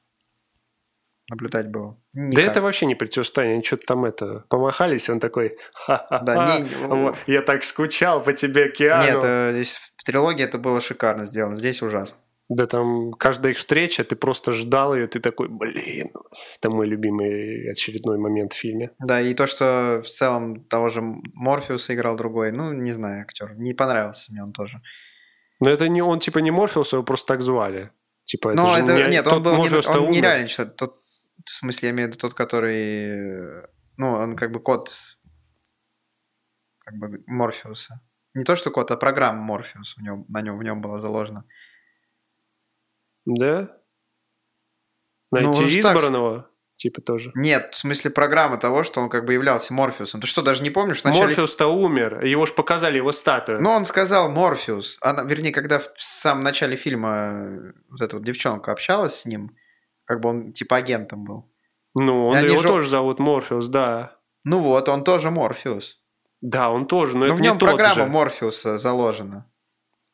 Наблюдать 1.30 1.68
было. 1.70 1.98
Да 2.12 2.20
Никак. 2.22 2.44
это 2.44 2.60
вообще 2.62 2.84
не 2.86 2.94
противостояние. 2.94 3.54
Они 3.56 3.64
что-то 3.64 3.86
там 3.86 4.04
это 4.04 4.44
помахались, 4.50 5.08
он 5.08 5.20
такой, 5.20 5.56
ха-ха-ха, 5.72 6.18
Да, 6.18 6.58
не- 6.60 7.14
я 7.32 7.40
так 7.42 7.64
скучал 7.64 8.22
по 8.22 8.32
тебе, 8.34 8.70
Киану. 8.70 9.02
Нет, 9.04 9.20
э, 9.24 9.50
здесь 9.52 9.76
в 9.96 10.04
трилогии 10.04 10.44
это 10.44 10.58
было 10.58 10.82
шикарно 10.82 11.24
сделано, 11.24 11.54
здесь 11.54 11.80
ужасно. 11.80 12.18
Да 12.48 12.66
там 12.66 13.12
каждая 13.12 13.52
их 13.52 13.58
встреча, 13.58 14.04
ты 14.04 14.16
просто 14.16 14.52
ждал 14.52 14.94
ее, 14.94 15.06
ты 15.06 15.18
такой, 15.18 15.48
блин, 15.48 16.12
это 16.58 16.70
мой 16.70 16.86
любимый 16.86 17.70
очередной 17.70 18.18
момент 18.18 18.52
в 18.52 18.56
фильме. 18.56 18.90
Да, 18.98 19.20
и 19.20 19.32
то, 19.32 19.46
что 19.46 20.02
в 20.04 20.08
целом 20.08 20.64
того 20.64 20.90
же 20.90 21.00
Морфеуса 21.00 21.94
играл 21.94 22.16
другой, 22.16 22.52
ну, 22.52 22.72
не 22.72 22.92
знаю, 22.92 23.22
актер. 23.22 23.54
Не 23.56 23.72
понравился 23.72 24.30
мне 24.30 24.42
он 24.42 24.52
тоже. 24.52 24.82
Но 25.60 25.70
это 25.70 25.88
не 25.88 26.02
он, 26.02 26.20
типа, 26.20 26.40
не 26.40 26.50
Морфеус, 26.50 26.92
его 26.92 27.02
просто 27.02 27.34
так 27.34 27.42
звали. 27.42 27.92
Типа, 28.24 28.48
это 28.50 28.56
Но 28.60 28.74
же 28.74 28.82
это, 28.82 28.94
не- 28.94 29.12
нет, 29.12 29.26
он 29.26 29.42
был 29.42 29.52
не, 29.52 29.58
Морфеус-то 29.58 30.00
он 30.00 30.10
нереальный 30.10 30.48
человек. 30.48 30.76
Тот, 30.76 30.96
в 31.46 31.50
смысле, 31.50 31.88
я 31.88 31.94
имею 31.94 32.08
в 32.08 32.12
виду 32.12 32.20
тот, 32.20 32.34
который... 32.34 33.62
Ну, 33.96 34.12
он 34.12 34.36
как 34.36 34.50
бы 34.50 34.60
код 34.60 34.90
как 36.84 36.94
бы 36.96 37.22
Морфеуса. 37.26 38.00
Не 38.34 38.44
то, 38.44 38.56
что 38.56 38.70
код, 38.70 38.90
а 38.90 38.96
программа 38.96 39.40
Морфеус 39.40 39.96
у 39.96 40.02
него, 40.02 40.24
на 40.28 40.42
нем, 40.42 40.58
в 40.58 40.62
нем 40.62 40.80
была 40.80 41.00
заложена. 41.00 41.44
Да? 43.26 43.68
Ну, 45.32 45.38
Найти 45.40 45.48
он 45.48 45.68
же 45.68 45.82
так- 45.82 45.96
избранного, 45.96 46.48
типа, 46.76 47.00
тоже. 47.00 47.32
Нет, 47.34 47.70
в 47.72 47.76
смысле 47.76 48.10
программа 48.10 48.56
того, 48.56 48.84
что 48.84 49.00
он 49.00 49.08
как 49.08 49.24
бы 49.24 49.32
являлся 49.32 49.72
Морфеусом. 49.74 50.20
Ты 50.20 50.26
что, 50.26 50.42
даже 50.42 50.62
не 50.62 50.70
помнишь? 50.70 51.00
В 51.00 51.04
начале... 51.04 51.24
Морфеус-то 51.26 51.66
умер, 51.66 52.24
его 52.24 52.46
же 52.46 52.52
показали, 52.52 52.98
его 52.98 53.10
статую. 53.12 53.60
Ну, 53.60 53.70
он 53.70 53.84
сказал 53.84 54.30
Морфеус. 54.30 54.98
Она, 55.00 55.22
вернее, 55.24 55.52
когда 55.52 55.78
в 55.78 55.90
самом 55.96 56.44
начале 56.44 56.76
фильма 56.76 57.08
э, 57.10 57.72
вот 57.90 58.00
эта 58.00 58.16
вот 58.16 58.24
девчонка 58.24 58.70
общалась 58.72 59.20
с 59.20 59.26
ним, 59.26 59.56
как 60.04 60.20
бы 60.20 60.28
он 60.28 60.52
типа 60.52 60.76
агентом 60.76 61.24
был. 61.24 61.50
Ну, 61.96 62.28
он, 62.28 62.38
его 62.44 62.60
же- 62.60 62.68
тоже 62.68 62.88
зовут 62.88 63.18
Морфеус, 63.18 63.68
да. 63.68 64.18
Ну 64.44 64.60
вот, 64.60 64.88
он 64.88 65.04
тоже 65.04 65.30
Морфеус. 65.30 66.00
Да, 66.40 66.70
он 66.70 66.86
тоже, 66.86 67.14
но 67.16 67.20
Но 67.20 67.26
это 67.26 67.34
в 67.36 67.40
не 67.40 67.46
нем 67.48 67.58
тот 67.58 67.70
программа 67.70 67.94
же. 67.94 68.06
Морфеуса 68.06 68.76
заложена. 68.78 69.50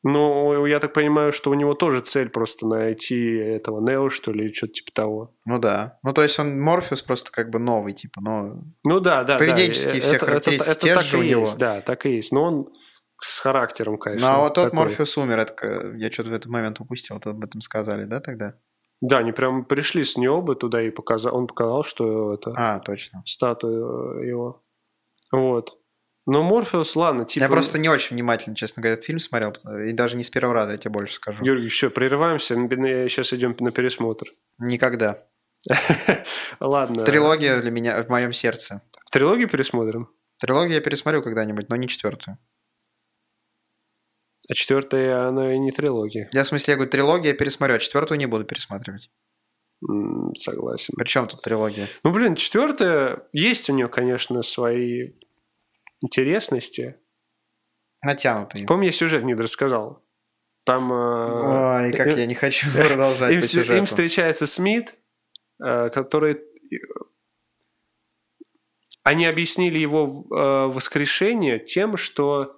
Ну, 0.02 0.64
я 0.64 0.78
так 0.80 0.94
понимаю, 0.94 1.30
что 1.30 1.50
у 1.50 1.54
него 1.54 1.74
тоже 1.74 2.00
цель 2.00 2.30
просто 2.30 2.66
найти 2.66 3.36
этого 3.36 3.80
Нео, 3.86 4.08
что 4.08 4.32
ли, 4.32 4.46
или 4.46 4.52
что-то 4.52 4.72
типа 4.74 4.92
того. 4.92 5.34
Ну 5.44 5.58
да. 5.58 5.98
Ну 6.02 6.12
то 6.12 6.22
есть 6.22 6.38
он 6.38 6.58
Морфеус 6.58 7.02
просто 7.02 7.30
как 7.30 7.50
бы 7.50 7.58
новый, 7.58 7.92
типа, 7.92 8.20
но... 8.22 8.62
Ну 8.82 9.00
да, 9.00 9.24
да, 9.24 9.34
да. 9.34 9.38
Поведенческие 9.38 10.00
все 10.00 10.16
Это- 10.16 10.24
характеристики 10.26 10.70
это, 10.70 10.80
те 10.80 10.94
так 10.94 11.04
же 11.04 11.16
и 11.18 11.20
у 11.20 11.22
него. 11.24 11.40
есть, 11.42 11.58
да, 11.58 11.80
так 11.82 12.06
и 12.06 12.16
есть. 12.16 12.32
Но 12.32 12.44
он 12.44 12.68
с 13.20 13.40
характером, 13.40 13.98
конечно. 13.98 14.26
Ну 14.30 14.34
а 14.34 14.38
вот 14.44 14.54
тот 14.54 14.64
такой. 14.70 14.78
Морфеус 14.78 15.18
умер, 15.18 15.38
это 15.38 15.92
я 15.96 16.10
что-то 16.10 16.30
в 16.30 16.32
этот 16.32 16.50
момент 16.50 16.80
упустил, 16.80 17.18
это 17.18 17.30
об 17.30 17.44
этом 17.44 17.60
сказали, 17.60 18.04
да, 18.04 18.20
тогда? 18.20 18.54
Да, 19.02 19.18
они 19.18 19.32
прям 19.32 19.64
пришли 19.66 20.04
с 20.04 20.16
Необы 20.16 20.56
туда 20.56 20.80
и 20.82 20.90
показал, 20.90 21.36
он 21.36 21.46
показал, 21.46 21.84
что 21.84 22.32
это 22.34 22.52
А, 22.56 22.80
точно. 22.80 23.22
статуя 23.26 24.22
его. 24.24 24.62
Вот. 25.32 25.78
Но 26.30 26.44
Морфеус, 26.44 26.94
ладно, 26.94 27.24
типа... 27.24 27.42
Я 27.42 27.50
просто 27.50 27.76
не 27.80 27.88
очень 27.88 28.14
внимательно, 28.14 28.54
честно 28.54 28.80
говоря, 28.80 28.92
этот 28.92 29.04
фильм 29.04 29.18
смотрел, 29.18 29.52
и 29.84 29.90
даже 29.90 30.16
не 30.16 30.22
с 30.22 30.30
первого 30.30 30.54
раза, 30.54 30.72
я 30.72 30.78
тебе 30.78 30.92
больше 30.92 31.14
скажу. 31.14 31.42
Георгий, 31.42 31.68
все, 31.70 31.90
прерываемся, 31.90 32.54
сейчас 32.54 33.32
идем 33.32 33.56
на 33.58 33.72
пересмотр. 33.72 34.28
Никогда. 34.58 35.26
Ладно. 36.60 37.04
Трилогия 37.04 37.60
для 37.60 37.72
меня 37.72 38.00
в 38.04 38.08
моем 38.08 38.32
сердце. 38.32 38.80
Трилогию 39.10 39.48
пересмотрим? 39.48 40.08
Трилогию 40.38 40.74
я 40.74 40.80
пересмотрю 40.80 41.20
когда-нибудь, 41.20 41.68
но 41.68 41.74
не 41.74 41.88
четвертую. 41.88 42.38
А 44.48 44.54
четвертая, 44.54 45.26
она 45.26 45.52
и 45.52 45.58
не 45.58 45.72
трилогия. 45.72 46.28
Я 46.32 46.44
в 46.44 46.46
смысле, 46.46 46.70
я 46.70 46.76
говорю, 46.76 46.92
трилогия 46.92 47.32
я 47.32 47.36
пересмотрю, 47.36 47.74
а 47.74 47.78
четвертую 47.80 48.18
не 48.18 48.26
буду 48.26 48.44
пересматривать. 48.44 49.10
Согласен. 50.36 50.94
Причем 50.96 51.26
тут 51.26 51.42
трилогия? 51.42 51.88
Ну, 52.04 52.12
блин, 52.12 52.36
четвертая, 52.36 53.24
есть 53.32 53.68
у 53.68 53.72
нее, 53.72 53.88
конечно, 53.88 54.42
свои 54.42 55.14
интересности. 56.02 56.96
Натянутый. 58.02 58.64
Помню, 58.66 58.86
я 58.86 58.92
сюжет 58.92 59.24
не 59.24 59.34
рассказал. 59.34 60.02
Там... 60.64 60.92
э, 60.92 61.86
Ой, 61.86 61.92
как 61.92 62.08
э, 62.08 62.20
я 62.20 62.26
не 62.26 62.34
хочу 62.34 62.68
продолжать 62.74 63.32
им, 63.32 63.40
по 63.40 63.44
вс- 63.44 63.56
им 63.58 63.62
сюжету. 63.64 63.86
встречается 63.86 64.46
Смит, 64.46 64.94
э, 65.62 65.90
который... 65.90 66.40
Они 69.02 69.24
объяснили 69.26 69.78
его 69.78 70.26
э, 70.30 70.72
воскрешение 70.72 71.58
тем, 71.58 71.96
что 71.96 72.56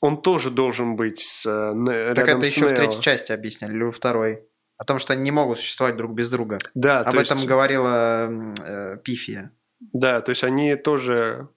он 0.00 0.20
тоже 0.20 0.50
должен 0.50 0.96
быть 0.96 1.20
с, 1.20 1.46
э, 1.46 2.14
Так 2.14 2.28
это 2.28 2.44
еще 2.44 2.68
в 2.68 2.74
третьей 2.74 3.00
части 3.00 3.32
объясняли, 3.32 3.72
или 3.72 3.84
во 3.84 3.92
второй. 3.92 4.44
О 4.78 4.84
том, 4.84 4.98
что 4.98 5.12
они 5.12 5.22
не 5.22 5.30
могут 5.30 5.58
существовать 5.58 5.96
друг 5.96 6.12
без 6.12 6.28
друга. 6.28 6.58
Да, 6.74 7.00
Об 7.00 7.12
то 7.12 7.20
этом 7.20 7.38
есть, 7.38 7.48
говорила 7.48 8.28
э, 8.64 8.96
Пифия. 9.04 9.52
да, 9.80 10.20
то 10.20 10.30
есть 10.30 10.42
они 10.42 10.74
тоже 10.74 11.48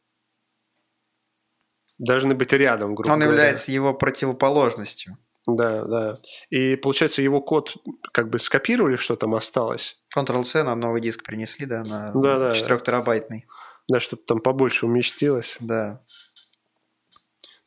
должны 1.98 2.36
быть 2.36 2.52
рядом, 2.54 2.96
грубо 2.96 3.12
Он 3.14 3.20
говоря. 3.20 3.32
является 3.34 3.72
его 3.72 3.94
противоположностью. 3.94 5.18
Да, 5.48 5.84
да. 5.84 6.14
И 6.50 6.76
получается, 6.76 7.22
его 7.22 7.40
код 7.42 7.76
как 8.12 8.30
бы 8.30 8.40
скопировали, 8.40 8.96
что 8.96 9.16
там 9.16 9.36
осталось. 9.36 9.98
Ctrl-C 10.16 10.64
на 10.64 10.76
новый 10.76 11.02
диск 11.02 11.24
принесли, 11.24 11.66
да, 11.68 11.84
на 11.84 12.12
Да-да. 12.14 12.52
4-терабайтный. 12.52 13.46
Да, 13.88 14.00
чтобы 14.00 14.24
там 14.26 14.40
побольше 14.40 14.88
уместилось. 14.88 15.58
Да. 15.60 16.02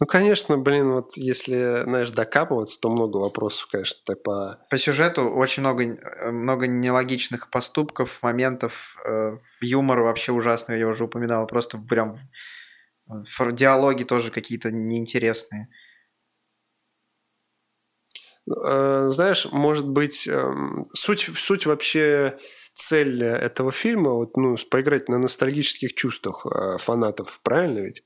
Ну, 0.00 0.06
конечно, 0.06 0.56
блин, 0.56 0.92
вот 0.92 1.16
если, 1.16 1.82
знаешь, 1.84 2.10
докапываться, 2.10 2.80
то 2.80 2.88
много 2.88 3.16
вопросов, 3.16 3.68
конечно, 3.70 4.14
по... 4.14 4.58
По 4.70 4.78
сюжету 4.78 5.22
очень 5.28 5.60
много, 5.62 5.82
э, 5.84 6.30
много 6.30 6.68
нелогичных 6.68 7.50
поступков, 7.50 8.22
моментов. 8.22 8.96
э, 9.04 9.36
Юмор 9.60 10.02
вообще 10.02 10.30
ужасный, 10.30 10.78
я 10.78 10.86
уже 10.86 11.04
упоминал. 11.04 11.48
Просто 11.48 11.78
прям 11.78 12.16
диалоги 13.52 14.04
тоже 14.04 14.30
какие-то 14.30 14.70
неинтересные. 14.70 15.68
Э, 18.46 19.08
Знаешь, 19.10 19.46
может 19.52 19.88
быть, 19.88 20.26
эм, 20.26 20.84
суть, 20.94 21.28
суть 21.36 21.66
вообще 21.66 22.38
цель 22.74 23.22
этого 23.24 23.72
фильма, 23.72 24.12
вот, 24.12 24.36
ну, 24.36 24.56
поиграть 24.70 25.08
на 25.08 25.18
ностальгических 25.18 25.94
чувствах 25.94 26.46
э, 26.46 26.78
фанатов, 26.78 27.40
правильно 27.42 27.80
ведь? 27.80 28.02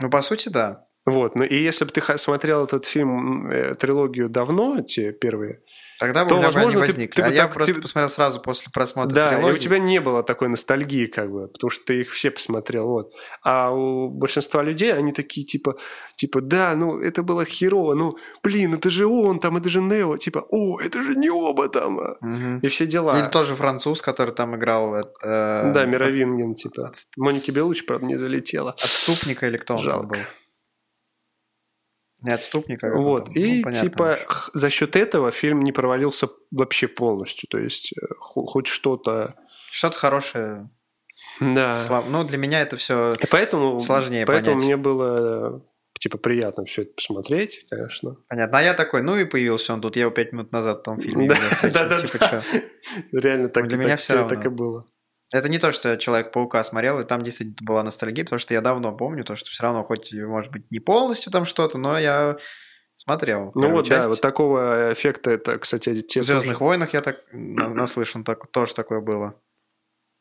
Ну, 0.00 0.10
по 0.10 0.22
сути, 0.22 0.48
да. 0.48 0.85
Вот, 1.06 1.36
ну 1.36 1.44
и 1.44 1.56
если 1.62 1.84
бы 1.84 1.92
ты 1.92 2.02
смотрел 2.18 2.64
этот 2.64 2.84
фильм, 2.84 3.48
э, 3.48 3.74
трилогию 3.76 4.28
давно, 4.28 4.80
те 4.82 5.12
первые, 5.12 5.60
Тогда 5.98 6.24
бы 6.24 6.28
То, 6.28 6.34
у 6.34 6.38
меня 6.38 6.48
они 6.48 6.54
возможно, 6.56 6.80
ты- 6.80 6.86
возникли. 6.88 7.14
ты 7.16 7.22
бы 7.22 7.28
а 7.28 7.32
я 7.32 7.42
так- 7.44 7.54
просто 7.54 7.74
ты- 7.74 7.80
посмотрел 7.80 8.10
сразу 8.10 8.40
после 8.42 8.70
просмотра 8.70 9.14
да, 9.14 9.30
трилогии. 9.32 9.54
у 9.54 9.56
тебя 9.58 9.78
не 9.78 9.98
было 10.00 10.22
такой 10.22 10.48
ностальгии, 10.48 11.06
как 11.06 11.30
бы, 11.32 11.46
потому 11.48 11.70
что 11.70 11.84
ты 11.86 12.00
их 12.02 12.10
все 12.10 12.30
посмотрел, 12.30 12.86
вот. 12.88 13.12
А 13.42 13.70
у 13.72 14.10
большинства 14.10 14.62
людей 14.62 14.92
они 14.92 15.12
такие, 15.12 15.46
типа, 15.46 15.76
типа, 16.16 16.42
да, 16.42 16.74
ну, 16.76 17.00
это 17.00 17.22
было 17.22 17.46
херово, 17.46 17.94
ну, 17.94 18.12
блин, 18.42 18.74
это 18.74 18.90
же 18.90 19.06
он 19.06 19.38
там, 19.38 19.56
это 19.56 19.70
же 19.70 19.80
Нео, 19.80 20.18
типа, 20.18 20.44
о, 20.50 20.78
это 20.80 21.02
же 21.02 21.14
не 21.14 21.30
оба 21.30 21.68
там, 21.68 21.98
а». 21.98 22.16
Мгм. 22.20 22.58
и 22.58 22.68
все 22.68 22.86
дела. 22.86 23.18
Или 23.18 23.28
тоже 23.30 23.54
француз, 23.54 24.02
который 24.02 24.34
там 24.34 24.54
играл... 24.56 24.96
э, 24.96 25.02
э, 25.22 25.72
Да, 25.72 25.86
Мировинген, 25.86 26.54
типа. 26.56 26.88
от- 26.88 26.96
Моники 27.16 27.52
Белучи, 27.52 27.86
правда, 27.86 28.04
не 28.06 28.16
залетела. 28.16 28.72
Отступника 28.72 29.46
или 29.46 29.56
кто 29.56 29.76
он 29.76 29.80
там 29.82 29.90
Жалко. 29.90 30.18
Был? 32.26 32.32
Неотступника. 32.32 32.86
Вот. 32.96 33.26
какого-то. 33.28 33.32
И 33.40 33.56
Ну, 33.58 33.62
понятно. 33.64 33.88
типа 33.88 34.18
за 34.52 34.70
счет 34.70 34.96
этого 34.96 35.30
фильм 35.30 35.60
не 35.62 35.72
провалился 35.72 36.28
вообще 36.50 36.88
полностью. 36.88 37.48
То 37.48 37.58
есть 37.58 37.92
э, 37.92 38.06
хо- 38.18 38.44
хоть 38.46 38.66
что-то... 38.66 39.34
Что-то 39.70 39.96
хорошее. 39.98 40.70
Да. 41.40 41.76
слав- 41.76 42.08
Ну, 42.08 42.24
для 42.24 42.38
меня 42.38 42.60
это 42.60 42.76
все... 42.76 43.12
И 43.20 43.26
поэтому, 43.30 43.78
Сложнее 43.80 44.24
поэтому 44.26 44.56
понять. 44.56 44.66
мне 44.66 44.76
было 44.76 45.62
типа 45.98 46.18
приятно 46.18 46.64
все 46.66 46.82
это 46.82 46.92
посмотреть, 46.94 47.66
конечно. 47.70 48.16
Понятно. 48.28 48.58
А 48.58 48.62
я 48.62 48.74
такой, 48.74 49.02
ну 49.02 49.16
и 49.16 49.24
появился 49.24 49.72
он 49.72 49.80
тут. 49.80 49.96
Я 49.96 50.02
его 50.02 50.10
пять 50.12 50.32
минут 50.32 50.52
назад 50.52 50.80
в 50.80 50.82
том 50.82 51.00
фильме 51.00 51.28
Да, 51.28 51.36
да, 51.70 51.88
да, 51.88 51.98
Типа? 52.00 52.42
Реально 53.12 53.48
так, 53.48 53.66
Для 53.66 53.76
меня 53.78 53.96
равно. 54.14 54.28
так 54.28 54.44
и 54.46 54.48
было. 54.48 54.86
Это 55.32 55.48
не 55.48 55.58
то, 55.58 55.72
что 55.72 55.88
я 55.90 55.96
Человек-паука 55.96 56.62
смотрел, 56.64 57.00
и 57.00 57.04
там 57.04 57.20
действительно 57.22 57.56
была 57.66 57.82
ностальгия, 57.82 58.24
потому 58.24 58.38
что 58.38 58.54
я 58.54 58.60
давно 58.60 58.96
помню 58.96 59.24
то, 59.24 59.34
что 59.36 59.50
все 59.50 59.62
равно, 59.64 59.82
хоть, 59.84 60.12
может 60.14 60.52
быть, 60.52 60.70
не 60.70 60.78
полностью 60.78 61.32
там 61.32 61.44
что-то, 61.44 61.78
но 61.78 61.98
я 61.98 62.36
смотрел. 62.94 63.50
Ну 63.54 63.70
вот, 63.72 63.88
да, 63.88 64.08
вот 64.08 64.20
такого 64.20 64.92
эффекта 64.92 65.32
это, 65.32 65.58
кстати, 65.58 66.00
те 66.02 66.20
В 66.20 66.24
Звездных 66.24 66.54
тоже- 66.58 66.64
войнах 66.64 66.94
я 66.94 67.00
так 67.02 67.16
на- 67.32 67.68
наслышан, 67.74 68.22
так, 68.24 68.50
тоже 68.52 68.74
такое 68.74 69.00
было. 69.00 69.34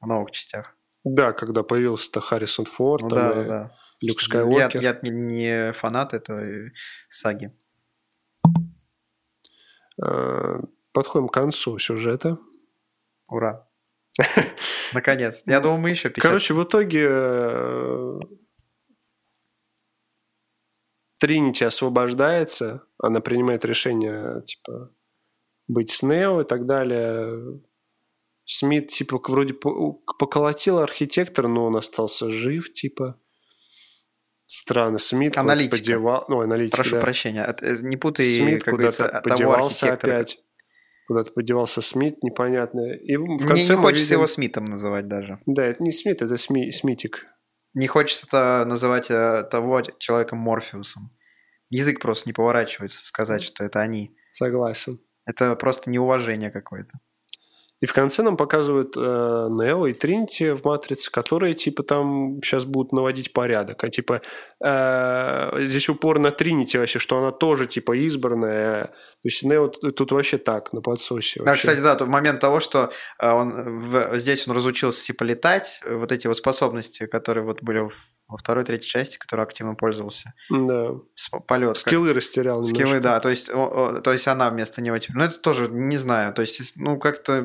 В 0.02 0.08
новых 0.08 0.32
частях. 0.32 0.76
Да, 1.04 1.34
когда 1.34 1.62
появился-то 1.62 2.20
Харрисон 2.20 2.66
Форд, 2.66 3.04
Ну 3.04 3.10
да, 3.10 3.34
да, 3.34 3.44
да. 3.44 3.78
Люк 4.02 4.18
Я, 4.22 4.26
Скайуокер. 4.26 4.82
я 4.82 5.00
не, 5.04 5.10
не 5.12 5.74
фанат 5.74 6.14
этой 6.16 6.74
саги. 7.10 7.52
Э, 10.04 10.60
Подходим 10.92 11.28
к 11.28 11.34
концу 11.34 11.78
сюжета. 11.78 12.38
Ура. 13.28 13.68
Наконец. 14.96 15.44
Я 15.46 15.60
думал, 15.60 15.78
мы 15.78 15.92
еще 15.92 16.10
50. 16.10 16.22
Короче, 16.24 16.54
в 16.56 16.64
итоге 16.64 17.06
э, 17.10 18.20
Тринити 21.20 21.64
освобождается, 21.64 22.84
она 22.98 23.22
принимает 23.22 23.64
решение, 23.64 24.42
типа, 24.46 24.92
быть 25.68 25.92
с 25.92 26.02
Нео 26.04 26.42
и 26.42 26.46
так 26.46 26.66
далее. 26.66 27.62
Смит, 28.44 28.90
типа, 28.90 29.20
вроде 29.28 29.54
по- 29.54 29.94
поколотил 30.20 30.80
архитектора, 30.80 31.48
но 31.48 31.66
он 31.66 31.78
остался 31.78 32.30
жив, 32.30 32.72
типа. 32.74 33.20
Странно, 34.48 35.00
Смит 35.00 35.36
Аналитика. 35.38 35.78
подевал... 35.78 36.26
Ну, 36.28 36.42
аналитик, 36.42 36.76
Прошу 36.76 36.96
да. 36.98 37.02
прощения. 37.02 37.56
э, 37.62 37.78
Не 37.82 37.98
путай, 37.98 38.26
Смит 38.38 38.64
как 38.64 38.76
говорится, 38.76 39.08
того 39.26 39.54
архитектора. 39.54 40.18
опять. 40.18 40.38
Куда-то 41.08 41.32
подевался 41.34 41.82
Смит, 41.82 42.24
непонятно. 42.24 42.82
И 42.94 43.16
в 43.16 43.22
Мне 43.26 43.38
конце 43.38 43.64
не 43.64 43.76
мы 43.76 43.82
хочется 43.82 44.06
видим- 44.06 44.16
его 44.16 44.28
Смитом 44.28 44.66
называть 44.66 45.08
даже. 45.08 45.40
Да, 45.46 45.64
это 45.66 45.84
не 45.84 45.92
Смит, 45.92 46.22
это 46.22 46.38
Сми... 46.38 46.72
Смитик. 46.72 47.28
Не 47.74 47.88
хочется 47.88 48.64
называть 48.66 49.12
э, 49.12 49.44
того 49.52 49.82
человека 49.82 50.36
Морфеусом. 50.36 51.12
Язык 51.70 52.00
просто 52.02 52.30
не 52.30 52.34
поворачивается 52.34 53.06
сказать, 53.06 53.44
что 53.44 53.64
это 53.64 53.82
они. 53.82 54.16
Согласен. 54.32 55.00
Это 55.26 55.56
просто 55.56 55.90
неуважение 55.90 56.52
какое-то. 56.52 56.98
И 57.82 57.86
в 57.86 57.94
конце 57.94 58.24
нам 58.24 58.38
показывают 58.38 58.94
э, 58.96 59.00
Нео 59.00 59.88
и 59.88 59.94
Тринити 59.94 60.52
в 60.52 60.64
Матрице, 60.64 61.12
которые 61.12 61.54
типа 61.56 61.84
там 61.84 62.40
сейчас 62.42 62.64
будут 62.66 62.94
наводить 62.94 63.34
порядок. 63.34 63.84
А 63.84 63.90
типа 63.90 64.22
э, 64.64 65.66
здесь 65.66 65.90
упор 65.90 66.20
на 66.20 66.32
Тринити 66.32 66.78
вообще, 66.78 67.00
что 67.00 67.18
она 67.18 67.32
тоже 67.32 67.68
типа 67.68 67.94
избранная. 68.08 68.86
То 68.86 68.92
есть 69.24 69.44
Нео 69.44 69.68
тут 69.68 70.12
вообще 70.12 70.38
так, 70.38 70.72
на 70.74 70.82
подсосе. 70.82 71.42
А, 71.42 71.44
вообще. 71.44 71.60
кстати, 71.68 71.80
да, 71.82 71.96
тот 71.96 72.08
момент 72.08 72.40
того, 72.40 72.60
что 72.60 72.92
э, 73.20 73.30
он 73.30 73.90
в- 73.90 74.18
здесь 74.18 74.48
он 74.48 74.56
разучился 74.56 75.06
типа 75.06 75.24
летать, 75.24 75.82
э, 75.86 75.96
вот 75.96 76.12
эти 76.12 76.28
вот 76.28 76.38
способности, 76.38 77.06
которые 77.08 77.44
вот 77.44 77.62
были 77.62 77.80
в- 77.80 77.94
во 78.28 78.38
второй, 78.38 78.64
третьей 78.64 78.90
части, 78.90 79.18
которой 79.18 79.42
активно 79.42 79.76
пользовался. 79.76 80.34
Да. 80.50 80.92
Полет. 81.48 81.70
как- 81.70 81.78
Скиллы 81.78 82.12
растерял 82.14 82.64
Скиллы, 82.64 82.80
немножко. 82.80 83.04
да, 83.04 83.20
то 83.20 83.30
есть, 83.30 83.50
о- 83.52 83.90
о, 83.98 84.02
то 84.02 84.12
есть 84.12 84.28
она 84.28 84.50
вместо 84.50 84.82
него 84.82 84.98
теперь. 84.98 85.18
Ну, 85.18 85.24
это 85.24 85.38
тоже 85.40 85.68
не 85.70 85.98
знаю. 85.98 86.34
То 86.34 86.42
есть, 86.42 86.74
ну, 86.76 86.98
как-то 87.00 87.42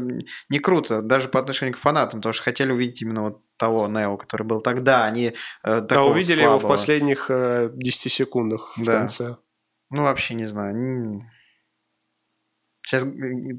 не 0.49 0.59
круто, 0.59 1.03
даже 1.03 1.29
по 1.29 1.39
отношению 1.39 1.75
к 1.75 1.79
фанатам, 1.79 2.21
потому 2.21 2.33
что 2.33 2.43
хотели 2.45 2.73
увидеть 2.73 3.03
именно 3.03 3.23
вот 3.25 3.41
того 3.59 3.89
Нео, 3.89 4.17
который 4.17 4.45
был 4.47 4.61
тогда, 4.63 5.05
а 5.05 5.11
не 5.11 5.27
э, 5.29 5.33
А 5.63 5.81
такого 5.83 6.13
увидели 6.13 6.41
его 6.43 6.57
в 6.57 6.61
слабого. 6.61 6.69
последних 6.77 7.27
э, 7.29 7.71
10 7.75 8.11
секундах 8.13 8.73
в 8.77 8.85
Да. 8.85 9.01
конце. 9.01 9.37
Ну, 9.91 10.03
вообще 10.05 10.35
не 10.35 10.47
знаю. 10.47 11.23
Сейчас 12.91 13.05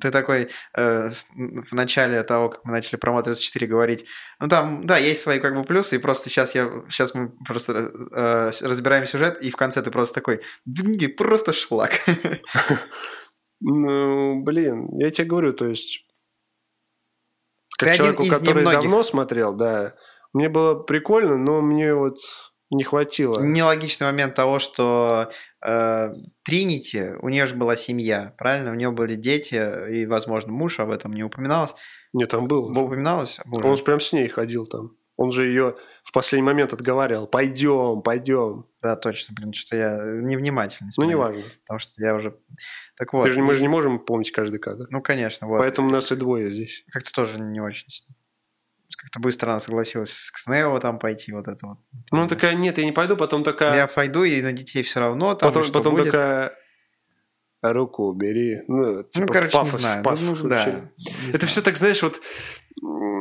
ты 0.02 0.12
такой 0.12 0.50
э, 0.76 1.10
в 1.10 1.72
начале 1.74 2.22
того, 2.24 2.50
как 2.50 2.66
мы 2.66 2.74
начали 2.74 2.98
про 2.98 3.14
Матрицу 3.14 3.42
4 3.42 3.66
говорить, 3.66 4.06
ну 4.42 4.50
там, 4.50 4.86
да, 4.86 4.98
есть 4.98 5.22
свои 5.22 5.40
как 5.40 5.56
бы 5.56 5.64
плюсы, 5.64 5.96
и 5.96 6.00
просто 6.00 6.30
сейчас 6.30 6.54
я, 6.54 6.70
сейчас 6.90 7.14
мы 7.14 7.30
просто 7.48 7.92
э, 8.12 8.52
с- 8.52 8.62
разбираем 8.62 9.06
сюжет, 9.06 9.42
и 9.42 9.50
в 9.50 9.56
конце 9.56 9.82
ты 9.82 9.90
просто 9.90 10.16
такой, 10.16 10.42
«Блин, 10.66 11.16
просто 11.16 11.54
шлак. 11.54 11.92
Ну, 13.64 14.42
блин, 14.42 14.88
я 14.98 15.12
тебе 15.12 15.28
говорю, 15.28 15.54
то 15.54 15.68
есть... 15.68 16.08
Как 17.78 17.90
Ты 17.92 17.98
человеку, 17.98 18.24
который 18.28 18.58
немногих. 18.64 18.82
давно 18.82 19.04
смотрел, 19.04 19.54
да, 19.54 19.94
мне 20.34 20.50
было 20.50 20.74
прикольно, 20.74 21.38
но 21.38 21.62
мне 21.62 21.94
вот 21.94 22.18
не 22.72 22.84
хватило. 22.84 23.40
Нелогичный 23.42 24.08
момент 24.08 24.34
того, 24.34 24.60
что 24.60 25.32
э, 25.64 26.14
Тринити, 26.44 27.16
у 27.22 27.30
нее 27.30 27.46
же 27.46 27.56
была 27.56 27.76
семья, 27.76 28.34
правильно? 28.38 28.72
У 28.72 28.76
нее 28.76 28.92
были 28.92 29.16
дети 29.16 29.92
и, 29.92 30.06
возможно, 30.06 30.52
муж, 30.52 30.80
об 30.80 30.90
этом 30.90 31.14
не 31.14 31.24
упоминалось. 31.24 31.76
Нет, 32.14 32.30
там 32.30 32.48
был. 32.48 32.72
Упоминалось? 32.72 33.40
Он 33.52 33.78
же 33.78 33.84
прям 33.84 34.00
с 34.00 34.14
ней 34.14 34.28
ходил 34.28 34.66
там. 34.66 34.96
Он 35.18 35.32
же 35.32 35.46
ее 35.46 35.76
в 36.04 36.14
последний 36.14 36.46
момент 36.46 36.74
отговаривал. 36.74 37.28
Пойдем, 37.28 38.02
пойдем. 38.02 38.66
Да, 38.82 38.96
точно, 38.96 39.36
блин, 39.38 39.54
что-то 39.54 39.78
я 39.78 39.98
невнимательно 40.20 40.90
Ну, 40.98 41.04
неважно. 41.04 41.44
Потому 41.62 41.80
что 41.80 42.04
я 42.04 42.16
уже... 42.16 42.36
Так 42.98 43.14
вот. 43.14 43.24
Ты 43.24 43.30
же, 43.30 43.42
мы 43.42 43.54
же 43.54 43.62
не 43.62 43.68
можем 43.68 44.00
помнить 44.00 44.32
каждый 44.32 44.60
кадр. 44.60 44.88
Ну, 44.90 45.02
конечно, 45.02 45.48
вот. 45.48 45.60
Поэтому 45.60 45.92
нас 45.92 46.12
и 46.12 46.16
двое 46.16 46.50
здесь. 46.50 46.84
Как-то 46.90 47.12
тоже 47.14 47.40
не 47.40 47.60
очень... 47.60 47.88
Как-то 49.02 49.20
быстро 49.20 49.50
она 49.52 49.60
согласилась 49.60 50.12
с 50.32 50.48
Нео 50.48 50.78
там 50.80 51.00
пойти, 51.00 51.32
вот 51.34 51.48
это 51.48 51.66
вот. 51.66 51.78
Ну, 52.12 52.28
такая, 52.28 52.54
нет, 52.54 52.78
я 52.78 52.86
не 52.86 52.92
пойду, 52.92 53.18
потом 53.18 53.44
такая... 53.44 53.76
Я 53.76 53.88
пойду, 53.88 54.24
и 54.24 54.40
на 54.44 54.52
детей 54.52 54.84
все 54.84 55.00
равно 55.00 55.34
там 55.34 55.50
потом 55.50 55.64
что 55.64 55.74
потом 55.74 55.96
будет. 55.96 56.06
такая... 56.06 56.54
Руку 57.64 58.06
убери. 58.08 58.62
Ну, 58.68 59.04
типа, 59.04 59.26
Ну, 59.26 59.28
короче, 59.28 59.58
не 59.58 59.64
пафос, 59.64 59.82
знаю. 59.82 60.04
пафос 60.04 60.20
Ну, 60.22 60.48
да, 60.48 60.66
не 60.98 61.30
Это 61.30 61.38
знаю. 61.38 61.48
все 61.48 61.62
так, 61.62 61.78
знаешь, 61.78 62.04
вот 62.04 62.22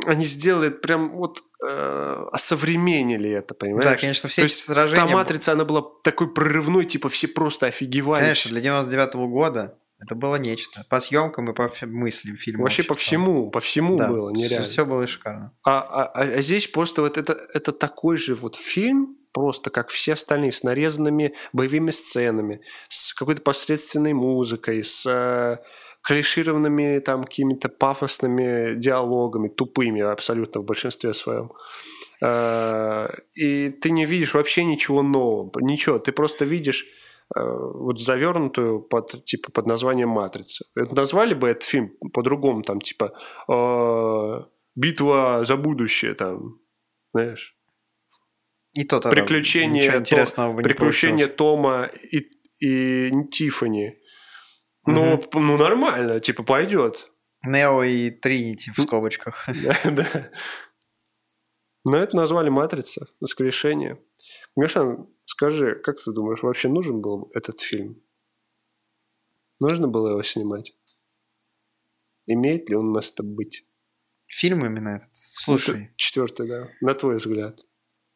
они 0.05 0.25
сделали 0.25 0.69
прям 0.69 1.11
вот 1.11 1.43
э, 1.67 2.25
осовременили 2.31 3.29
это, 3.29 3.53
понимаешь? 3.53 3.83
Да, 3.83 3.95
конечно, 3.95 4.29
все 4.29 4.41
То 4.41 4.45
эти 4.45 4.53
есть 4.53 4.65
сражения... 4.65 5.05
Та 5.05 5.11
матрица, 5.11 5.51
она 5.51 5.65
была 5.65 5.83
такой 6.03 6.31
прорывной, 6.31 6.85
типа 6.85 7.09
все 7.09 7.27
просто 7.27 7.67
офигевали. 7.67 8.21
Конечно, 8.21 8.51
для 8.51 8.61
99 8.61 9.15
года 9.31 9.77
это 10.01 10.15
было 10.15 10.35
нечто. 10.37 10.83
По 10.89 10.99
съемкам 10.99 11.51
и 11.51 11.53
по 11.53 11.67
всем 11.69 11.93
мыслям 11.93 12.37
фильма. 12.37 12.63
Вообще 12.63 12.83
по 12.83 12.93
всему, 12.95 13.49
по 13.51 13.59
всему 13.59 13.97
было 13.97 14.31
нереально. 14.31 14.67
Все 14.67 14.85
было 14.85 15.07
шикарно. 15.07 15.51
А, 15.63 15.79
а- 15.79 16.05
а- 16.05 16.21
а 16.37 16.41
здесь 16.41 16.67
просто 16.67 17.01
вот 17.01 17.17
это, 17.17 17.33
это 17.53 17.71
такой 17.71 18.17
же 18.17 18.35
вот 18.35 18.55
фильм, 18.55 19.15
просто 19.33 19.69
как 19.69 19.89
все 19.89 20.13
остальные, 20.13 20.51
с 20.51 20.63
нарезанными 20.63 21.33
боевыми 21.53 21.91
сценами, 21.91 22.61
с 22.89 23.13
какой-то 23.13 23.41
посредственной 23.41 24.13
музыкой, 24.13 24.83
с 24.83 25.05
э, 25.05 25.57
клишированными 26.01 26.99
там 26.99 27.23
какими-то 27.23 27.69
пафосными 27.69 28.73
диалогами, 28.75 29.47
тупыми 29.49 30.01
абсолютно 30.01 30.61
в 30.61 30.65
большинстве 30.65 31.13
своем. 31.13 31.51
Э, 32.21 33.07
И 33.35 33.69
ты 33.69 33.91
не 33.91 34.05
видишь 34.05 34.33
вообще 34.33 34.63
ничего 34.65 35.01
нового, 35.03 35.51
ничего. 35.61 35.99
Ты 35.99 36.11
просто 36.11 36.45
видишь 36.45 36.85
вот 37.35 37.99
завернутую 37.99 38.81
под 38.81 39.23
типа 39.25 39.51
под 39.51 39.65
названием 39.65 40.09
матрица. 40.09 40.65
Это 40.75 40.95
назвали 40.95 41.33
бы 41.33 41.47
этот 41.49 41.63
фильм 41.63 41.91
по-другому, 42.13 42.61
там 42.61 42.81
типа 42.81 43.13
э, 43.47 44.45
битва 44.75 45.45
за 45.45 45.55
будущее, 45.55 46.13
там, 46.13 46.59
знаешь, 47.13 47.55
И 48.73 48.83
то 48.83 48.99
тогда 48.99 49.15
приключения, 49.21 49.81
То- 49.91 50.63
приключения. 50.63 51.27
Тома 51.27 51.89
и, 52.11 52.29
и 52.59 53.11
Тифани. 53.31 53.97
Ну, 54.85 55.17
п- 55.17 55.39
ну 55.39 55.57
нормально, 55.57 56.19
типа 56.19 56.43
пойдет. 56.43 57.07
Нео 57.45 57.83
и 57.83 58.11
Тринити 58.11 58.71
в 58.71 58.81
скобочках. 58.81 59.47
Да. 59.85 60.29
Но 61.83 61.97
это 61.97 62.15
назвали 62.15 62.49
матрица, 62.49 63.07
воскрешение. 63.19 63.97
Миша, 64.55 64.97
скажи, 65.25 65.75
как 65.75 66.01
ты 66.01 66.11
думаешь, 66.11 66.43
вообще 66.43 66.67
нужен 66.67 67.01
был 67.01 67.29
этот 67.33 67.59
фильм? 67.61 68.01
Нужно 69.59 69.87
было 69.87 70.09
его 70.09 70.23
снимать? 70.23 70.75
Имеет 72.27 72.69
ли 72.69 72.75
он 72.75 72.91
место 72.91 73.23
быть? 73.23 73.65
Фильм 74.27 74.65
именно 74.65 74.89
этот. 74.89 75.13
Слушай, 75.13 75.93
Четвертый, 75.97 76.47
да. 76.47 76.67
На 76.81 76.93
твой 76.93 77.17
взгляд. 77.17 77.59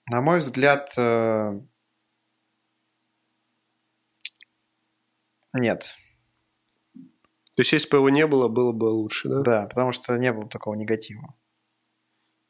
на 0.10 0.22
мой 0.22 0.40
взгляд, 0.40 0.94
э, 0.98 1.60
нет. 5.54 5.96
То 6.94 7.62
есть, 7.62 7.72
если 7.72 7.90
бы 7.90 7.98
его 7.98 8.10
не 8.10 8.28
было, 8.28 8.48
было 8.50 8.72
бы 8.74 8.86
лучше, 8.86 9.30
да? 9.30 9.42
Да, 9.42 9.68
потому 9.68 9.92
что 9.94 10.18
не 10.18 10.32
было 10.34 10.50
такого 10.50 10.76
негатива. 10.76 11.36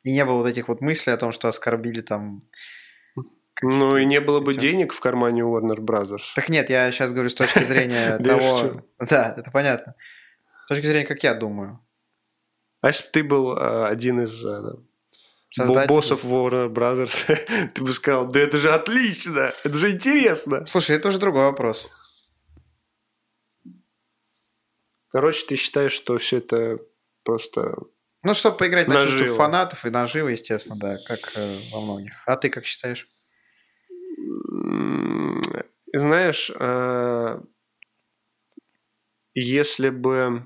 И 0.03 0.11
не 0.11 0.25
было 0.25 0.37
вот 0.37 0.47
этих 0.47 0.67
вот 0.67 0.81
мыслей 0.81 1.13
о 1.13 1.17
том, 1.17 1.31
что 1.31 1.47
оскорбили 1.47 2.01
там 2.01 2.47
Ну 3.61 3.97
и 3.97 4.05
не 4.05 4.19
было 4.19 4.39
бы 4.39 4.53
денег 4.53 4.93
в 4.93 4.99
кармане 4.99 5.41
Warner 5.41 5.77
Brothers. 5.77 6.33
Так 6.35 6.49
нет, 6.49 6.69
я 6.69 6.91
сейчас 6.91 7.11
говорю 7.11 7.29
с 7.29 7.35
точки 7.35 7.63
зрения 7.63 8.17
того... 8.25 8.81
Да, 9.09 9.33
это 9.37 9.49
понятно. 9.51 9.95
С 10.65 10.67
точки 10.67 10.85
зрения, 10.85 11.05
как 11.05 11.23
я 11.23 11.33
думаю. 11.33 11.79
А 12.81 12.87
если 12.87 13.05
бы 13.05 13.09
ты 13.11 13.23
был 13.23 13.57
э, 13.57 13.87
один 13.87 14.21
из 14.21 14.45
э, 14.45 14.75
боссов 15.87 16.25
Warner 16.25 16.67
Brothers, 16.67 17.69
ты 17.73 17.81
бы 17.81 17.93
сказал, 17.93 18.27
да 18.27 18.41
это 18.41 18.57
же 18.57 18.71
отлично, 18.73 19.53
это 19.63 19.73
же 19.73 19.91
интересно. 19.91 20.65
Слушай, 20.65 20.97
это 20.97 21.07
уже 21.07 21.17
другой 21.17 21.43
вопрос. 21.43 21.89
Короче, 25.09 25.45
ты 25.47 25.55
считаешь, 25.55 25.93
что 25.93 26.17
все 26.17 26.37
это 26.37 26.77
просто... 27.23 27.75
Ну, 28.21 28.33
чтобы 28.33 28.57
поиграть 28.57 28.87
на 28.89 29.01
чувство 29.01 29.35
фанатов 29.35 29.85
и 29.85 29.89
наживо, 29.89 30.27
естественно, 30.27 30.77
да, 30.77 30.97
как 31.07 31.31
э, 31.35 31.57
во 31.71 31.79
многих. 31.79 32.21
А 32.25 32.35
ты 32.35 32.49
как 32.49 32.65
считаешь? 32.65 33.07
Знаешь, 35.93 36.51
э, 36.53 37.41
если 39.33 39.89
бы 39.89 40.45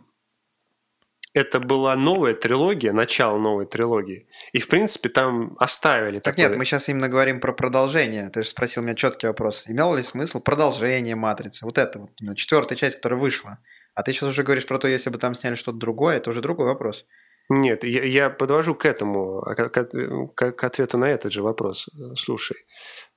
это 1.34 1.60
была 1.60 1.96
новая 1.96 2.34
трилогия, 2.34 2.92
начало 2.92 3.38
новой 3.38 3.66
трилогии. 3.66 4.28
И, 4.52 4.60
в 4.60 4.68
принципе, 4.68 5.10
там 5.10 5.56
оставили 5.60 6.20
Так 6.20 6.36
такое... 6.36 6.50
нет, 6.50 6.58
мы 6.58 6.66
сейчас 6.66 6.90
именно 6.90 7.08
говорим 7.08 7.40
про 7.40 7.54
продолжение. 7.54 8.30
Ты 8.30 8.44
же 8.44 8.50
спросил 8.50 8.84
меня 8.84 8.96
четкий 8.96 9.28
вопрос. 9.28 9.66
Имел 9.68 9.96
ли 9.96 10.04
смысл 10.04 10.40
продолжение 10.40 11.16
«Матрицы»? 11.16 11.66
Вот 11.66 11.78
это 11.78 12.00
вот, 12.00 12.36
четвертая 12.36 12.78
часть, 12.78 12.98
которая 12.98 13.20
вышла. 13.20 13.60
А 13.94 14.04
ты 14.04 14.12
сейчас 14.12 14.30
уже 14.30 14.44
говоришь 14.44 14.66
про 14.66 14.80
то, 14.80 14.88
если 14.88 15.10
бы 15.10 15.18
там 15.18 15.36
сняли 15.36 15.56
что-то 15.56 15.78
другое, 15.78 16.18
это 16.18 16.30
уже 16.30 16.42
другой 16.42 16.66
вопрос. 16.66 17.06
Нет, 17.50 17.84
я, 17.84 18.04
я 18.04 18.30
подвожу 18.30 18.76
к 18.76 18.86
этому, 18.86 19.42
к, 19.42 19.70
к, 19.70 20.52
к 20.52 20.64
ответу 20.64 20.98
на 20.98 21.06
этот 21.06 21.32
же 21.32 21.42
вопрос. 21.42 21.90
Слушай, 22.16 22.58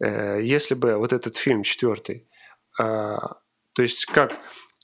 э, 0.02 0.40
если 0.42 0.74
бы 0.74 0.96
вот 0.96 1.12
этот 1.12 1.36
фильм 1.36 1.62
четвертый, 1.62 2.28
а, 2.78 3.36
то 3.74 3.82
есть 3.82 4.06
как 4.06 4.32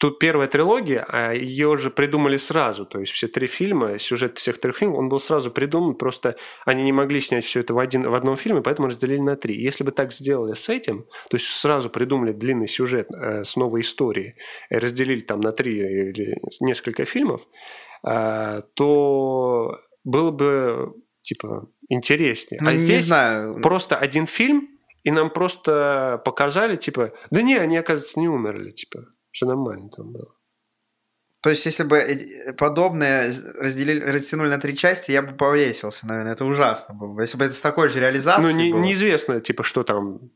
Тут 0.01 0.21
первая 0.21 0.47
трилогия, 0.47 1.05
а 1.09 1.33
ее 1.33 1.77
же 1.77 1.91
придумали 1.91 2.37
сразу. 2.37 2.87
То 2.87 3.01
есть 3.01 3.11
все 3.13 3.27
три 3.27 3.49
фильма, 3.49 3.99
сюжет 3.99 4.39
всех 4.39 4.59
трех 4.61 4.77
фильмов, 4.77 4.99
он 4.99 5.09
был 5.09 5.19
сразу 5.19 5.51
придуман. 5.51 5.97
Просто 5.97 6.37
они 6.65 6.85
не 6.85 6.93
могли 6.93 7.21
снять 7.21 7.45
все 7.45 7.61
это 7.61 7.75
в, 7.75 7.79
один, 7.81 8.09
в 8.09 8.15
одном 8.15 8.37
фильме, 8.37 8.63
поэтому 8.63 8.89
разделили 8.89 9.21
на 9.21 9.35
три. 9.35 9.61
Если 9.61 9.83
бы 9.83 9.91
так 9.91 10.13
сделали 10.13 10.55
с 10.55 10.69
этим, 10.69 11.05
то 11.31 11.37
есть 11.37 11.47
сразу 11.47 11.91
придумали 11.91 12.31
длинный 12.31 12.69
сюжет 12.69 13.09
э, 13.13 13.43
с 13.43 13.57
новой 13.57 13.81
историей, 13.81 14.37
разделили 14.71 15.21
там 15.21 15.41
на 15.41 15.51
три 15.51 15.79
или 15.79 16.39
несколько 16.61 17.05
фильмов, 17.05 17.41
э, 17.43 17.88
то 18.03 19.79
было 20.05 20.31
бы 20.31 20.95
типа 21.23 21.69
интереснее. 21.89 22.61
Ну, 22.63 22.71
а 22.71 22.77
здесь 22.77 23.07
знаю. 23.07 23.61
просто 23.61 23.97
один 23.97 24.27
фильм, 24.27 24.69
и 25.03 25.11
нам 25.11 25.31
просто 25.31 26.21
показали, 26.25 26.77
типа, 26.77 27.13
да 27.31 27.43
не, 27.43 27.57
они, 27.57 27.77
оказывается, 27.77 28.21
не 28.21 28.29
умерли, 28.29 28.71
типа. 28.73 29.07
Все 29.31 29.47
нормально 29.47 29.89
там 29.91 30.13
было. 30.13 30.35
То 31.41 31.51
есть, 31.51 31.65
если 31.67 31.85
бы 31.85 32.05
подобное 32.59 33.33
разделили, 33.59 34.01
растянули 34.01 34.49
на 34.49 34.59
три 34.59 34.77
части, 34.77 35.13
я 35.13 35.23
бы 35.23 35.37
повесился, 35.37 36.07
наверное. 36.07 36.33
Это 36.33 36.45
ужасно 36.45 36.95
было 36.95 37.13
бы. 37.13 37.23
Если 37.23 37.39
бы 37.39 37.45
это 37.45 37.55
с 37.55 37.61
такой 37.61 37.89
же 37.89 38.01
реализацией 38.01 38.55
Ну, 38.55 38.61
не, 38.61 38.73
было. 38.73 38.81
неизвестно, 38.81 39.41
типа, 39.41 39.63
что 39.63 39.85
там... 39.85 40.31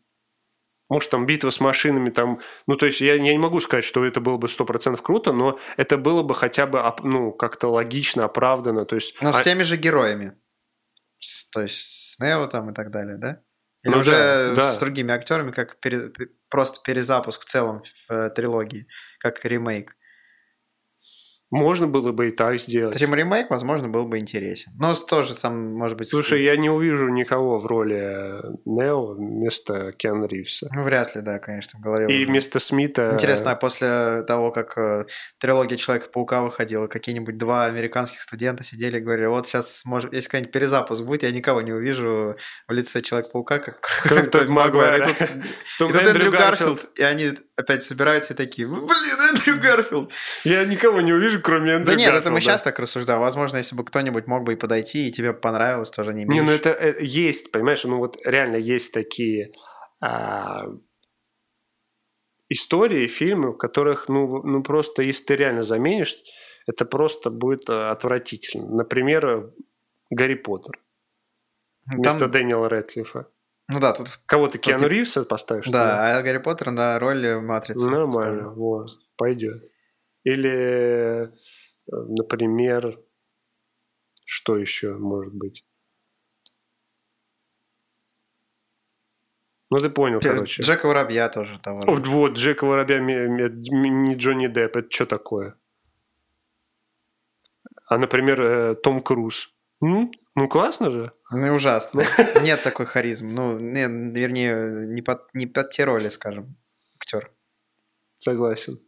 Может, 0.92 1.08
там 1.08 1.24
битва 1.24 1.48
с 1.48 1.58
машинами, 1.58 2.10
там... 2.10 2.38
Ну, 2.66 2.76
то 2.76 2.84
есть, 2.84 3.00
я, 3.00 3.14
я 3.14 3.32
не 3.32 3.38
могу 3.38 3.60
сказать, 3.60 3.82
что 3.82 4.04
это 4.04 4.20
было 4.20 4.36
бы 4.36 4.46
сто 4.46 4.66
процентов 4.66 5.00
круто, 5.00 5.32
но 5.32 5.58
это 5.78 5.96
было 5.96 6.22
бы 6.22 6.34
хотя 6.34 6.66
бы, 6.66 6.82
ну, 7.02 7.32
как-то 7.32 7.68
логично, 7.68 8.26
оправдано, 8.26 8.84
то 8.84 8.96
есть... 8.96 9.14
Но 9.22 9.30
а... 9.30 9.32
с 9.32 9.40
теми 9.40 9.62
же 9.62 9.78
героями. 9.78 10.34
То 11.50 11.62
есть, 11.62 11.78
с 11.78 12.18
Нео 12.18 12.46
там 12.46 12.68
и 12.68 12.74
так 12.74 12.90
далее, 12.90 13.16
да? 13.16 13.40
Или 13.84 13.92
ну, 13.94 14.00
уже 14.00 14.10
да, 14.54 14.72
с 14.72 14.74
да. 14.74 14.80
другими 14.80 15.14
актерами, 15.14 15.50
как 15.50 15.80
пере, 15.80 16.12
просто 16.50 16.82
перезапуск 16.84 17.40
в 17.40 17.46
целом 17.46 17.82
в 17.84 18.12
э, 18.12 18.28
трилогии, 18.28 18.86
как 19.18 19.42
ремейк. 19.46 19.96
Можно 21.52 21.86
было 21.86 22.12
бы 22.12 22.28
и 22.28 22.30
так 22.30 22.58
сделать. 22.58 22.94
Таким 22.94 23.14
ремейк, 23.14 23.50
возможно, 23.50 23.86
был 23.86 24.06
бы 24.06 24.18
интересен. 24.18 24.72
Но 24.78 24.94
тоже 24.94 25.34
там, 25.34 25.74
может 25.74 25.98
быть... 25.98 26.08
Слушай, 26.08 26.42
я 26.42 26.56
не 26.56 26.70
увижу 26.70 27.08
никого 27.08 27.58
в 27.58 27.66
роли 27.66 28.40
Нео 28.64 29.12
вместо 29.12 29.92
Кен 29.92 30.24
Ривса. 30.24 30.70
Ну, 30.72 30.82
вряд 30.82 31.14
ли, 31.14 31.20
да, 31.20 31.38
конечно, 31.38 31.78
в 31.78 31.82
голове. 31.82 32.06
И 32.06 32.22
уже. 32.22 32.30
вместо 32.30 32.58
Смита... 32.58 33.10
Интересно, 33.12 33.50
а 33.50 33.56
после 33.56 34.22
того, 34.22 34.50
как 34.50 34.78
э, 34.78 35.04
трилогия 35.38 35.76
Человека-паука 35.76 36.40
выходила, 36.40 36.86
какие-нибудь 36.86 37.36
два 37.36 37.66
американских 37.66 38.22
студента 38.22 38.64
сидели 38.64 38.96
и 38.96 39.00
говорили, 39.00 39.26
вот 39.26 39.46
сейчас, 39.46 39.82
может, 39.84 40.14
если 40.14 40.28
какой-нибудь 40.28 40.54
перезапуск 40.54 41.02
будет, 41.02 41.22
я 41.22 41.32
никого 41.32 41.60
не 41.60 41.72
увижу 41.72 42.34
в 42.66 42.72
лице 42.72 43.02
Человека-паука, 43.02 43.58
как 43.58 43.80
кроме 44.04 44.30
Тоби 44.30 44.48
Магуайра. 44.48 45.06
И 45.06 45.14
тут 45.78 45.94
Эндрю 45.94 46.30
Гарфилд, 46.30 46.98
и 46.98 47.02
они 47.02 47.32
опять 47.56 47.82
собираются 47.82 48.32
и 48.32 48.36
такие, 48.36 48.66
блин, 48.66 49.20
Эндрю 49.28 49.60
Гарфилд. 49.60 50.10
Я 50.44 50.64
никого 50.64 51.02
не 51.02 51.12
увижу, 51.12 51.41
кроме 51.42 51.72
Эндрю 51.72 51.92
Да 51.92 51.94
нет, 51.94 52.14
это 52.14 52.30
мы 52.30 52.40
сейчас 52.40 52.62
так 52.62 52.78
рассуждаем. 52.78 53.20
Возможно, 53.20 53.58
если 53.58 53.76
бы 53.76 53.84
кто-нибудь 53.84 54.26
мог 54.26 54.44
бы 54.44 54.54
и 54.54 54.56
подойти, 54.56 55.08
и 55.08 55.12
тебе 55.12 55.32
понравилось, 55.32 55.90
тоже 55.90 56.14
не 56.14 56.24
меньше. 56.24 56.40
Не, 56.40 56.46
ну 56.46 56.52
это 56.52 56.70
э, 56.70 56.96
есть, 57.00 57.52
понимаешь, 57.52 57.84
ну 57.84 57.98
вот 57.98 58.16
реально 58.24 58.56
есть 58.56 58.92
такие 58.92 59.52
а, 60.00 60.66
истории, 62.48 63.06
фильмы, 63.06 63.52
в 63.52 63.56
которых, 63.56 64.08
ну, 64.08 64.42
ну 64.42 64.62
просто, 64.62 65.02
если 65.02 65.24
ты 65.24 65.36
реально 65.36 65.62
заменишь, 65.62 66.16
это 66.66 66.84
просто 66.84 67.30
будет 67.30 67.68
э, 67.68 67.88
отвратительно. 67.88 68.68
Например, 68.68 69.50
Гарри 70.10 70.34
Поттер. 70.34 70.80
Ну, 71.86 71.96
вместо 71.96 72.20
Там... 72.20 72.30
Дэниела 72.30 72.68
Рэдклиффа. 72.68 73.26
Ну 73.68 73.80
да, 73.80 73.92
тут... 73.92 74.20
Кого 74.26 74.48
ты, 74.48 74.58
Киану 74.58 74.86
Ривза 74.86 75.24
поставишь? 75.24 75.66
Да, 75.66 76.18
а 76.18 76.22
Гарри 76.22 76.38
Поттер 76.38 76.70
на 76.70 76.98
роли 76.98 77.40
Матрицы. 77.40 77.90
Нормально, 77.90 78.50
вот, 78.50 78.90
пойдет. 79.16 79.62
Или, 80.24 81.24
э, 81.24 81.26
например, 81.90 83.00
что 84.24 84.56
еще 84.56 84.94
может 84.94 85.34
быть? 85.34 85.64
Ну, 89.70 89.78
ты 89.78 89.88
понял, 89.88 90.20
короче. 90.20 90.62
Джека 90.62 90.86
Воробья 90.86 91.30
тоже 91.30 91.58
того 91.58 91.80
же. 91.80 91.86
Вот, 91.86 92.06
вот 92.06 92.32
Джека 92.32 92.66
Воробья 92.66 93.00
не 93.00 94.14
Джонни 94.14 94.46
Депп. 94.46 94.76
Это 94.76 94.90
что 94.90 95.06
такое? 95.06 95.56
А, 97.86 97.96
например, 97.96 98.40
э, 98.42 98.74
Том 98.74 99.00
Круз. 99.00 99.48
Ну, 99.80 100.12
ну 100.34 100.48
классно 100.48 100.90
же. 100.90 101.12
Ну, 101.30 101.54
ужасно. 101.54 102.02
Нет 102.42 102.62
такой 102.62 102.84
харизмы. 102.84 103.32
Ну, 103.32 103.58
не, 103.58 103.86
вернее, 104.12 104.86
не 104.86 105.00
под, 105.00 105.32
не 105.32 105.46
под 105.46 105.70
те 105.70 105.84
роли, 105.84 106.10
скажем, 106.10 106.54
актер. 106.96 107.32
Согласен. 108.16 108.78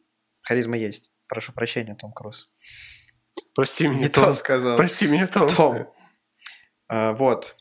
Харизма 0.42 0.76
есть. 0.76 1.13
Прошу 1.28 1.52
прощения, 1.52 1.94
Том 1.94 2.12
Круз. 2.12 2.48
Прости 3.54 3.86
меня, 3.86 4.00
Не 4.00 4.08
Том. 4.08 4.24
то 4.24 4.34
сказал. 4.34 4.76
Прости 4.76 5.06
меня, 5.06 5.26
Том. 5.26 5.46
Том. 5.48 5.92
А, 6.88 7.12
вот. 7.12 7.56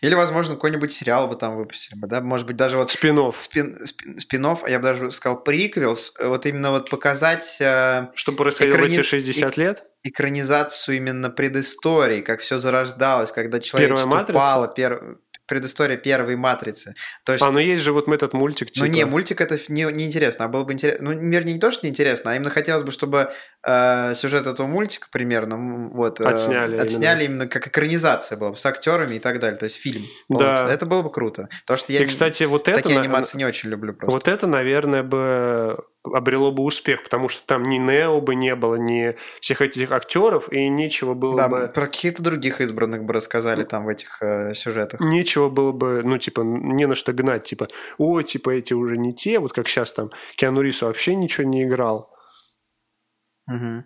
Или, 0.00 0.14
возможно, 0.14 0.54
какой-нибудь 0.54 0.92
сериал 0.92 1.28
бы 1.28 1.36
там 1.36 1.56
выпустили 1.56 1.98
бы, 1.98 2.06
да? 2.06 2.22
Может 2.22 2.46
быть, 2.46 2.56
даже 2.56 2.78
вот... 2.78 2.90
Спинов. 2.90 3.38
Спин, 3.38 3.76
спин, 3.86 4.18
спинов, 4.18 4.64
а 4.64 4.70
я 4.70 4.78
бы 4.78 4.84
даже 4.84 5.10
сказал 5.10 5.42
приквелс. 5.42 6.14
Вот 6.18 6.46
именно 6.46 6.70
вот 6.70 6.88
показать... 6.88 7.60
Э, 7.60 8.08
Что 8.14 8.32
происходило 8.32 8.76
экрани... 8.76 8.96
в 8.96 8.98
эти 9.00 9.02
60 9.02 9.56
лет? 9.58 9.84
Экранизацию 10.02 10.96
именно 10.96 11.28
предыстории, 11.28 12.22
как 12.22 12.40
все 12.40 12.58
зарождалось, 12.58 13.30
когда 13.32 13.60
человечество 13.60 14.24
пало. 14.32 14.68
Пер 14.68 15.18
предыстория 15.50 15.96
первой 15.96 16.36
матрицы. 16.36 16.94
То 17.26 17.32
есть... 17.32 17.44
А, 17.44 17.50
ну 17.50 17.58
есть 17.58 17.82
же 17.82 17.92
вот 17.92 18.08
этот 18.08 18.32
мультик. 18.32 18.70
Типа... 18.70 18.86
Ну 18.86 18.92
не, 18.92 19.04
мультик 19.04 19.40
это 19.40 19.58
не, 19.68 19.82
не 19.92 20.06
интересно, 20.06 20.44
а 20.44 20.48
было 20.48 20.62
бы 20.62 20.72
интересно. 20.72 21.10
Ну, 21.10 21.28
вернее, 21.28 21.54
не 21.54 21.58
то, 21.58 21.72
что 21.72 21.84
неинтересно, 21.84 22.30
а 22.30 22.36
именно 22.36 22.50
хотелось 22.50 22.84
бы, 22.84 22.92
чтобы 22.92 23.32
э, 23.66 24.14
сюжет 24.14 24.46
этого 24.46 24.66
мультика 24.66 25.08
примерно 25.10 25.90
вот, 25.92 26.20
э, 26.20 26.24
отсняли, 26.24 26.76
отсняли 26.76 27.24
именно. 27.24 27.42
именно 27.42 27.48
как 27.48 27.66
экранизация 27.66 28.38
была 28.38 28.50
бы, 28.50 28.56
с 28.56 28.66
актерами 28.66 29.16
и 29.16 29.18
так 29.18 29.38
далее. 29.38 29.58
То 29.58 29.64
есть 29.64 29.76
фильм. 29.76 30.02
Да. 30.28 30.68
Это 30.70 30.86
было 30.86 31.02
бы 31.02 31.10
круто. 31.10 31.48
Потому 31.62 31.78
что 31.78 31.92
я 31.92 32.02
и, 32.02 32.06
кстати, 32.06 32.44
вот 32.44 32.64
такие 32.64 32.78
это... 32.78 32.82
Такие 32.88 33.00
анимации 33.00 33.38
не 33.38 33.44
очень 33.44 33.70
люблю 33.70 33.94
просто. 33.94 34.10
Вот 34.12 34.28
это, 34.28 34.46
наверное, 34.46 35.02
бы 35.02 35.78
обрело 36.02 36.50
бы 36.50 36.62
успех, 36.62 37.02
потому 37.02 37.28
что 37.28 37.46
там 37.46 37.64
ни 37.64 37.76
Нео 37.76 38.20
бы 38.20 38.34
не 38.34 38.54
было, 38.54 38.76
ни 38.76 39.16
всех 39.40 39.60
этих 39.60 39.92
актеров, 39.92 40.50
и 40.52 40.68
нечего 40.68 41.14
было 41.14 41.36
да, 41.36 41.48
бы... 41.48 41.68
про 41.68 41.86
каких-то 41.86 42.22
других 42.22 42.60
избранных 42.60 43.04
бы 43.04 43.12
рассказали 43.12 43.64
там 43.64 43.84
в 43.84 43.88
этих 43.88 44.18
э, 44.22 44.54
сюжетах. 44.54 45.00
Нечего 45.00 45.48
было 45.48 45.72
бы, 45.72 46.02
ну, 46.02 46.18
типа, 46.18 46.40
не 46.40 46.86
на 46.86 46.94
что 46.94 47.12
гнать, 47.12 47.44
типа, 47.44 47.68
о, 47.98 48.22
типа, 48.22 48.50
эти 48.50 48.72
уже 48.72 48.96
не 48.96 49.14
те, 49.14 49.38
вот 49.38 49.52
как 49.52 49.68
сейчас 49.68 49.92
там 49.92 50.10
Киану 50.36 50.62
Рису 50.62 50.86
вообще 50.86 51.14
ничего 51.14 51.46
не 51.46 51.64
играл. 51.64 52.09
Угу. 53.50 53.84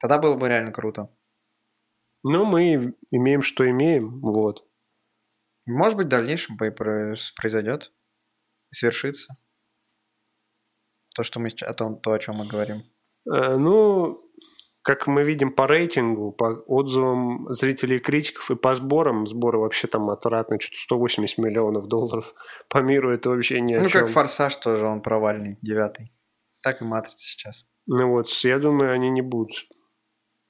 Тогда 0.00 0.18
было 0.18 0.36
бы 0.36 0.48
реально 0.48 0.72
круто. 0.72 1.08
Ну, 2.22 2.44
мы 2.44 2.94
имеем, 3.10 3.42
что 3.42 3.68
имеем, 3.68 4.20
вот. 4.20 4.66
Может 5.66 5.96
быть, 5.96 6.06
в 6.06 6.10
дальнейшем 6.10 6.56
произойдет 6.56 7.92
свершится? 8.72 9.34
То, 11.14 11.22
что 11.22 11.40
мы 11.40 11.48
о 11.48 11.72
том, 11.72 11.98
то, 12.00 12.12
о 12.12 12.18
чем 12.18 12.36
мы 12.36 12.46
говорим. 12.46 12.82
Э, 13.32 13.56
ну, 13.56 14.18
как 14.82 15.06
мы 15.06 15.24
видим 15.24 15.52
по 15.52 15.66
рейтингу, 15.66 16.30
по 16.30 16.62
отзывам 16.66 17.52
зрителей 17.52 17.96
и 17.96 18.00
критиков 18.00 18.50
и 18.50 18.54
по 18.54 18.74
сборам, 18.74 19.26
сборы 19.26 19.58
вообще 19.58 19.88
там 19.88 20.10
отвратные, 20.10 20.60
что-то 20.60 20.78
180 20.78 21.38
миллионов 21.38 21.88
долларов 21.88 22.34
по 22.68 22.78
миру, 22.78 23.12
это 23.12 23.30
вообще 23.30 23.60
не 23.60 23.74
о 23.74 23.82
Ну, 23.82 23.88
чем. 23.88 24.02
как 24.02 24.10
«Форсаж» 24.10 24.54
тоже, 24.56 24.86
он 24.86 25.00
провальный, 25.00 25.58
девятый. 25.62 26.12
Так 26.66 26.82
и 26.82 26.84
«Матрица» 26.84 27.16
сейчас. 27.20 27.64
Ну 27.86 28.10
вот, 28.10 28.28
я 28.42 28.58
думаю, 28.58 28.92
они 28.92 29.08
не 29.08 29.22
будут. 29.22 29.52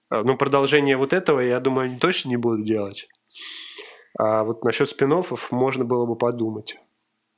А, 0.08 0.22
Ну, 0.22 0.38
продолжение 0.38 0.96
вот 0.96 1.12
этого, 1.12 1.40
я 1.40 1.60
думаю, 1.60 1.90
они 1.90 1.98
точно 1.98 2.30
не 2.30 2.38
будут 2.38 2.64
делать. 2.64 3.06
А 4.18 4.44
вот 4.44 4.64
насчет 4.64 4.88
спин 4.88 5.12
можно 5.50 5.84
было 5.84 6.06
бы 6.06 6.16
подумать 6.16 6.78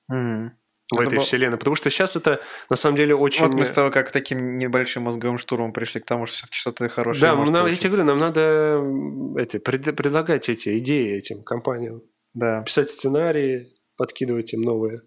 Мгм. 0.06 0.52
в 0.92 0.94
Это 0.94 1.02
этой 1.08 1.16
был- 1.16 1.24
вселенной. 1.24 1.58
Потому 1.58 1.74
что 1.74 1.90
сейчас 1.90 2.14
это, 2.14 2.40
на 2.70 2.76
самом 2.76 2.94
деле, 2.96 3.16
очень... 3.16 3.44
Вот 3.44 3.54
мы 3.54 3.64
с 3.64 3.72
тобой 3.72 3.90
как 3.90 4.12
таким 4.12 4.56
небольшим 4.56 5.02
мозговым 5.02 5.38
штурмом 5.38 5.72
пришли 5.72 6.00
к 6.00 6.04
тому, 6.06 6.26
что 6.26 6.36
все-таки 6.36 6.54
что-то 6.56 6.88
хорошее 6.88 7.22
Да, 7.32 7.34
нам, 7.50 7.66
я 7.66 7.74
тебе 7.74 7.88
говорю, 7.90 8.04
нам 8.06 8.18
надо 8.18 8.80
эти, 9.42 9.58
пред- 9.58 9.96
предлагать 9.96 10.48
эти 10.48 10.78
идеи 10.78 11.16
этим 11.16 11.42
компаниям. 11.42 12.02
Да. 12.32 12.62
Писать 12.62 12.90
сценарии, 12.90 13.74
подкидывать 13.96 14.52
им 14.52 14.60
новые 14.60 15.00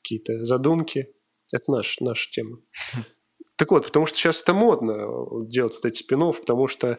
какие-то 0.00 0.44
задумки. 0.44 1.08
Это 1.52 1.72
наш, 1.72 1.98
наша 1.98 2.30
тема. 2.30 2.58
Так 3.56 3.70
вот, 3.70 3.86
потому 3.86 4.06
что 4.06 4.16
сейчас 4.18 4.42
это 4.42 4.52
модно 4.54 5.46
делать 5.46 5.74
вот 5.74 5.84
эти 5.86 5.98
спин 5.98 6.32
потому 6.32 6.68
что 6.68 6.98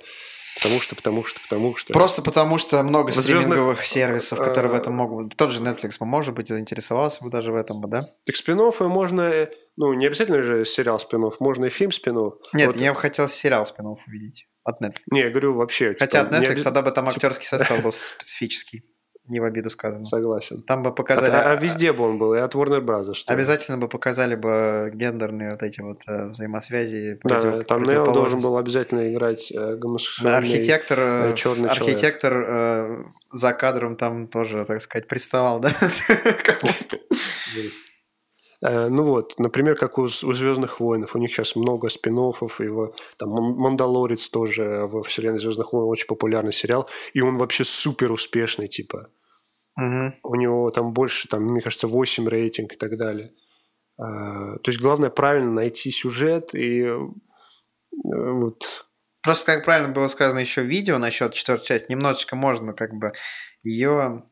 потому 0.57 0.81
что, 0.81 0.95
потому 0.95 1.23
что, 1.23 1.39
потому 1.41 1.75
что. 1.75 1.93
Просто 1.93 2.21
потому, 2.21 2.57
что 2.57 2.81
много 2.83 3.11
«Звездных», 3.11 3.43
стриминговых 3.43 3.85
сервисов, 3.85 4.39
которые 4.39 4.71
в 4.71 4.75
э, 4.75 4.77
этом 4.79 4.93
могут... 4.93 5.35
Тот 5.35 5.51
же 5.51 5.61
Netflix, 5.61 5.91
может 6.01 6.33
быть, 6.33 6.47
заинтересовался 6.47 7.23
бы 7.23 7.29
даже 7.29 7.51
в 7.51 7.55
этом 7.55 7.79
бы, 7.79 7.87
да? 7.87 8.01
Так 8.25 8.35
спин 8.35 8.59
можно, 8.79 9.21
э, 9.21 9.51
ну, 9.75 9.93
не 9.93 10.07
обязательно 10.07 10.41
же 10.41 10.65
сериал 10.65 10.99
спин 10.99 11.29
можно 11.39 11.65
и 11.65 11.69
фильм 11.69 11.91
спин 11.91 12.15
Нет, 12.53 12.67
Вот- 12.67 12.75
я 12.75 12.93
бы 12.93 12.99
хотел 12.99 13.27
сериал 13.27 13.65
спин 13.65 13.85
увидеть 13.85 14.47
от 14.63 14.81
Netflix. 14.81 15.01
Не, 15.11 15.21
я 15.21 15.29
говорю 15.29 15.53
вообще. 15.53 15.95
Хотя 15.97 16.23
типа, 16.23 16.35
от 16.35 16.41
не 16.41 16.47
Netflix 16.47 16.53
оби- 16.53 16.63
тогда 16.63 16.81
бы 16.81 16.91
там 16.91 17.07
актерский 17.09 17.45
состав 17.45 17.81
был 17.83 17.91
специфический. 17.91 18.83
Не 19.27 19.39
в 19.39 19.43
обиду 19.43 19.69
сказано. 19.69 20.05
Согласен. 20.05 20.61
Там 20.61 20.83
бы 20.83 20.89
А, 20.89 20.93
показали... 20.93 21.31
а 21.31 21.55
везде 21.55 21.91
бы 21.91 22.03
он 22.03 22.17
был, 22.17 22.33
и 22.33 22.39
от 22.39 22.55
Warner 22.55 22.81
Bros. 22.81 23.13
Что. 23.13 23.33
Обязательно 23.33 23.77
бы 23.77 23.87
показали 23.87 24.35
бы 24.35 24.91
гендерные 24.93 25.51
вот 25.51 25.63
эти 25.63 25.81
вот 25.81 26.01
э, 26.07 26.27
взаимосвязи. 26.27 27.19
Да, 27.23 27.63
там 27.63 27.83
Нео 27.83 28.05
должен 28.05 28.39
был 28.39 28.57
обязательно 28.57 29.11
играть 29.13 29.51
э, 29.51 29.75
гомосексуальный... 29.75 30.37
Архитектор, 30.37 30.99
э, 30.99 31.33
чёрный 31.35 31.69
человек. 31.69 31.87
архитектор 31.89 32.45
э, 32.47 33.03
за 33.31 33.53
кадром 33.53 33.95
там 33.97 34.27
тоже, 34.27 34.63
так 34.65 34.81
сказать, 34.81 35.07
приставал, 35.07 35.59
да? 35.59 35.71
Э, 38.61 38.87
Ну 38.89 39.03
вот, 39.03 39.35
например, 39.39 39.75
как 39.75 39.97
у, 39.97 40.07
Звездных 40.07 40.79
войнов, 40.79 41.15
у 41.15 41.19
них 41.19 41.31
сейчас 41.31 41.55
много 41.55 41.89
спин 41.89 42.15
его 42.15 42.93
там 43.17 43.29
Ман- 43.29 43.55
Мандалорец 43.55 44.29
тоже 44.29 44.87
во 44.87 45.01
вселенной 45.01 45.39
Звездных 45.39 45.73
войн 45.73 45.87
очень 45.87 46.07
популярный 46.07 46.53
сериал, 46.53 46.89
и 47.13 47.21
он 47.21 47.37
вообще 47.37 47.63
супер 47.63 48.11
успешный, 48.11 48.67
типа. 48.67 49.09
Мгм. 49.75 50.15
У 50.23 50.35
него 50.35 50.71
там 50.71 50.93
больше, 50.93 51.27
там, 51.27 51.43
мне 51.43 51.61
кажется, 51.61 51.87
8 51.87 52.27
рейтинг 52.27 52.73
и 52.73 52.77
так 52.77 52.97
далее. 52.97 53.31
А, 53.99 54.57
То 54.57 54.71
есть 54.71 54.81
главное 54.81 55.09
правильно 55.09 55.51
найти 55.51 55.91
сюжет 55.91 56.55
и 56.55 56.81
э, 56.81 56.97
вот 58.03 58.85
Просто, 59.23 59.53
как 59.53 59.65
правильно 59.65 59.89
было 59.89 60.07
сказано 60.07 60.39
еще 60.39 60.61
в 60.61 60.67
видео 60.67 60.97
насчет 60.99 61.33
четвертой 61.33 61.67
части, 61.67 61.91
немножечко 61.91 62.35
можно 62.35 62.73
как 62.73 62.93
бы 62.93 63.11
ее... 63.61 64.23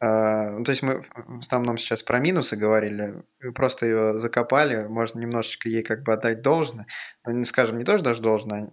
ну, 0.00 0.64
то 0.64 0.70
есть 0.70 0.82
мы 0.82 1.02
в 1.02 1.38
основном 1.40 1.76
сейчас 1.76 2.02
про 2.02 2.18
минусы 2.18 2.56
говорили, 2.56 3.22
просто 3.54 3.86
ее 3.86 4.18
закопали, 4.18 4.86
можно 4.86 5.20
немножечко 5.20 5.68
ей 5.68 5.82
как 5.82 6.02
бы 6.04 6.14
отдать 6.14 6.40
должное. 6.40 6.86
Ну, 7.26 7.32
не 7.32 7.44
скажем, 7.44 7.76
не 7.76 7.84
тоже 7.84 8.02
даже 8.02 8.22
должное. 8.22 8.70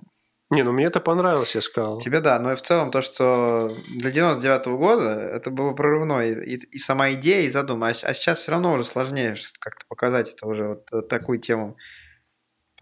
Не, 0.50 0.64
ну 0.64 0.72
мне 0.72 0.86
это 0.86 1.02
понравилось, 1.02 1.56
я 1.56 1.62
сказал. 1.62 1.98
Тебе 1.98 2.22
да, 2.22 2.40
но 2.40 2.54
и 2.54 2.56
в 2.56 2.62
целом 2.62 2.90
то, 2.90 3.02
что 3.02 3.70
для 3.90 4.12
99 4.12 4.68
года 4.78 5.20
это 5.20 5.52
было 5.52 5.74
прорывной, 5.74 6.32
и, 6.46 6.56
и 6.56 6.80
сама 6.80 7.12
идея, 7.12 7.42
и 7.42 7.50
задумка. 7.50 7.88
А, 7.88 7.90
а 7.90 8.14
сейчас 8.14 8.40
все 8.40 8.52
равно 8.52 8.72
уже 8.72 8.86
сложнее 8.86 9.36
как-то 9.60 9.86
показать 9.90 10.32
это 10.32 10.48
уже 10.48 10.68
вот, 10.70 10.88
вот 10.92 11.10
такую 11.10 11.40
тему. 11.40 11.76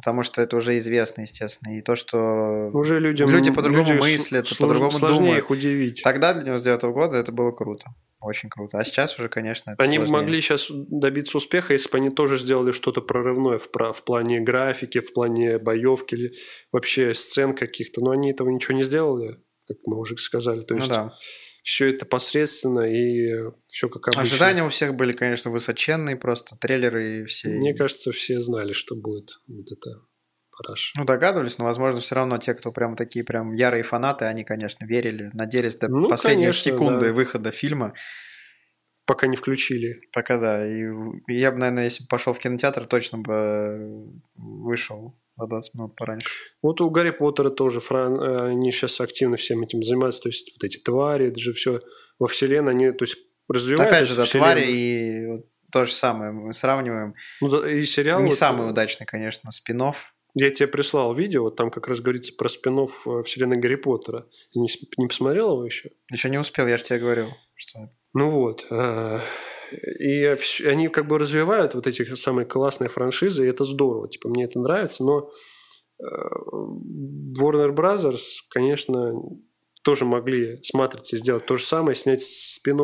Потому 0.06 0.22
что 0.22 0.40
это 0.44 0.56
уже 0.58 0.78
известно, 0.78 1.22
естественно. 1.22 1.76
И 1.78 1.82
то, 1.82 1.96
что 1.96 2.70
Уже 2.74 3.00
людям... 3.00 3.28
Люди 3.28 3.52
по-другому 3.52 3.90
люди 3.90 4.00
мыслят, 4.00 4.46
слож- 4.46 4.58
по-другому 4.60 5.00
думают. 5.00 5.40
их 5.40 5.50
удивить. 5.50 6.04
тогда 6.04 6.34
для 6.36 6.44
99 6.44 6.84
года 6.94 7.18
это 7.18 7.32
было 7.32 7.50
круто. 7.52 7.88
Очень 8.22 8.50
круто. 8.50 8.78
А 8.78 8.86
сейчас 8.86 9.18
уже, 9.18 9.30
конечно, 9.30 9.72
это 9.72 9.82
Они 9.84 9.98
бы 9.98 10.06
сложнее. 10.06 10.22
могли 10.24 10.42
сейчас 10.42 10.68
добиться 10.70 11.38
успеха, 11.38 11.74
если 11.74 11.90
бы 11.90 11.98
они 11.98 12.12
тоже 12.12 12.38
сделали 12.38 12.72
что-то 12.72 13.02
прорывное 13.02 13.58
в, 13.58 13.68
в 13.68 14.04
плане 14.04 14.40
графики, 14.42 15.00
в 15.00 15.12
плане 15.12 15.58
боевки 15.58 16.14
или 16.16 16.34
вообще 16.72 17.14
сцен 17.16 17.54
каких-то. 17.56 18.02
Но 18.02 18.12
они 18.12 18.30
этого 18.32 18.50
ничего 18.52 18.76
не 18.78 18.84
сделали, 18.84 19.38
как 19.68 19.78
мы 19.88 19.98
уже 20.00 20.16
сказали. 20.18 20.62
То 20.62 20.76
Ну 20.76 20.80
есть 20.82 20.90
да. 20.92 21.14
Все 21.66 21.90
это 21.90 22.06
посредственно 22.06 22.82
и 22.82 23.52
все 23.66 23.90
как 23.90 24.08
обычно. 24.08 24.22
Ожидания 24.22 24.64
у 24.64 24.70
всех 24.70 24.94
были, 24.94 25.14
конечно, 25.14 25.50
высоченные 25.50 26.16
просто. 26.16 26.56
Трейлеры 26.58 27.22
и 27.22 27.26
все. 27.26 27.50
Мне 27.50 27.74
кажется, 27.74 28.12
все 28.12 28.40
знали, 28.40 28.72
что 28.72 28.96
будет 28.96 29.40
вот 29.48 29.72
это 29.72 30.00
параш. 30.56 30.94
Ну, 30.96 31.06
догадывались, 31.06 31.58
но, 31.58 31.66
возможно, 31.66 32.02
все 32.02 32.14
равно 32.14 32.38
те, 32.38 32.54
кто 32.54 32.72
прям 32.72 32.96
такие 32.96 33.26
прям 33.26 33.54
ярые 33.54 33.82
фанаты, 33.82 34.26
они, 34.26 34.44
конечно, 34.44 34.86
верили, 34.86 35.32
надеялись 35.34 35.76
до 35.78 35.88
Ну, 35.88 36.08
последней 36.08 36.44
конечно, 36.44 36.72
секунды 36.72 37.08
да. 37.08 37.14
выхода 37.14 37.50
фильма. 37.50 37.96
Пока 39.08 39.26
не 39.26 39.36
включили. 39.36 40.02
Пока 40.14 40.38
да. 40.38 40.68
И 40.72 40.84
я 41.30 41.52
бы, 41.52 41.58
наверное, 41.58 41.86
если 41.86 42.04
бы 42.04 42.10
пошел 42.10 42.34
в 42.34 42.40
кинотеатр, 42.40 42.86
точно 42.86 43.18
бы 43.18 44.22
вышел 44.36 45.16
на 45.38 45.48
20 45.48 45.74
минут 45.76 45.96
пораньше. 45.96 46.30
Вот 46.62 46.82
у 46.82 46.90
Гарри 46.90 47.12
Поттера 47.12 47.50
тоже 47.50 47.80
фран... 47.80 48.20
э, 48.20 48.50
они 48.52 48.72
сейчас 48.72 49.02
активно 49.02 49.38
всем 49.38 49.64
этим 49.64 49.84
занимаются. 49.84 50.22
То 50.22 50.30
есть 50.30 50.52
вот 50.56 50.64
эти 50.64 50.78
твари, 50.78 51.28
это 51.28 51.40
же 51.40 51.54
все 51.54 51.82
во 52.20 52.28
вселенной, 52.28 52.72
они 52.72 52.92
то 52.92 53.04
есть 53.04 53.18
развивают 53.50 53.92
Опять 53.92 54.08
же, 54.08 54.16
да, 54.16 54.26
твари 54.26 54.66
и 54.66 55.26
вот 55.28 55.46
то 55.72 55.86
же 55.86 55.92
самое 55.92 56.32
мы 56.32 56.54
сравниваем. 56.54 57.14
Ну, 57.42 57.50
да, 57.50 57.70
и 57.70 57.84
сериал... 57.84 58.22
Не 58.22 58.28
вот, 58.28 58.36
самый 58.36 58.68
э, 58.68 58.70
удачный, 58.70 59.06
конечно, 59.06 59.52
спин 59.52 59.84
Я 60.34 60.50
тебе 60.50 60.68
прислал 60.68 61.14
видео, 61.14 61.44
вот 61.44 61.58
там 61.58 61.70
как 61.70 61.88
раз 61.88 62.00
говорится 62.00 62.34
про 62.34 62.48
спин 62.48 62.88
вселенной 63.24 63.58
Гарри 63.58 63.76
Поттера. 63.76 64.28
Ты 64.54 64.60
не, 64.60 64.70
не 64.98 65.08
посмотрел 65.08 65.52
его 65.52 65.66
еще? 65.66 65.92
Еще 66.12 66.30
не 66.30 66.38
успел, 66.38 66.68
я 66.68 66.78
же 66.78 66.84
тебе 66.86 67.00
говорил, 67.00 67.28
что 67.56 67.90
Ну 68.14 68.32
вот. 68.32 68.66
э, 68.72 69.20
И 69.72 70.36
они 70.66 70.88
как 70.90 71.08
бы 71.08 71.18
развивают 71.18 71.74
вот 71.76 71.88
эти 71.88 72.04
самые 72.16 72.46
классные 72.46 72.90
франшизы, 72.90 73.46
и 73.46 73.50
это 73.50 73.64
здорово. 73.64 74.08
Типа, 74.10 74.30
мне 74.30 74.46
это 74.46 74.60
нравится, 74.60 75.04
но 75.04 75.30
э, 76.00 76.04
Warner 77.40 77.74
Brothers, 77.74 78.22
конечно, 78.50 79.14
тоже 79.84 80.06
могли 80.06 80.62
с 80.64 80.74
«Матрицей» 80.74 81.20
сделать 81.20 81.46
то 81.46 81.58
же 81.58 81.64
самое, 81.64 81.96
снять 81.96 82.22
спин 82.22 82.80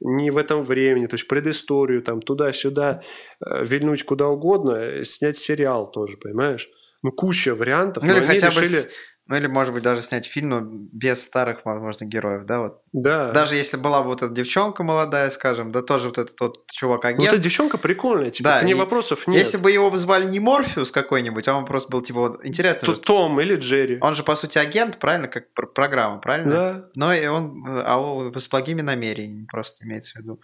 не 0.00 0.30
в 0.30 0.36
этом 0.36 0.62
времени, 0.62 1.06
то 1.06 1.14
есть 1.16 1.26
предысторию, 1.26 2.02
там, 2.02 2.20
туда-сюда, 2.22 3.02
э, 3.44 3.64
вильнуть 3.64 4.04
куда 4.04 4.28
угодно, 4.28 4.72
э, 4.72 5.04
снять 5.04 5.38
сериал 5.38 5.90
тоже, 5.90 6.16
понимаешь? 6.16 6.68
Ну, 7.02 7.12
куча 7.12 7.54
вариантов. 7.54 8.02
Ну 8.04 8.10
или 8.12 8.18
они 8.18 8.26
хотя 8.26 8.50
бы, 8.50 8.60
решили- 8.60 8.80
с- 8.80 8.88
ну 9.28 9.36
или 9.36 9.46
может 9.48 9.74
быть 9.74 9.82
даже 9.82 10.02
снять 10.02 10.24
фильм, 10.26 10.48
но 10.50 10.60
без 10.62 11.24
старых, 11.24 11.64
возможно, 11.64 12.04
героев, 12.04 12.44
да, 12.46 12.60
вот. 12.60 12.82
Да. 12.92 13.32
Даже 13.32 13.56
если 13.56 13.76
была 13.76 14.02
бы 14.02 14.08
вот 14.08 14.22
эта 14.22 14.32
девчонка 14.32 14.82
молодая, 14.84 15.30
скажем, 15.30 15.72
да 15.72 15.82
тоже 15.82 16.08
вот 16.08 16.18
этот 16.18 16.38
вот 16.40 16.66
чувак 16.70 17.02
Ну, 17.02 17.08
агент. 17.10 17.28
эта 17.28 17.38
девчонка 17.38 17.76
прикольная, 17.78 18.30
типа, 18.30 18.48
Да, 18.50 18.60
к 18.60 18.62
ней 18.64 18.74
вопросов 18.74 19.26
нет. 19.26 19.38
Если 19.38 19.56
бы 19.58 19.70
его 19.72 19.94
звали 19.96 20.26
не 20.26 20.38
Морфеус 20.40 20.92
какой-нибудь, 20.92 21.48
а 21.48 21.54
он 21.56 21.64
просто 21.66 21.90
был 21.90 22.02
типа 22.02 22.20
вот 22.20 22.46
интересно, 22.46 22.86
То 22.86 22.94
же, 22.94 23.00
Том 23.00 23.40
или 23.40 23.56
Джерри. 23.56 23.98
он 24.00 24.14
же 24.14 24.22
по 24.22 24.36
сути 24.36 24.58
агент, 24.58 24.98
правильно, 24.98 25.28
как 25.28 25.52
пр- 25.52 25.66
программа, 25.72 26.18
правильно? 26.18 26.50
Да, 26.50 26.86
Но 26.94 27.12
и 27.12 27.26
он, 27.26 27.64
а 27.84 27.98
он 28.00 28.34
с 28.34 28.48
благими 28.48 28.80
намерениями 28.82 29.46
просто 29.50 29.84
имеется 29.84 30.18
в 30.18 30.22
виду. 30.22 30.40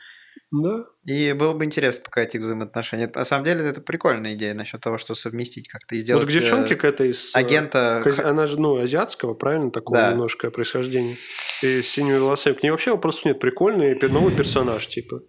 Да. 0.53 0.85
И 1.05 1.33
было 1.33 1.55
бы 1.55 1.65
интересно 1.65 2.05
показать 2.05 2.35
их 2.35 2.43
взаимоотношения. 2.43 3.11
На 3.15 3.25
самом 3.25 3.45
деле 3.45 3.65
это 3.65 3.81
прикольная 3.81 4.35
идея 4.35 4.53
насчет 4.55 4.81
того, 4.83 4.99
что 4.99 5.15
совместить 5.15 5.67
как-то 5.67 5.95
и 5.97 6.01
сделать 6.01 6.23
вот 6.23 6.31
к 6.31 6.33
девчонке 6.33 6.75
э, 6.75 6.77
к 6.77 6.85
этой 6.85 7.15
с... 7.15 7.35
э, 7.35 7.39
агента. 7.39 8.03
к- 8.05 8.19
Она 8.25 8.45
же, 8.47 8.61
ну, 8.61 8.77
азиатского, 8.77 9.33
правильно, 9.35 9.71
такого 9.71 9.99
Да. 9.99 10.11
немножко 10.13 10.51
происхождения. 10.51 11.17
И 11.63 11.81
с 11.81 11.89
синими 11.89 12.19
волосами. 12.19 12.55
К 12.55 12.63
ней 12.63 12.71
вообще 12.71 12.91
вопросов 12.93 13.25
нет. 13.25 13.41
Прикольный 13.41 13.99
новый 14.09 14.35
персонаж, 14.37 14.87
типа. 14.87 15.23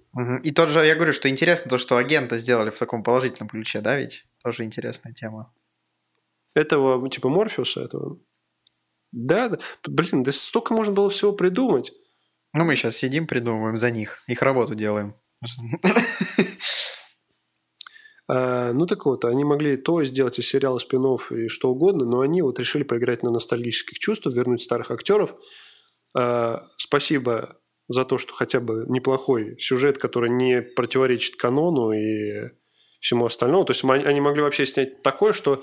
И 0.44 0.52
тот 0.52 0.70
же, 0.70 0.86
я 0.86 0.94
говорю, 0.96 1.14
что 1.14 1.30
интересно 1.30 1.70
то, 1.70 1.78
что 1.78 1.96
агента 1.98 2.38
сделали 2.38 2.70
в 2.70 2.78
таком 2.78 3.02
положительном 3.02 3.48
ключе, 3.50 3.80
да, 3.82 3.98
ведь? 3.98 4.26
Тоже 4.44 4.64
интересная 4.66 5.14
тема. 5.14 5.54
Этого, 6.54 7.10
типа, 7.10 7.30
Морфеуса 7.30 7.82
этого. 7.82 8.20
Да, 9.12 9.50
да. 9.50 9.58
Блин, 9.88 10.24
да 10.24 10.32
столько 10.32 10.74
можно 10.74 10.94
было 10.94 11.10
всего 11.10 11.32
придумать. 11.32 11.94
Ну, 12.56 12.66
мы 12.66 12.76
сейчас 12.76 12.98
сидим, 12.98 13.26
придумываем 13.26 13.78
за 13.78 13.90
них, 13.90 14.24
их 14.28 14.42
работу 14.42 14.76
делаем. 14.76 15.16
А, 18.30 18.72
ну 18.72 18.86
так 18.86 19.06
вот, 19.06 19.26
они 19.26 19.44
могли 19.44 19.76
то 19.76 20.02
сделать 20.06 20.40
из 20.40 20.48
сериала 20.48 20.80
спин 20.80 21.04
и 21.32 21.50
что 21.50 21.72
угодно, 21.72 22.06
но 22.06 22.22
они 22.22 22.42
вот 22.42 22.58
решили 22.58 22.84
поиграть 22.84 23.22
на 23.22 23.30
ностальгических 23.30 24.00
чувствах, 24.00 24.34
вернуть 24.34 24.64
старых 24.64 24.92
актеров. 24.92 25.36
А, 26.18 26.66
спасибо 26.78 27.60
за 27.90 28.06
то, 28.06 28.18
что 28.18 28.34
хотя 28.34 28.62
бы 28.62 28.86
неплохой 28.88 29.60
сюжет, 29.60 29.98
который 29.98 30.30
не 30.30 30.62
противоречит 30.62 31.36
канону 31.36 31.92
и 31.92 32.52
всему 33.02 33.26
остальному. 33.26 33.66
То 33.66 33.74
есть 33.74 33.84
они 33.84 34.22
могли 34.22 34.42
вообще 34.42 34.66
снять 34.66 35.02
такое, 35.02 35.34
что, 35.34 35.62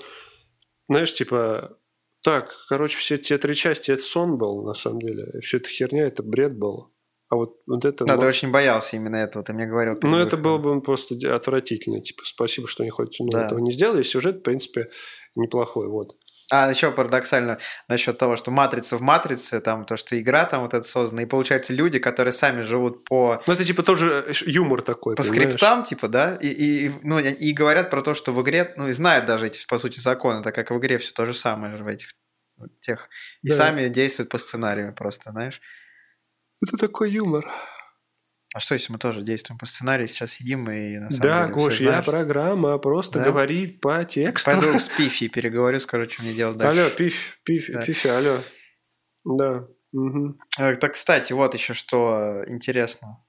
знаешь, 0.87 1.13
типа 1.13 1.79
Так, 2.23 2.55
короче, 2.69 2.97
все 2.97 3.17
те 3.17 3.37
три 3.37 3.55
части 3.55 3.91
это 3.91 4.03
сон 4.03 4.37
был, 4.37 4.63
на 4.63 4.73
самом 4.73 5.01
деле. 5.01 5.39
Все 5.41 5.57
это 5.57 5.69
херня, 5.69 6.05
это 6.05 6.21
бред 6.23 6.57
был. 6.57 6.91
А 7.29 7.35
вот, 7.35 7.55
вот 7.65 7.85
это... 7.85 8.05
Да, 8.05 8.15
вот- 8.15 8.21
ты 8.21 8.27
очень 8.27 8.51
боялся 8.51 8.97
именно 8.97 9.15
этого, 9.15 9.43
ты 9.43 9.53
мне 9.53 9.65
говорил. 9.65 9.97
Ну, 10.03 10.17
это 10.17 10.37
было 10.37 10.57
бы 10.57 10.81
просто 10.81 11.15
отвратительно. 11.33 12.01
Типа, 12.01 12.23
спасибо, 12.25 12.67
что 12.67 12.83
они 12.83 12.89
хоть 12.89 13.17
ну, 13.19 13.29
Да. 13.29 13.45
этого 13.45 13.59
не 13.59 13.71
сделали. 13.71 14.03
Сюжет, 14.03 14.39
в 14.39 14.41
принципе, 14.41 14.89
неплохой. 15.35 15.87
Вот. 15.87 16.09
А 16.51 16.69
еще 16.69 16.91
парадоксально 16.91 17.59
насчет 17.87 18.17
того, 18.17 18.35
что 18.35 18.51
матрица 18.51 18.97
в 18.97 19.01
матрице, 19.01 19.61
там 19.61 19.85
то, 19.85 19.95
что 19.95 20.19
игра 20.19 20.45
там 20.45 20.61
вот 20.63 20.73
это 20.73 20.85
создана, 20.85 21.23
и 21.23 21.25
получается 21.25 21.73
люди, 21.73 21.97
которые 21.97 22.33
сами 22.33 22.63
живут 22.63 23.05
по, 23.05 23.41
Ну, 23.47 23.53
это 23.53 23.63
типа 23.63 23.83
тоже 23.83 24.33
ш- 24.33 24.43
юмор 24.45 24.81
такой. 24.81 25.15
по 25.15 25.23
понимаешь? 25.23 25.49
скриптам, 25.53 25.83
типа, 25.83 26.07
да, 26.09 26.35
и, 26.35 26.47
и, 26.47 26.91
ну, 27.03 27.19
и 27.19 27.53
говорят 27.53 27.89
про 27.89 28.01
то, 28.01 28.13
что 28.13 28.33
в 28.33 28.41
игре, 28.41 28.73
ну, 28.77 28.87
и 28.89 28.91
знают 28.91 29.25
даже 29.25 29.47
эти, 29.47 29.65
по 29.65 29.79
сути, 29.79 29.99
законы, 29.99 30.43
так 30.43 30.53
как 30.53 30.71
в 30.71 30.77
игре 30.77 30.97
все 30.97 31.13
то 31.13 31.25
же 31.25 31.33
самое 31.33 31.77
же 31.77 31.83
в 31.83 31.87
этих 31.87 32.09
тех. 32.81 33.09
И 33.43 33.49
Да. 33.49 33.55
сами 33.55 33.87
действуют 33.87 34.29
по 34.29 34.37
сценарию 34.37 34.93
просто, 34.93 35.31
знаешь. 35.31 35.61
Это 36.61 36.77
такой 36.77 37.09
юмор. 37.11 37.45
А 38.53 38.59
что, 38.59 38.73
если 38.75 38.91
мы 38.91 38.99
тоже 38.99 39.21
действуем 39.21 39.57
по 39.57 39.65
сценарию, 39.65 40.07
сейчас 40.09 40.33
сидим 40.33 40.69
и 40.69 40.97
на 40.97 41.09
самом 41.09 41.21
Да, 41.23 41.41
деле 41.43 41.53
Гош, 41.53 41.79
я 41.79 41.89
знаешь? 41.91 42.05
программа 42.05 42.77
просто 42.79 43.19
Да? 43.19 43.25
говорит 43.25 43.79
по 43.79 44.03
тексту. 44.03 44.51
Пойду 44.51 44.77
с 44.77 44.89
Пифи 44.89 45.29
переговорю, 45.29 45.79
скажу, 45.79 46.09
что 46.09 46.23
мне 46.23 46.33
делать 46.33 46.57
дальше. 46.57 46.81
Алло, 46.81 46.89
пиф, 46.89 47.39
пиф, 47.45 47.67
Да. 47.71 47.85
пифи, 47.85 48.07
алло. 48.07 48.37
Да. 49.23 49.67
Э, 50.59 50.75
Так, 50.75 50.93
кстати, 50.93 51.31
вот 51.31 51.53
еще 51.53 51.73
что 51.73 52.43
интересно. 52.47 53.23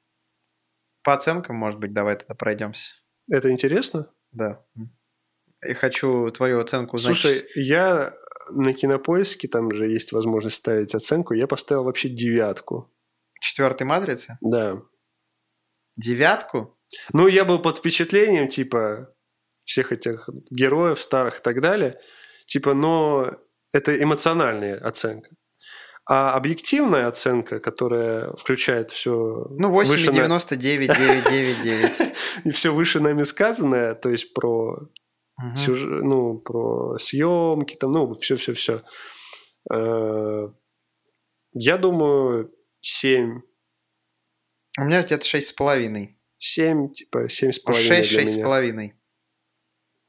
По 1.04 1.14
оценкам, 1.14 1.54
может 1.56 1.78
быть, 1.78 1.92
давай 1.92 2.16
тогда 2.16 2.34
пройдемся. 2.34 2.94
Это 3.30 3.50
интересно? 3.52 4.08
Да. 4.32 4.64
И 5.64 5.74
хочу 5.74 6.30
твою 6.30 6.58
оценку 6.60 6.96
узнать. 6.96 7.16
Слушай, 7.16 7.46
я 7.54 8.12
на 8.50 8.72
кинопоиске, 8.74 9.46
там 9.46 9.70
же 9.72 9.86
есть 9.86 10.10
возможность 10.10 10.56
ставить 10.56 10.94
оценку, 10.96 11.34
я 11.34 11.46
поставил 11.46 11.84
вообще 11.84 12.08
девятку. 12.08 12.92
Четвертой 13.40 13.86
матрицы? 13.86 14.38
Да. 14.40 14.82
Девятку? 15.97 16.76
Ну, 17.12 17.28
я 17.28 17.45
был 17.45 17.59
под 17.61 17.78
впечатлением, 17.78 18.49
типа, 18.49 19.14
всех 19.62 19.93
этих 19.93 20.28
героев 20.51 21.01
старых 21.01 21.38
и 21.38 21.43
так 21.43 21.61
далее. 21.61 22.01
Типа, 22.47 22.74
но 22.74 23.30
это 23.72 23.97
эмоциональная 24.03 24.76
оценка. 24.78 25.30
А 26.05 26.34
объективная 26.34 27.07
оценка, 27.07 27.61
которая 27.61 28.32
включает 28.32 28.90
все 28.90 29.47
Ну, 29.51 29.70
8,99,999. 29.70 32.12
и 32.45 32.51
все 32.51 32.72
выше 32.74 32.99
нами 33.01 33.22
сказанное, 33.22 33.95
то 33.95 34.11
есть 34.11 34.34
про 34.34 34.88
Мгм. 35.38 35.57
сюж- 35.57 36.03
ну, 36.03 36.38
про 36.38 36.99
съемки, 36.99 37.76
там, 37.76 37.93
ну, 37.93 38.12
все-все-все. 38.20 38.82
Я 41.55 41.76
думаю, 41.78 42.51
7. 42.80 43.43
У 44.78 44.84
меня 44.84 45.02
где-то 45.02 45.24
шесть 45.24 45.48
с 45.48 45.52
половиной. 45.52 46.18
7, 46.38 46.92
типа, 46.92 47.28
7 47.28 47.52
с 47.52 47.58
половиной 47.58 47.96
Шесть, 47.96 48.10
для 48.10 48.20
шесть 48.20 48.32
с 48.32 48.36
меня. 48.36 48.44
половиной. 48.44 48.94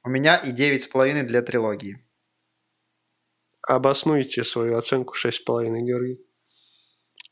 У 0.03 0.09
меня 0.09 0.37
и 0.37 0.51
девять 0.51 0.83
с 0.83 0.87
половиной 0.87 1.23
для 1.23 1.41
трилогии. 1.41 1.97
Обоснуйте 3.67 4.43
свою 4.43 4.77
оценку 4.77 5.15
6,5, 5.15 5.79
Георгий. 5.81 6.19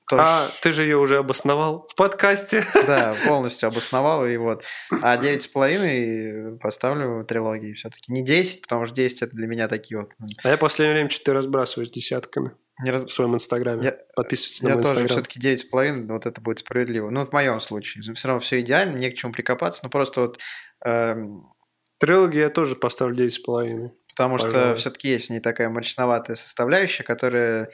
Тоже, 0.10 0.24
А, 0.26 0.52
ты 0.62 0.72
же 0.72 0.84
ее 0.84 0.98
уже 0.98 1.18
обосновал 1.18 1.88
в 1.90 1.96
подкасте. 1.96 2.64
Да, 2.88 3.16
полностью 3.26 3.68
обосновал, 3.68 4.26
и 4.28 4.36
вот. 4.38 4.66
А 5.02 5.16
девять 5.18 5.44
с 5.44 5.48
половиной 5.48 6.58
поставлю 6.60 7.26
трилогии 7.26 7.74
все-таки. 7.74 8.12
Не 8.12 8.24
10, 8.24 8.62
потому 8.62 8.86
что 8.86 8.96
10 8.96 9.22
это 9.22 9.36
для 9.36 9.48
меня 9.48 9.68
такие 9.68 10.00
вот... 10.00 10.12
ну, 10.20 10.28
А 10.44 10.50
я 10.50 10.58
в 10.58 10.60
последнее 10.60 10.96
время 10.96 11.10
что-то 11.10 11.34
разбрасываюсь 11.34 11.92
десятками 11.92 12.52
Не 12.82 12.92
раз... 12.92 13.06
в 13.06 13.10
своем 13.12 13.36
инстаграме. 13.36 13.84
Я- 13.84 13.98
Подписывайтесь 14.16 14.62
на 14.62 14.70
Я 14.70 14.74
мой 14.76 14.84
тоже 14.84 15.08
все-таки 15.08 15.40
9,5, 15.40 16.08
вот 16.08 16.26
это 16.26 16.42
будет 16.42 16.60
справедливо. 16.60 17.10
Ну, 17.10 17.26
в 17.26 17.32
моем 17.32 17.60
случае. 17.60 18.14
Все 18.14 18.28
равно 18.28 18.40
все 18.42 18.62
идеально, 18.62 18.98
не 18.98 19.10
к 19.12 19.16
чему 19.16 19.32
прикопаться, 19.32 19.82
но 19.84 19.90
просто 19.90 20.22
вот... 20.22 20.40
эм, 20.86 21.52
Трилогию 22.00 22.42
я 22.42 22.50
тоже 22.50 22.76
поставлю 22.76 23.28
9,5. 23.28 23.92
потому 24.10 24.38
что 24.40 24.48
Пожалуй. 24.48 24.76
все-таки 24.76 25.10
есть 25.10 25.28
в 25.28 25.30
ней 25.30 25.40
такая 25.40 25.70
мрачноватая 25.70 26.36
составляющая, 26.36 27.04
которая, 27.04 27.70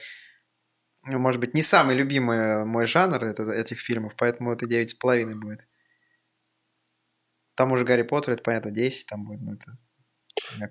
ну, 1.04 1.18
может 1.18 1.40
быть, 1.40 1.54
не 1.54 1.62
самый 1.62 1.96
любимый 1.96 2.66
мой 2.66 2.84
жанр 2.84 3.24
это, 3.24 3.50
этих 3.50 3.80
фильмов, 3.80 4.14
поэтому 4.18 4.52
это 4.52 4.66
9,5 4.66 5.34
будет. 5.34 5.66
Там 7.56 7.72
уже 7.72 7.84
Гарри 7.86 8.02
Поттер, 8.02 8.34
это 8.34 8.42
понятно, 8.42 8.70
10 8.70 9.06
там 9.06 9.24
будет, 9.24 9.40
ну 9.40 9.54
это... 9.54 9.78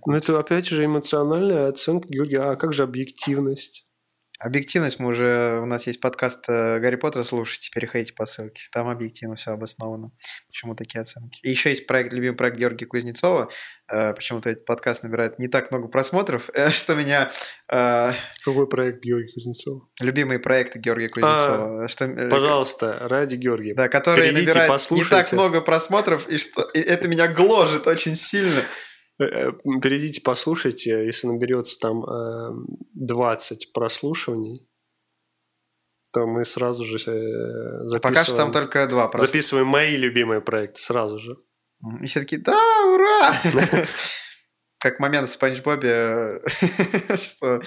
Ну, 0.05 0.15
это 0.15 0.39
опять 0.39 0.67
же 0.67 0.85
эмоциональная 0.85 1.67
оценка, 1.67 2.07
Георгий. 2.07 2.37
А 2.37 2.55
как 2.55 2.73
же 2.73 2.83
объективность? 2.83 3.86
Объективность, 4.39 4.99
мы 4.99 5.09
уже, 5.09 5.59
у 5.61 5.65
нас 5.65 5.87
есть 5.87 5.99
подкаст 5.99 6.45
э, 6.47 6.79
Гарри 6.79 6.95
Поттер, 6.95 7.25
слушайте, 7.25 7.71
переходите 7.73 8.13
по 8.13 8.27
ссылке, 8.27 8.61
там 8.71 8.87
объективно 8.87 9.35
все 9.35 9.51
обосновано, 9.51 10.11
почему 10.47 10.75
такие 10.75 11.01
оценки. 11.01 11.39
И 11.41 11.49
еще 11.49 11.71
есть 11.71 11.87
проект, 11.87 12.13
любимый 12.13 12.35
проект 12.35 12.57
Георгия 12.57 12.85
Кузнецова, 12.85 13.49
э, 13.91 14.13
почему-то 14.13 14.51
этот 14.51 14.65
подкаст 14.65 15.01
набирает 15.01 15.39
не 15.39 15.47
так 15.47 15.71
много 15.71 15.87
просмотров, 15.87 16.51
э, 16.53 16.69
что 16.71 16.95
меня... 16.95 17.31
Какой 17.67 18.67
проект 18.69 19.03
Георгия 19.03 19.33
Кузнецова? 19.33 19.87
любимые 19.99 20.39
проекты 20.39 20.79
Георгия 20.79 21.09
Кузнецова, 21.09 21.87
что, 21.87 22.05
э, 22.05 22.29
Пожалуйста, 22.29 22.97
ради 23.01 23.35
Георгия. 23.35 23.73
да, 23.73 23.89
которые 23.89 24.29
перейдите, 24.29 24.49
набирают 24.49 24.69
не 24.69 24.73
послушайте. 24.75 25.09
так 25.09 25.31
много 25.31 25.61
просмотров, 25.61 26.27
и 26.29 26.37
что 26.37 26.61
и 26.73 26.79
это 26.79 27.07
меня 27.07 27.27
гложет 27.27 27.87
очень 27.87 28.15
сильно. 28.15 28.61
Э, 29.19 29.23
э, 29.23 29.51
Перейдите, 29.81 30.21
послушайте, 30.21 31.05
если 31.05 31.27
наберется 31.27 31.79
там 31.79 32.03
э, 32.03 32.51
20 32.93 33.73
прослушиваний, 33.73 34.67
то 36.13 36.25
мы 36.27 36.45
сразу 36.45 36.85
же 36.85 36.97
э, 36.97 37.87
записываем, 37.87 38.01
Пока 38.01 38.23
что 38.23 38.35
там 38.35 38.51
только 38.51 38.87
два 38.87 39.07
просмотра. 39.07 39.27
записываем 39.27 39.67
мои 39.67 39.95
любимые 39.95 40.41
проекты 40.41 40.81
сразу 40.81 41.17
же. 41.19 41.37
И 42.01 42.07
все 42.07 42.21
такие, 42.21 42.41
да, 42.41 42.57
ура! 42.85 43.33
Как 44.79 44.99
момент 44.99 45.27
в 45.27 45.31
Спанч 45.31 45.61
Бобе, 45.63 46.41
что, 47.15 47.61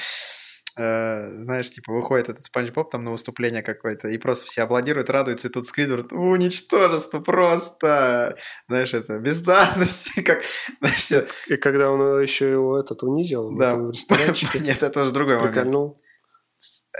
э, 0.76 1.30
знаешь, 1.42 1.70
типа, 1.70 1.92
выходит 1.92 2.28
этот 2.28 2.42
Спанч 2.42 2.70
Боб 2.70 2.90
там 2.90 3.04
на 3.04 3.12
выступление 3.12 3.62
какое-то, 3.62 4.08
и 4.08 4.18
просто 4.18 4.46
все 4.46 4.62
аплодируют, 4.62 5.10
радуются, 5.10 5.48
и 5.48 5.50
тут 5.50 5.66
Сквидвард, 5.66 6.12
уничтожество 6.12 7.20
просто, 7.20 8.36
знаешь, 8.68 8.94
это, 8.94 9.18
бездарность, 9.18 10.10
как, 10.24 10.42
знаешь, 10.80 11.26
И 11.48 11.56
когда 11.56 11.90
он 11.90 12.20
еще 12.20 12.50
его 12.50 12.78
этот 12.78 13.02
унизил 13.02 13.56
да, 13.56 13.74
в 13.74 13.92
нет, 14.60 14.82
это 14.82 15.02
уже 15.02 15.12
другой 15.12 15.36
момент. 15.36 15.54
прикольнул. 15.54 15.96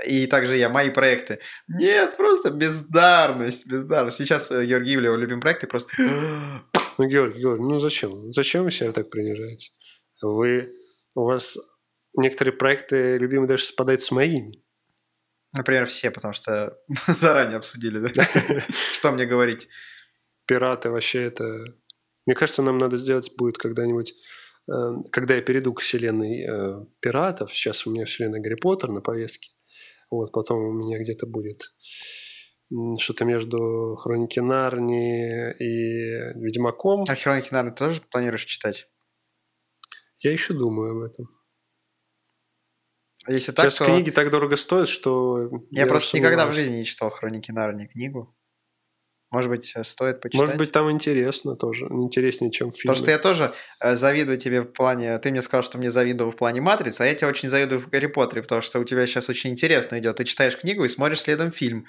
И 0.07 0.27
также 0.27 0.57
я, 0.57 0.71
мои 0.71 0.89
проекты. 0.91 1.39
Нет, 1.69 2.17
просто 2.17 2.51
бездарность, 2.51 3.67
бездарность. 3.67 4.17
Сейчас 4.17 4.51
э, 4.51 4.65
Георгий 4.65 4.95
Ивлев, 4.95 5.17
любимый 5.17 5.41
проект, 5.41 5.65
и 5.65 5.67
просто... 5.67 5.91
Ну, 6.99 7.07
Георгий, 7.07 7.41
Георгий, 7.41 7.63
ну 7.63 7.79
зачем? 7.79 8.31
Зачем 8.31 8.65
вы 8.65 8.71
себя 8.71 8.93
так 8.93 9.09
принижаете? 9.09 9.71
Вы, 10.21 10.71
у 11.15 11.25
вас 11.25 11.57
некоторые 12.17 12.55
проекты 12.55 13.19
любимые 13.19 13.49
даже 13.49 13.65
совпадают 13.65 14.03
с 14.03 14.11
моими. 14.11 14.53
Например, 15.57 15.87
все, 15.87 16.11
потому 16.11 16.33
что 16.33 16.79
заранее 17.07 17.57
обсудили, 17.57 17.99
да? 17.99 18.11
Что 18.93 19.11
мне 19.13 19.27
говорить? 19.27 19.69
Пираты 20.47 20.91
вообще 20.91 21.25
это... 21.25 21.65
Мне 22.27 22.35
кажется, 22.35 22.63
нам 22.63 22.79
надо 22.79 22.97
сделать 22.97 23.33
будет 23.37 23.59
когда-нибудь, 23.59 24.15
э, 24.71 24.73
когда 25.11 25.35
я 25.35 25.43
перейду 25.43 25.73
к 25.73 25.81
вселенной 25.81 26.45
э, 26.45 26.85
пиратов, 27.01 27.53
сейчас 27.53 27.87
у 27.87 27.91
меня 27.91 28.05
вселенная 28.05 28.41
Гарри 28.41 28.57
Поттер 28.61 28.91
на 28.91 29.01
повестке, 29.01 29.51
вот, 30.11 30.33
потом 30.33 30.59
у 30.59 30.73
меня 30.73 30.99
где-то 30.99 31.27
будет 31.27 31.63
что-то 32.99 33.25
между 33.25 33.97
Хроники 33.97 34.39
Нарнии 34.39 35.53
и 35.59 36.39
Ведьмаком. 36.39 37.05
А 37.09 37.17
Хроники, 37.17 37.49
наверное, 37.51 37.75
тоже 37.75 38.01
планируешь 38.01 38.45
читать? 38.45 38.89
Я 40.21 40.33
еще 40.33 40.55
думаю 40.55 40.93
об 40.93 41.11
этом. 41.11 41.40
А 43.27 43.33
Если 43.33 43.53
так, 43.53 43.67
Сейчас 43.67 43.79
то... 43.79 43.85
книги 43.87 44.11
так 44.11 44.31
дорого 44.31 44.57
стоят, 44.57 44.89
что... 44.89 45.51
Я 45.71 45.87
просто 45.87 46.17
никогда 46.17 46.47
в 46.47 46.53
жизни 46.55 46.79
не 46.79 46.85
читал 46.85 47.11
Хроники 47.11 47.51
Нарнии 47.51 47.87
книгу. 47.87 48.35
Может 49.31 49.49
быть, 49.49 49.73
э, 49.77 49.85
стоит 49.85 50.21
почитать? 50.21 50.41
Может 50.41 50.59
быть, 50.59 50.73
там 50.73 50.91
интересно 50.91 51.55
тоже. 51.55 51.87
Интереснее, 51.87 52.51
чем 52.51 52.73
фильм. 52.73 52.93
Потому 52.93 52.97
что 52.97 53.11
я 53.13 53.19
тоже 53.19 53.53
э, 53.81 53.95
завидую 53.95 54.39
тебе 54.39 54.63
в 54.63 54.73
плане... 54.73 55.19
Ты 55.19 55.31
мне 55.31 55.41
сказал, 55.41 55.63
что 55.63 55.79
мне 55.79 55.91
завидовал 55.91 56.33
в 56.33 56.37
плане 56.37 56.61
«Матрицы», 56.61 57.03
а 57.03 57.07
я 57.07 57.15
тебе 57.15 57.29
очень 57.29 57.49
завидую 57.49 57.81
в 57.81 57.89
«Гарри 57.89 58.07
Поттере», 58.07 58.43
потому 58.43 58.61
что 58.61 58.81
у 58.81 58.85
тебя 58.85 59.07
сейчас 59.07 59.29
очень 59.29 59.51
интересно 59.51 59.99
идет. 60.01 60.17
Ты 60.17 60.25
читаешь 60.25 60.57
книгу 60.57 60.85
и 60.85 60.89
смотришь 60.89 61.21
следом 61.21 61.53
фильм. 61.53 61.87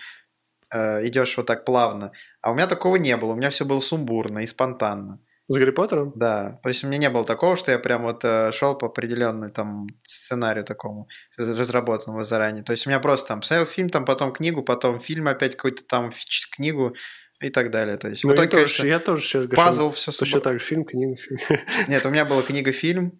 Э, 0.71 1.05
идешь 1.07 1.35
вот 1.35 1.47
так 1.47 1.65
плавно. 1.65 2.11
А 2.41 2.51
у 2.51 2.53
меня 2.53 2.67
такого 2.67 2.97
не 2.97 3.17
было. 3.17 3.31
У 3.31 3.35
меня 3.35 3.49
все 3.49 3.65
было 3.65 3.79
сумбурно 3.79 4.39
и 4.39 4.45
спонтанно. 4.45 5.19
С 5.51 5.57
Гарри 5.57 5.71
Поттером? 5.71 6.13
Да. 6.15 6.59
То 6.63 6.69
есть 6.69 6.83
у 6.83 6.87
меня 6.87 6.97
не 6.97 7.09
было 7.09 7.25
такого, 7.25 7.55
что 7.55 7.71
я 7.71 7.79
прям 7.79 8.03
вот 8.03 8.23
э, 8.23 8.51
шел 8.51 8.77
по 8.77 8.87
определенному 8.87 9.49
там 9.49 9.87
сценарию 10.03 10.63
такому, 10.65 11.07
разработанному 11.37 12.23
заранее. 12.23 12.63
То 12.63 12.71
есть 12.71 12.87
у 12.87 12.89
меня 12.89 12.99
просто 12.99 13.29
там 13.29 13.41
посмотрел 13.41 13.65
фильм, 13.65 13.89
там 13.89 14.05
потом 14.05 14.31
книгу, 14.31 14.63
потом 14.63 14.99
фильм 14.99 15.27
опять 15.27 15.55
какой-то 15.55 15.83
там 15.83 16.11
книгу 16.51 16.95
и 17.41 17.49
так 17.49 17.71
далее. 17.71 17.97
То 17.97 18.09
есть 18.09 18.23
Ну, 18.23 18.31
я, 18.31 18.35
итоге, 18.35 18.49
тоже, 18.49 18.63
конечно, 18.63 18.85
я 18.85 18.99
тоже 18.99 19.21
сейчас 19.23 19.47
пазл 19.47 19.91
все 19.91 20.11
Точно 20.11 20.39
так 20.39 20.59
же 20.59 20.65
фильм, 20.65 20.85
книга, 20.85 21.15
фильм. 21.15 21.39
Нет, 21.87 22.05
у 22.05 22.09
меня 22.09 22.25
было 22.25 22.43
книга-фильм, 22.43 23.19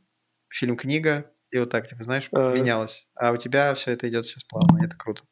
фильм-книга, 0.49 1.31
и 1.51 1.59
вот 1.59 1.69
так, 1.69 1.87
типа, 1.87 2.03
знаешь, 2.03 2.27
А. 2.31 2.53
менялось. 2.53 3.07
А 3.15 3.31
у 3.31 3.37
тебя 3.37 3.73
все 3.75 3.91
это 3.91 4.07
идет 4.09 4.25
сейчас 4.25 4.43
плавно, 4.45 4.81
и 4.81 4.85
это 4.85 4.95
круто. 4.97 5.23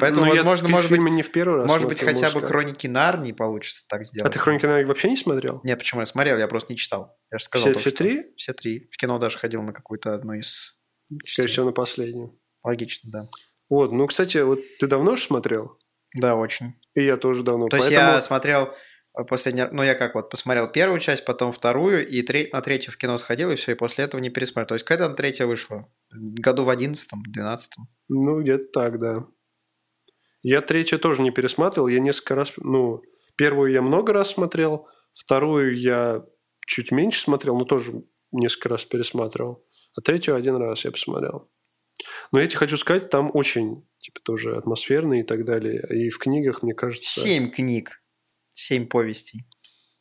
Поэтому, 0.00 0.26
Ну, 0.26 0.34
я 0.34 0.42
возможно, 0.42 0.68
может 0.68 0.90
быть, 0.90 1.00
не 1.00 1.22
в 1.22 1.32
первый 1.32 1.60
раз 1.60 1.68
может 1.68 1.88
быть, 1.88 2.00
хотя 2.00 2.26
бы 2.26 2.30
сказать. 2.30 2.48
Хроники 2.48 2.86
Нарнии 2.86 3.32
получится 3.32 3.84
так 3.88 4.02
А 4.02 4.04
сделать. 4.04 4.32
ты 4.32 4.38
«Хроники 4.38 4.66
Нарнии» 4.66 4.84
вообще 4.84 5.08
не 5.10 5.16
смотрел? 5.16 5.60
Не, 5.64 5.76
почему 5.76 6.00
я 6.00 6.06
смотрел, 6.06 6.38
я 6.38 6.46
просто 6.46 6.72
не 6.72 6.76
читал. 6.76 7.16
Я 7.30 7.38
же 7.38 7.44
сказал 7.44 7.62
Все, 7.66 7.70
только 7.72 7.80
все 7.80 7.88
что. 7.90 7.98
три? 7.98 8.34
Все 8.36 8.52
три. 8.52 8.88
В 8.92 8.96
кино 8.96 9.18
даже 9.18 9.38
ходил 9.38 9.62
на 9.62 9.72
какую-то 9.72 10.14
одну 10.14 10.34
из... 10.34 10.78
Скорее 11.24 11.48
всего, 11.48 11.66
на 11.66 11.72
последнюю. 11.72 12.38
Логично, 12.64 13.10
да. 13.10 13.28
Вот, 13.68 13.92
ну, 13.92 14.06
кстати, 14.06 14.38
вот 14.38 14.60
ты 14.78 14.86
давно 14.86 15.16
же 15.16 15.22
смотрел? 15.22 15.78
Да, 16.14 16.36
очень. 16.36 16.74
И 16.94 17.02
я 17.04 17.16
тоже 17.16 17.42
давно. 17.42 17.68
То 17.68 17.78
есть 17.78 17.88
поэтому... 17.88 18.12
я 18.12 18.20
смотрел 18.20 18.72
последний... 19.28 19.64
Ну, 19.70 19.82
я 19.82 19.94
как 19.94 20.14
вот 20.14 20.30
посмотрел 20.30 20.70
первую 20.70 21.00
часть, 21.00 21.24
потом 21.24 21.52
вторую, 21.52 22.06
и 22.06 22.22
тре- 22.22 22.48
на 22.52 22.60
третью 22.60 22.92
в 22.92 22.96
кино 22.96 23.18
сходил, 23.18 23.50
и 23.50 23.56
все, 23.56 23.72
и 23.72 23.74
после 23.74 24.04
этого 24.04 24.20
не 24.20 24.30
пересмотрел. 24.30 24.66
То 24.66 24.74
есть 24.74 24.84
когда 24.84 25.06
там 25.06 25.16
третья 25.16 25.46
вышла? 25.46 25.88
Году 26.10 26.64
в 26.64 26.70
одиннадцатом, 26.70 27.22
двенадцатом? 27.24 27.88
Ну, 28.08 28.42
где-то 28.42 28.68
так, 28.72 28.98
да. 28.98 29.26
Я 30.42 30.60
третью 30.60 30.98
тоже 30.98 31.22
не 31.22 31.30
пересматривал. 31.30 31.88
Я 31.88 32.00
несколько 32.00 32.34
раз... 32.34 32.52
Ну, 32.56 33.02
первую 33.36 33.72
я 33.72 33.82
много 33.82 34.12
раз 34.12 34.30
смотрел, 34.30 34.88
вторую 35.12 35.78
я 35.78 36.24
чуть 36.66 36.90
меньше 36.90 37.20
смотрел, 37.20 37.56
но 37.56 37.64
тоже 37.64 38.04
несколько 38.32 38.70
раз 38.70 38.84
пересматривал. 38.84 39.64
А 39.96 40.00
третью 40.00 40.34
один 40.34 40.56
раз 40.56 40.84
я 40.84 40.90
посмотрел. 40.90 41.50
Но 42.32 42.40
я 42.40 42.46
тебе 42.46 42.58
хочу 42.58 42.76
сказать, 42.76 43.10
там 43.10 43.30
очень, 43.32 43.86
типа, 43.98 44.20
тоже 44.24 44.56
атмосферно 44.56 45.20
и 45.20 45.22
так 45.22 45.44
далее. 45.44 45.84
И 45.90 46.08
в 46.08 46.18
книгах, 46.18 46.62
мне 46.62 46.74
кажется... 46.74 47.20
Семь 47.20 47.50
книг. 47.50 48.01
Семь 48.52 48.86
повестей. 48.86 49.44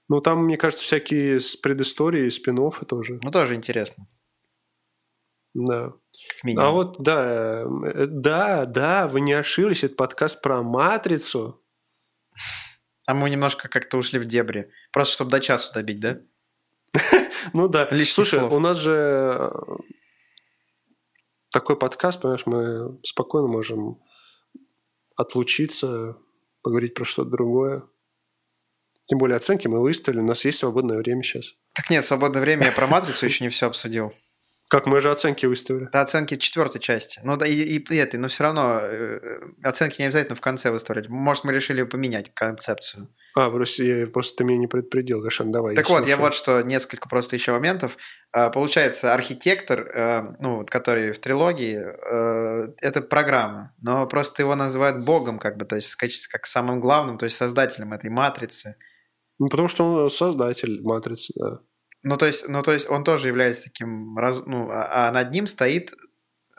Ну, 0.09 0.19
там, 0.19 0.43
мне 0.43 0.57
кажется, 0.57 0.83
всякие 0.83 1.39
с 1.39 1.55
предысторией, 1.55 2.29
спин 2.29 2.57
тоже. 2.87 3.19
Ну, 3.23 3.31
тоже 3.31 3.55
интересно, 3.55 4.07
Да. 5.53 5.93
как 6.27 6.43
минимум. 6.43 6.65
А 6.65 6.71
вот, 6.71 7.01
да, 7.01 7.63
э, 7.63 8.05
да, 8.07 8.65
да, 8.65 9.07
вы 9.07 9.21
не 9.21 9.31
ошиблись, 9.31 9.85
это 9.85 9.95
подкаст 9.95 10.41
про 10.41 10.63
матрицу. 10.63 11.63
А 13.07 13.13
мы 13.13 13.29
немножко 13.29 13.69
как-то 13.69 13.97
ушли 13.97 14.19
в 14.19 14.25
дебри. 14.25 14.69
Просто 14.91 15.13
чтобы 15.15 15.31
до 15.31 15.39
часу 15.39 15.73
добить, 15.73 15.99
да? 15.99 16.21
Ну 17.53 17.67
да. 17.67 17.89
Слушай, 18.05 18.41
у 18.41 18.59
нас 18.59 18.77
же 18.77 18.91
э, 18.91 19.49
такой 21.51 21.77
подкаст, 21.77 22.21
понимаешь, 22.21 22.45
мы 22.45 22.99
спокойно 23.03 23.47
можем 23.47 24.01
отлучиться, 25.15 26.17
поговорить 26.61 26.93
про 26.93 27.05
что-то 27.05 27.29
другое. 27.31 27.83
Тем 29.05 29.17
более 29.17 29.37
оценки 29.37 29.67
мы 29.67 29.81
выставили, 29.81 30.19
у 30.19 30.25
нас 30.25 30.45
есть 30.45 30.59
свободное 30.59 30.97
время 30.97 31.23
сейчас. 31.23 31.53
Так 31.73 31.89
нет, 31.89 32.05
свободное 32.05 32.41
время, 32.41 32.65
я 32.65 32.71
про 32.71 32.87
Матрицу 32.87 33.25
еще 33.25 33.43
не 33.43 33.49
все 33.49 33.67
обсудил. 33.67 34.13
Как 34.71 34.85
мы 34.85 35.01
же 35.01 35.11
оценки 35.11 35.45
выставили? 35.45 35.89
До 35.91 35.99
оценки 35.99 36.37
четвертой 36.37 36.79
части. 36.79 37.19
Ну 37.25 37.35
да, 37.35 37.45
и, 37.45 37.51
и 37.51 37.95
этой, 37.97 38.15
но 38.15 38.29
все 38.29 38.43
равно 38.43 38.79
э, 38.81 39.19
оценки 39.63 39.99
не 39.99 40.05
обязательно 40.05 40.37
в 40.37 40.39
конце 40.39 40.71
выставлять. 40.71 41.09
Может, 41.09 41.43
мы 41.43 41.51
решили 41.51 41.83
поменять 41.83 42.33
концепцию. 42.33 43.09
А, 43.35 43.49
просто, 43.49 43.83
я, 43.83 44.07
просто 44.07 44.37
ты 44.37 44.43
меня 44.45 44.59
не 44.59 44.67
предупредил, 44.67 45.19
Гашан, 45.19 45.51
давай. 45.51 45.75
Так 45.75 45.89
вот, 45.89 46.07
я 46.07 46.15
слушаю. 46.15 46.21
вот 46.21 46.33
что, 46.35 46.61
несколько 46.61 47.09
просто 47.09 47.35
еще 47.35 47.51
моментов. 47.51 47.97
А, 48.31 48.49
Получается, 48.49 49.13
архитектор, 49.13 49.91
э, 49.93 50.35
ну, 50.39 50.59
вот, 50.59 50.69
который 50.69 51.11
в 51.11 51.19
трилогии, 51.19 51.77
э, 51.77 52.73
это 52.79 53.01
программа, 53.01 53.73
но 53.81 54.07
просто 54.07 54.41
его 54.41 54.55
называют 54.55 55.03
богом, 55.03 55.37
как 55.37 55.57
бы, 55.57 55.65
то 55.65 55.75
есть 55.75 55.97
как 56.29 56.45
самым 56.45 56.79
главным, 56.79 57.17
то 57.17 57.25
есть 57.25 57.35
создателем 57.35 57.91
этой 57.91 58.09
матрицы. 58.09 58.77
Ну, 59.39 59.49
потому 59.49 59.67
что 59.67 59.85
он 59.85 60.09
создатель 60.09 60.81
матрицы, 60.81 61.33
да. 61.35 61.59
Ну, 62.03 62.17
то 62.17 62.25
есть, 62.25 62.47
ну, 62.47 62.61
то 62.63 62.71
есть 62.71 62.89
он 62.89 63.03
тоже 63.03 63.27
является 63.27 63.65
таким, 63.65 64.17
раз- 64.17 64.43
ну, 64.45 64.69
а 64.71 65.09
а 65.09 65.11
над 65.11 65.31
ним 65.31 65.47
стоит 65.47 65.93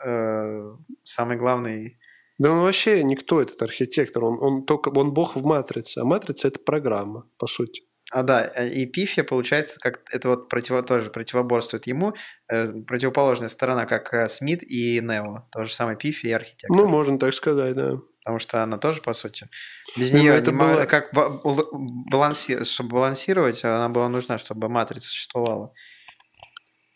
э, 0.05 0.75
самый 1.03 1.37
главный... 1.37 1.99
Да 2.39 2.51
он 2.51 2.61
вообще 2.61 3.03
никто, 3.03 3.41
этот 3.41 3.61
архитектор. 3.61 4.23
Он, 4.23 4.37
он 4.41 4.65
только 4.65 4.89
он 4.89 5.13
бог 5.13 5.35
в 5.35 5.45
матрице. 5.45 5.99
А 5.99 6.05
матрица 6.05 6.47
это 6.47 6.59
программа, 6.59 7.27
по 7.37 7.47
сути. 7.47 7.83
А, 8.11 8.23
да, 8.23 8.51
э, 8.55 8.69
и 8.69 8.85
Пифия, 8.85 9.23
получается, 9.23 9.79
как 9.79 10.01
это 10.11 10.29
вот 10.29 10.49
противо, 10.49 10.83
тоже 10.83 11.09
противоборствует 11.09 11.87
ему, 11.87 12.13
э, 12.47 12.71
противоположная 12.87 13.49
сторона, 13.49 13.85
как 13.85 14.13
э, 14.13 14.27
Смит 14.29 14.63
и 14.63 14.99
Нео. 15.01 15.47
То 15.51 15.65
же 15.65 15.73
самое 15.73 15.97
Пифия 15.97 16.29
и 16.29 16.33
архитектор. 16.33 16.69
Ну, 16.75 16.87
можно 16.87 17.17
так 17.17 17.33
сказать, 17.33 17.75
да. 17.75 17.99
Потому 18.23 18.39
что 18.39 18.63
она 18.63 18.77
тоже, 18.77 19.01
по 19.01 19.13
сути, 19.13 19.49
без 19.97 20.11
Ну, 20.13 20.19
нее 20.19 20.33
это 20.35 20.51
не 20.51 20.57
было- 20.57 20.85
как 20.85 21.13
ба- 21.13 21.29
бал- 21.43 21.69
баланси- 22.09 22.63
чтобы 22.63 22.91
балансировать, 22.91 23.63
она 23.65 23.89
была 23.89 24.07
нужна, 24.07 24.37
чтобы 24.37 24.69
матрица 24.69 25.07
существовала. 25.09 25.73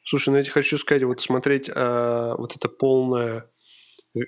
Слушай, 0.06 0.30
ну 0.30 0.38
я 0.38 0.44
тебе 0.44 0.54
хочу 0.54 0.78
сказать, 0.78 1.04
вот 1.04 1.20
смотреть 1.20 1.70
а, 1.74 2.36
вот 2.38 2.56
это 2.56 2.70
полное, 2.70 3.50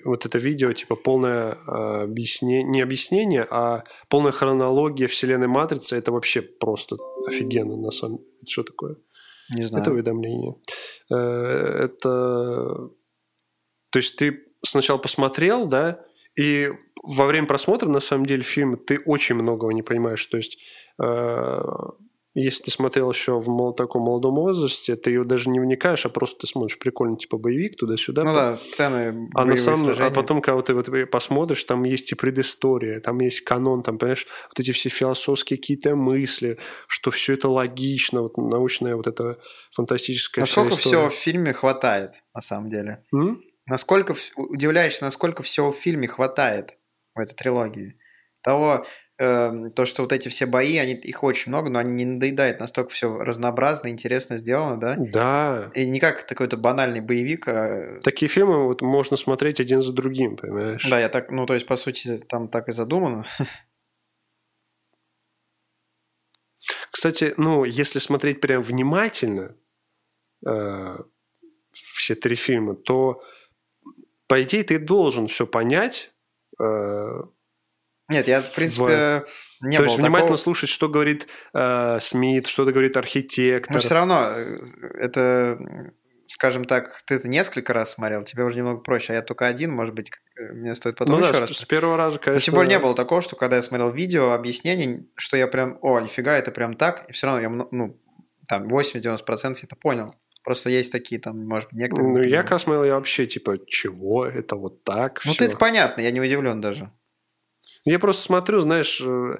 вот 0.04 0.26
это 0.26 0.36
видео, 0.36 0.72
типа 0.74 0.94
полное 0.94 1.56
а, 1.66 2.02
объяснение, 2.02 2.64
не 2.64 2.82
объяснение, 2.82 3.46
а 3.50 3.84
полная 4.10 4.32
хронология 4.32 5.08
вселенной 5.08 5.46
Матрицы, 5.48 5.96
это 5.96 6.12
вообще 6.12 6.42
просто 6.42 6.96
офигенно, 7.26 7.76
на 7.76 7.90
самом 7.92 8.18
деле. 8.18 8.28
Это 8.42 8.50
что 8.50 8.62
такое? 8.62 8.96
Не 9.56 9.62
знаю. 9.64 9.82
Это 9.82 9.90
уведомление. 9.90 10.54
Э, 11.10 11.84
Это... 11.84 12.90
То 13.90 13.98
есть 13.98 14.16
ты 14.16 14.44
сначала 14.64 14.98
посмотрел, 14.98 15.66
да, 15.66 16.04
и 16.36 16.70
во 17.02 17.26
время 17.26 17.46
просмотра, 17.46 17.88
на 17.88 18.00
самом 18.00 18.26
деле, 18.26 18.42
фильма 18.42 18.76
ты 18.76 18.98
очень 19.06 19.34
многого 19.34 19.72
не 19.72 19.82
понимаешь. 19.82 20.24
То 20.26 20.36
есть, 20.36 20.58
э, 21.02 21.58
если 22.34 22.62
ты 22.64 22.70
смотрел 22.70 23.10
еще 23.10 23.40
в 23.40 23.48
мол- 23.48 23.74
таком 23.74 24.02
молодом 24.02 24.36
возрасте, 24.36 24.94
ты 24.94 25.10
его 25.10 25.24
даже 25.24 25.50
не 25.50 25.58
вникаешь, 25.58 26.06
а 26.06 26.08
просто 26.10 26.40
ты 26.40 26.46
смотришь 26.46 26.78
прикольно, 26.78 27.16
типа 27.16 27.38
боевик 27.38 27.76
туда-сюда. 27.76 28.22
ну 28.22 28.32
да, 28.32 28.54
сцены 28.56 29.28
А, 29.34 29.44
на 29.44 29.56
самом, 29.56 29.80
а 29.80 29.94
сражения. 29.94 30.14
потом, 30.14 30.40
когда 30.40 30.62
ты 30.62 30.72
вот 30.74 30.88
посмотришь, 31.10 31.64
там 31.64 31.82
есть 31.82 32.12
и 32.12 32.14
предыстория, 32.14 33.00
там 33.00 33.18
есть 33.20 33.40
канон, 33.40 33.82
там, 33.82 33.98
понимаешь, 33.98 34.26
вот 34.48 34.60
эти 34.60 34.70
все 34.70 34.90
философские 34.90 35.58
какие-то 35.58 35.96
мысли, 35.96 36.58
что 36.86 37.10
все 37.10 37.34
это 37.34 37.48
логично, 37.48 38.22
вот 38.22 38.36
научная 38.36 38.94
вот 38.94 39.08
эта 39.08 39.38
фантастическая 39.72 40.42
Насколько 40.42 40.76
всего 40.76 41.08
в 41.10 41.14
фильме 41.14 41.52
хватает, 41.52 42.12
на 42.32 42.42
самом 42.42 42.70
деле? 42.70 43.04
М? 43.12 43.42
Насколько 43.70 44.16
удивляешься, 44.34 45.04
насколько 45.04 45.44
всего 45.44 45.70
в 45.70 45.76
фильме 45.76 46.08
хватает 46.08 46.76
в 47.14 47.20
этой 47.20 47.36
трилогии. 47.36 47.96
Того, 48.42 48.84
эм, 49.18 49.70
то, 49.70 49.86
что 49.86 50.02
вот 50.02 50.12
эти 50.12 50.28
все 50.28 50.46
бои, 50.46 50.76
они, 50.76 50.94
их 50.94 51.22
очень 51.22 51.52
много, 51.52 51.70
но 51.70 51.78
они 51.78 51.92
не 51.92 52.04
надоедают, 52.04 52.58
настолько 52.58 52.90
все 52.90 53.16
разнообразно, 53.18 53.86
интересно 53.86 54.38
сделано, 54.38 54.80
да? 54.80 54.96
Да. 54.98 55.70
И 55.76 55.88
не 55.88 56.00
как 56.00 56.26
какой-то 56.26 56.56
банальный 56.56 57.00
боевик, 57.00 57.46
а... 57.46 58.00
Такие 58.02 58.28
фильмы 58.28 58.66
вот 58.66 58.82
можно 58.82 59.16
смотреть 59.16 59.60
один 59.60 59.82
за 59.82 59.92
другим, 59.92 60.36
понимаешь? 60.36 60.84
Да, 60.90 60.98
я 60.98 61.08
так, 61.08 61.30
ну, 61.30 61.46
то 61.46 61.54
есть, 61.54 61.68
по 61.68 61.76
сути, 61.76 62.18
там 62.28 62.48
так 62.48 62.68
и 62.68 62.72
задумано. 62.72 63.24
Кстати, 66.90 67.34
ну, 67.36 67.62
если 67.62 68.00
смотреть 68.00 68.40
прям 68.40 68.62
внимательно 68.62 69.54
э, 70.44 70.96
все 71.70 72.16
три 72.16 72.34
фильма, 72.34 72.74
то, 72.74 73.22
по 74.30 74.40
идее, 74.44 74.62
ты 74.62 74.78
должен 74.78 75.26
все 75.26 75.44
понять. 75.44 76.12
э, 76.62 77.22
Нет, 78.08 78.28
я, 78.28 78.40
в 78.40 78.54
принципе, 78.54 79.24
не 79.60 79.76
то 79.76 79.82
есть 79.82 79.96
внимательно 79.96 80.20
такого. 80.20 80.36
слушать, 80.36 80.70
что 80.70 80.88
говорит 80.88 81.26
э, 81.52 81.98
Смит, 82.00 82.46
что 82.46 82.64
говорит 82.64 82.96
архитектор. 82.96 83.74
Но 83.74 83.80
все 83.80 83.92
равно, 83.92 84.28
э, 84.36 84.56
это, 85.00 85.58
скажем 86.28 86.64
так, 86.64 87.02
ты 87.06 87.16
это 87.16 87.28
несколько 87.28 87.72
раз 87.72 87.94
смотрел, 87.94 88.22
тебе 88.22 88.44
уже 88.44 88.56
немного 88.56 88.80
проще, 88.82 89.14
а 89.14 89.16
я 89.16 89.22
только 89.22 89.48
один, 89.48 89.72
может 89.72 89.96
быть, 89.96 90.12
э, 90.38 90.52
мне 90.52 90.76
стоит 90.76 90.94
потом 90.94 91.18
ну 91.18 91.22
еще 91.26 91.32
да, 91.32 91.40
раз. 91.40 91.50
с, 91.50 91.64
первого 91.64 91.96
раза, 91.96 92.18
Но 92.18 92.22
конечно. 92.22 92.44
тем 92.44 92.54
более 92.54 92.70
не 92.70 92.78
было 92.78 92.94
такого, 92.94 93.22
что 93.22 93.34
когда 93.34 93.56
я 93.56 93.62
смотрел 93.62 93.90
видео, 93.90 94.30
объяснений, 94.30 95.10
что 95.16 95.36
я 95.36 95.48
прям, 95.48 95.76
о, 95.82 95.98
нифига, 95.98 96.38
это 96.38 96.52
прям 96.52 96.74
так, 96.74 97.10
и 97.10 97.12
все 97.12 97.26
равно 97.26 97.40
я, 97.42 97.48
ну, 97.48 98.00
там, 98.46 98.68
80-90% 98.68 99.58
это 99.64 99.74
понял. 99.74 100.14
Просто 100.42 100.70
есть 100.70 100.90
такие 100.90 101.20
там, 101.20 101.46
может 101.46 101.68
быть, 101.70 101.78
некоторые... 101.78 102.12
не 102.12 102.18
Ну, 102.18 102.22
я 102.24 102.58
смотрел, 102.58 102.84
я 102.84 102.94
вообще 102.94 103.26
типа, 103.26 103.58
чего? 103.66 104.26
Это 104.26 104.56
вот 104.56 104.84
так? 104.84 105.20
Ну, 105.24 105.32
это 105.38 105.56
понятно, 105.56 106.00
я 106.00 106.10
не 106.10 106.20
удивлен 106.20 106.60
даже. 106.60 106.90
Я 107.84 107.98
просто 107.98 108.22
смотрю, 108.22 108.60
знаешь, 108.60 109.00
э, 109.00 109.04
э, 109.04 109.38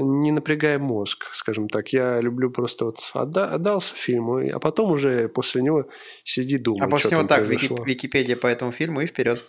не 0.00 0.32
напрягая 0.32 0.78
мозг, 0.78 1.28
скажем 1.32 1.68
так. 1.68 1.88
Я 1.92 2.20
люблю 2.20 2.50
просто 2.50 2.86
вот 2.86 2.98
отда- 3.14 3.52
отдался 3.54 3.94
фильму, 3.94 4.38
а 4.54 4.58
потом 4.58 4.92
уже 4.92 5.28
после 5.28 5.62
него 5.62 5.88
сиди 6.24 6.58
думай, 6.58 6.86
А 6.86 6.90
после 6.90 7.10
него 7.10 7.26
так, 7.26 7.44
произошло. 7.46 7.84
Википедия 7.84 8.36
по 8.36 8.46
этому 8.46 8.72
фильму 8.72 9.02
и 9.02 9.06
вперед. 9.06 9.44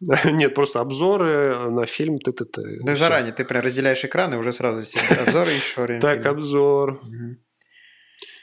Нет, 0.24 0.54
просто 0.54 0.80
обзоры 0.80 1.70
на 1.70 1.86
фильм. 1.86 2.18
Ты, 2.18 2.32
Да 2.82 2.96
заранее 2.96 3.32
ты 3.32 3.44
прям 3.44 3.62
разделяешь 3.62 4.04
экран 4.04 4.32
и 4.34 4.36
уже 4.36 4.52
сразу 4.52 4.82
все 4.82 4.98
обзоры 5.14 5.50
еще 5.50 5.82
время 5.82 6.00
Так, 6.00 6.26
обзор. 6.26 7.00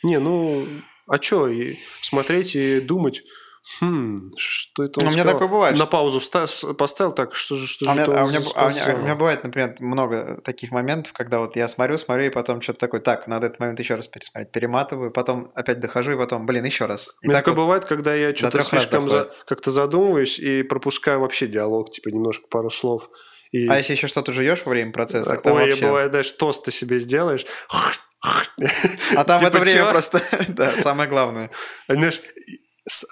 Не, 0.03 0.19
ну, 0.19 0.65
а 1.07 1.21
что, 1.21 1.49
смотреть 2.01 2.55
и 2.55 2.81
думать, 2.81 3.23
Хм, 3.81 4.31
что 4.37 4.85
это 4.85 5.01
он 5.01 5.07
Ну, 5.07 5.09
у 5.11 5.13
меня 5.13 5.23
сказал? 5.23 5.33
такое 5.33 5.47
бывает, 5.49 5.75
На 5.75 5.81
что- 5.83 5.91
паузу 5.91 6.19
вста- 6.19 6.73
поставил, 6.73 7.11
так, 7.11 7.35
что 7.35 7.57
же, 7.57 7.67
что 7.67 7.91
А 7.91 7.95
же 7.95 7.99
меня, 8.01 8.05
а 8.17 8.23
он 8.23 8.29
у 8.29 8.31
меня- 8.31 8.39
а 8.55 8.65
у 8.65 8.69
меня- 8.69 8.81
сказал? 8.81 8.99
у 8.99 9.03
меня 9.03 9.15
бывает, 9.15 9.43
например, 9.43 9.75
много 9.81 10.39
таких 10.41 10.71
моментов, 10.71 11.11
когда 11.11 11.39
вот 11.39 11.57
я 11.57 11.67
смотрю, 11.67 11.97
смотрю, 11.97 12.27
и 12.27 12.29
потом 12.29 12.61
что-то 12.61 12.79
такое, 12.79 13.01
так, 13.01 13.27
надо 13.27 13.47
этот 13.47 13.59
момент 13.59 13.77
еще 13.81 13.95
раз 13.95 14.07
пересмотреть, 14.07 14.53
перематываю, 14.53 15.11
потом 15.11 15.51
опять 15.53 15.81
дохожу, 15.81 16.13
и 16.13 16.15
потом, 16.17 16.45
блин, 16.45 16.63
еще 16.63 16.85
раз. 16.85 17.09
И 17.21 17.27
так 17.27 17.39
такое 17.39 17.55
вот- 17.55 17.61
бывает, 17.63 17.83
когда 17.83 18.15
я 18.15 18.33
что-то 18.33 18.61
слишком 18.63 19.09
за- 19.09 19.29
как-то 19.45 19.71
задумываюсь 19.73 20.39
и 20.39 20.63
пропускаю 20.63 21.19
вообще 21.19 21.45
диалог, 21.47 21.91
типа 21.91 22.07
немножко 22.07 22.47
пару 22.47 22.69
слов. 22.69 23.09
И... 23.51 23.67
А 23.67 23.75
если 23.75 23.93
еще 23.93 24.07
что-то 24.07 24.31
жуешь 24.31 24.61
во 24.65 24.69
время 24.69 24.93
процесса, 24.93 25.31
так 25.35 25.45
Ой, 25.53 25.67
вообще... 25.67 25.85
бывает, 25.87 26.11
знаешь, 26.11 26.31
тост 26.31 26.63
ты 26.63 26.71
себе 26.71 26.99
сделаешь. 26.99 27.45
А 28.21 29.23
там 29.23 29.37
в 29.37 29.39
Типа, 29.39 29.49
это 29.49 29.59
время 29.59 29.85
просто, 29.85 30.21
да, 30.47 30.75
самое 30.77 31.09
главное. 31.09 31.51
Знаешь, 31.87 32.21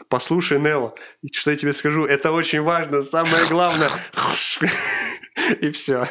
послушай, 0.09 0.59
Нелло, 0.59 0.95
что 1.31 1.51
я 1.51 1.57
тебе 1.57 1.73
скажу, 1.73 2.05
это 2.05 2.31
очень 2.31 2.61
важно, 2.61 3.01
самое 3.01 3.47
главное. 3.47 3.89
И 5.61 5.69
все. 5.69 6.07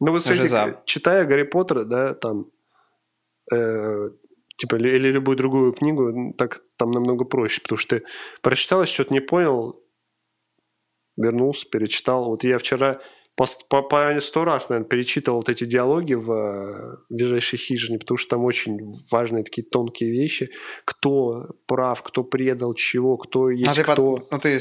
Ну 0.00 0.12
вот, 0.12 0.24
смотрите, 0.24 0.78
читая 0.84 1.24
Гарри 1.24 1.44
Поттера, 1.44 1.84
да, 1.84 2.14
там, 2.14 2.46
э, 3.52 4.10
типа, 4.56 4.76
или, 4.76 4.96
или 4.96 5.08
любую 5.08 5.36
другую 5.36 5.72
книгу, 5.72 6.34
так 6.36 6.60
там 6.76 6.90
намного 6.90 7.24
проще, 7.24 7.62
потому 7.62 7.78
что 7.78 7.98
ты 7.98 8.06
прочитал, 8.42 8.84
что-то 8.86 9.14
не 9.14 9.20
понял, 9.20 9.80
вернулся, 11.16 11.68
перечитал. 11.68 12.26
Вот 12.26 12.44
я 12.44 12.58
вчера 12.58 13.00
по, 13.36 13.46
по, 13.68 13.82
по 13.82 14.20
сто 14.20 14.44
раз, 14.44 14.68
наверное, 14.68 14.88
перечитывал 14.88 15.38
вот 15.38 15.48
эти 15.48 15.64
диалоги 15.64 16.14
в 16.14 16.30
э, 16.30 16.96
«Ближайшей 17.08 17.58
хижине», 17.58 17.98
потому 17.98 18.16
что 18.16 18.36
там 18.36 18.44
очень 18.44 18.78
важные 19.10 19.42
такие 19.42 19.66
тонкие 19.66 20.10
вещи. 20.12 20.50
Кто 20.84 21.46
прав, 21.66 22.00
кто 22.02 22.22
предал 22.22 22.74
чего, 22.74 23.16
кто 23.16 23.50
есть 23.50 23.68
А 23.68 23.74
ты, 23.74 23.84
под- 23.84 23.94
кто. 23.94 24.16
ну, 24.30 24.38
ты, 24.38 24.58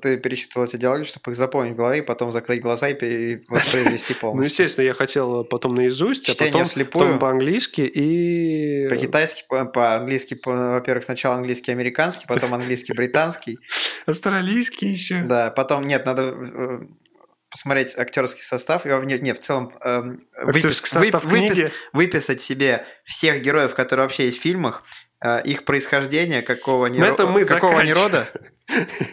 ты 0.00 0.16
перечитывал 0.16 0.66
эти 0.66 0.76
диалоги, 0.76 1.02
чтобы 1.04 1.30
их 1.32 1.36
запомнить 1.36 1.74
в 1.74 1.76
голове, 1.76 2.02
потом 2.02 2.32
закрыть 2.32 2.62
глаза 2.62 2.88
и 2.88 3.44
воспроизвести 3.48 4.14
Ну, 4.14 4.20
полностью. 4.20 4.50
естественно, 4.50 4.86
я 4.86 4.94
хотел 4.94 5.44
потом 5.44 5.74
наизусть, 5.74 6.28
а 6.30 6.44
потом, 6.44 6.64
потом 6.90 7.18
по-английски 7.18 7.82
и... 7.82 8.88
По-китайски, 8.88 9.44
по- 9.48 9.66
по-английски, 9.66 10.34
по- 10.34 10.52
во-первых, 10.72 11.04
сначала 11.04 11.34
английский 11.36 11.72
американский, 11.72 12.24
потом 12.26 12.54
английский 12.54 12.94
британский. 12.94 13.58
Австралийский 14.06 14.88
еще. 14.88 15.22
Да, 15.22 15.50
потом, 15.50 15.86
нет, 15.86 16.06
надо 16.06 16.22
э, 16.22 16.80
посмотреть 17.50 17.96
актерский 17.98 18.42
состав. 18.42 18.84
И, 18.86 18.88
нет, 18.88 19.22
нет, 19.22 19.38
в 19.38 19.40
целом 19.40 19.72
Актерский 19.80 20.70
выпис- 20.70 20.86
состав 20.86 21.24
вып- 21.24 21.28
выпис- 21.28 21.72
выписать 21.92 22.40
себе 22.42 22.86
всех 23.04 23.40
героев, 23.42 23.74
которые 23.74 24.04
вообще 24.04 24.24
есть 24.26 24.38
в 24.38 24.42
фильмах, 24.42 24.82
э, 25.24 25.42
их 25.44 25.64
происхождение, 25.64 26.42
какого 26.42 26.86
они, 26.86 26.98
ро- 27.24 27.30
мы 27.32 27.44
какого 27.44 27.80
они 27.80 27.92
рода. 27.92 28.28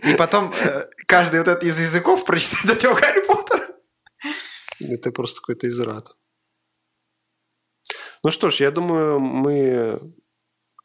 И 0.04 0.16
потом 0.18 0.54
э, 0.60 0.86
каждый 1.08 1.40
вот 1.40 1.48
этот 1.48 1.64
из 1.64 1.80
языков 1.80 2.26
прочитать 2.26 2.66
до 2.66 2.74
этого 2.74 2.94
Гарри 3.00 3.26
Поттера. 3.26 3.66
Это 4.82 5.12
просто 5.12 5.40
какой-то 5.40 5.68
израд. 5.70 6.10
Ну 8.24 8.32
что 8.32 8.50
ж, 8.50 8.56
я 8.62 8.72
думаю, 8.72 9.20
мы 9.20 10.00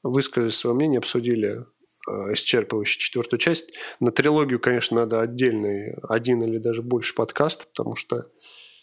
высказали 0.02 0.50
свое 0.50 0.76
мнение, 0.76 0.98
обсудили 0.98 1.64
э, 2.08 2.32
исчерпывающе 2.32 2.98
четвертую 2.98 3.38
часть. 3.40 3.72
На 4.00 4.10
трилогию, 4.12 4.60
конечно, 4.60 5.00
надо 5.00 5.20
отдельный 5.20 5.94
один 6.08 6.42
или 6.42 6.58
даже 6.58 6.82
больше 6.82 7.14
подкаст, 7.14 7.66
потому 7.74 7.96
что 7.96 8.24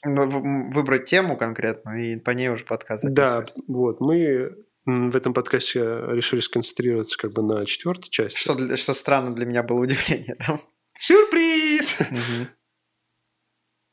Ну, 0.05 0.28
выбрать 0.72 1.05
тему 1.05 1.38
конкретную 1.38 1.99
и 2.13 2.20
по 2.20 2.32
ней 2.32 2.49
уже 2.49 2.65
подкаст 2.65 3.03
да, 3.09 3.43
вот 3.68 3.99
мы 4.01 4.55
в 4.86 5.15
этом 5.18 5.34
подкасте 5.34 5.80
решили 5.82 6.39
сконцентрироваться 6.39 7.18
как 7.18 7.34
бы 7.34 7.41
на 7.43 7.65
четвертой 7.65 8.09
части. 8.09 8.38
Что, 8.38 8.55
для- 8.55 8.78
что 8.78 8.93
странно 8.93 9.36
для 9.36 9.45
меня 9.45 9.61
было 9.63 9.82
удивление 9.82 10.36
там. 10.45 10.59
Сюрприз! 10.97 11.97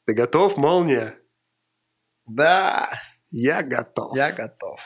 Ты 0.07 0.13
готов, 0.15 0.57
молния? 0.57 1.19
Да, 2.27 2.91
Я 3.31 3.63
готов. 3.63 4.17
я 4.17 4.31
готов. 4.33 4.81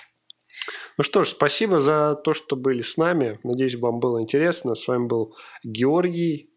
Ну 0.99 1.05
что 1.05 1.23
ж, 1.23 1.29
спасибо 1.29 1.79
за 1.79 2.17
то, 2.17 2.35
что 2.35 2.57
были 2.57 2.83
с 2.83 2.97
нами. 2.97 3.39
Надеюсь, 3.45 3.77
вам 3.77 4.01
было 4.01 4.21
интересно. 4.21 4.75
С 4.75 4.89
вами 4.89 5.07
был 5.07 5.37
Георгий. 5.63 6.51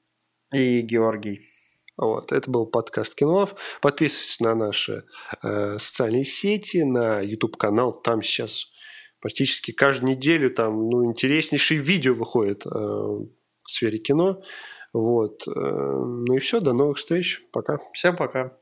И 0.52 0.82
Георгий. 0.82 1.42
Вот, 1.96 2.32
это 2.32 2.50
был 2.50 2.66
подкаст 2.66 3.14
Кинолов. 3.14 3.54
Подписывайтесь 3.82 4.40
на 4.40 4.56
наши 4.56 5.04
э, 5.44 5.78
социальные 5.78 6.26
сети, 6.26 6.80
на 6.80 7.22
YouTube-канал. 7.22 8.02
Там 8.02 8.24
сейчас 8.24 8.72
практически 9.22 9.72
каждую 9.72 10.16
неделю 10.16 10.50
там 10.50 10.90
ну, 10.90 11.06
интереснейшие 11.06 11.80
видео 11.80 12.16
выходят 12.16 12.66
э, 12.66 12.70
в 12.70 13.30
сфере 13.68 14.00
кино. 14.00 14.42
Вот. 14.92 15.48
Э, 15.48 15.52
ну 15.52 16.36
и 16.36 16.40
все, 16.40 16.60
до 16.60 16.74
новых 16.74 16.98
встреч. 16.98 17.44
Пока. 17.54 17.78
Всем 17.94 18.18
пока. 18.18 18.58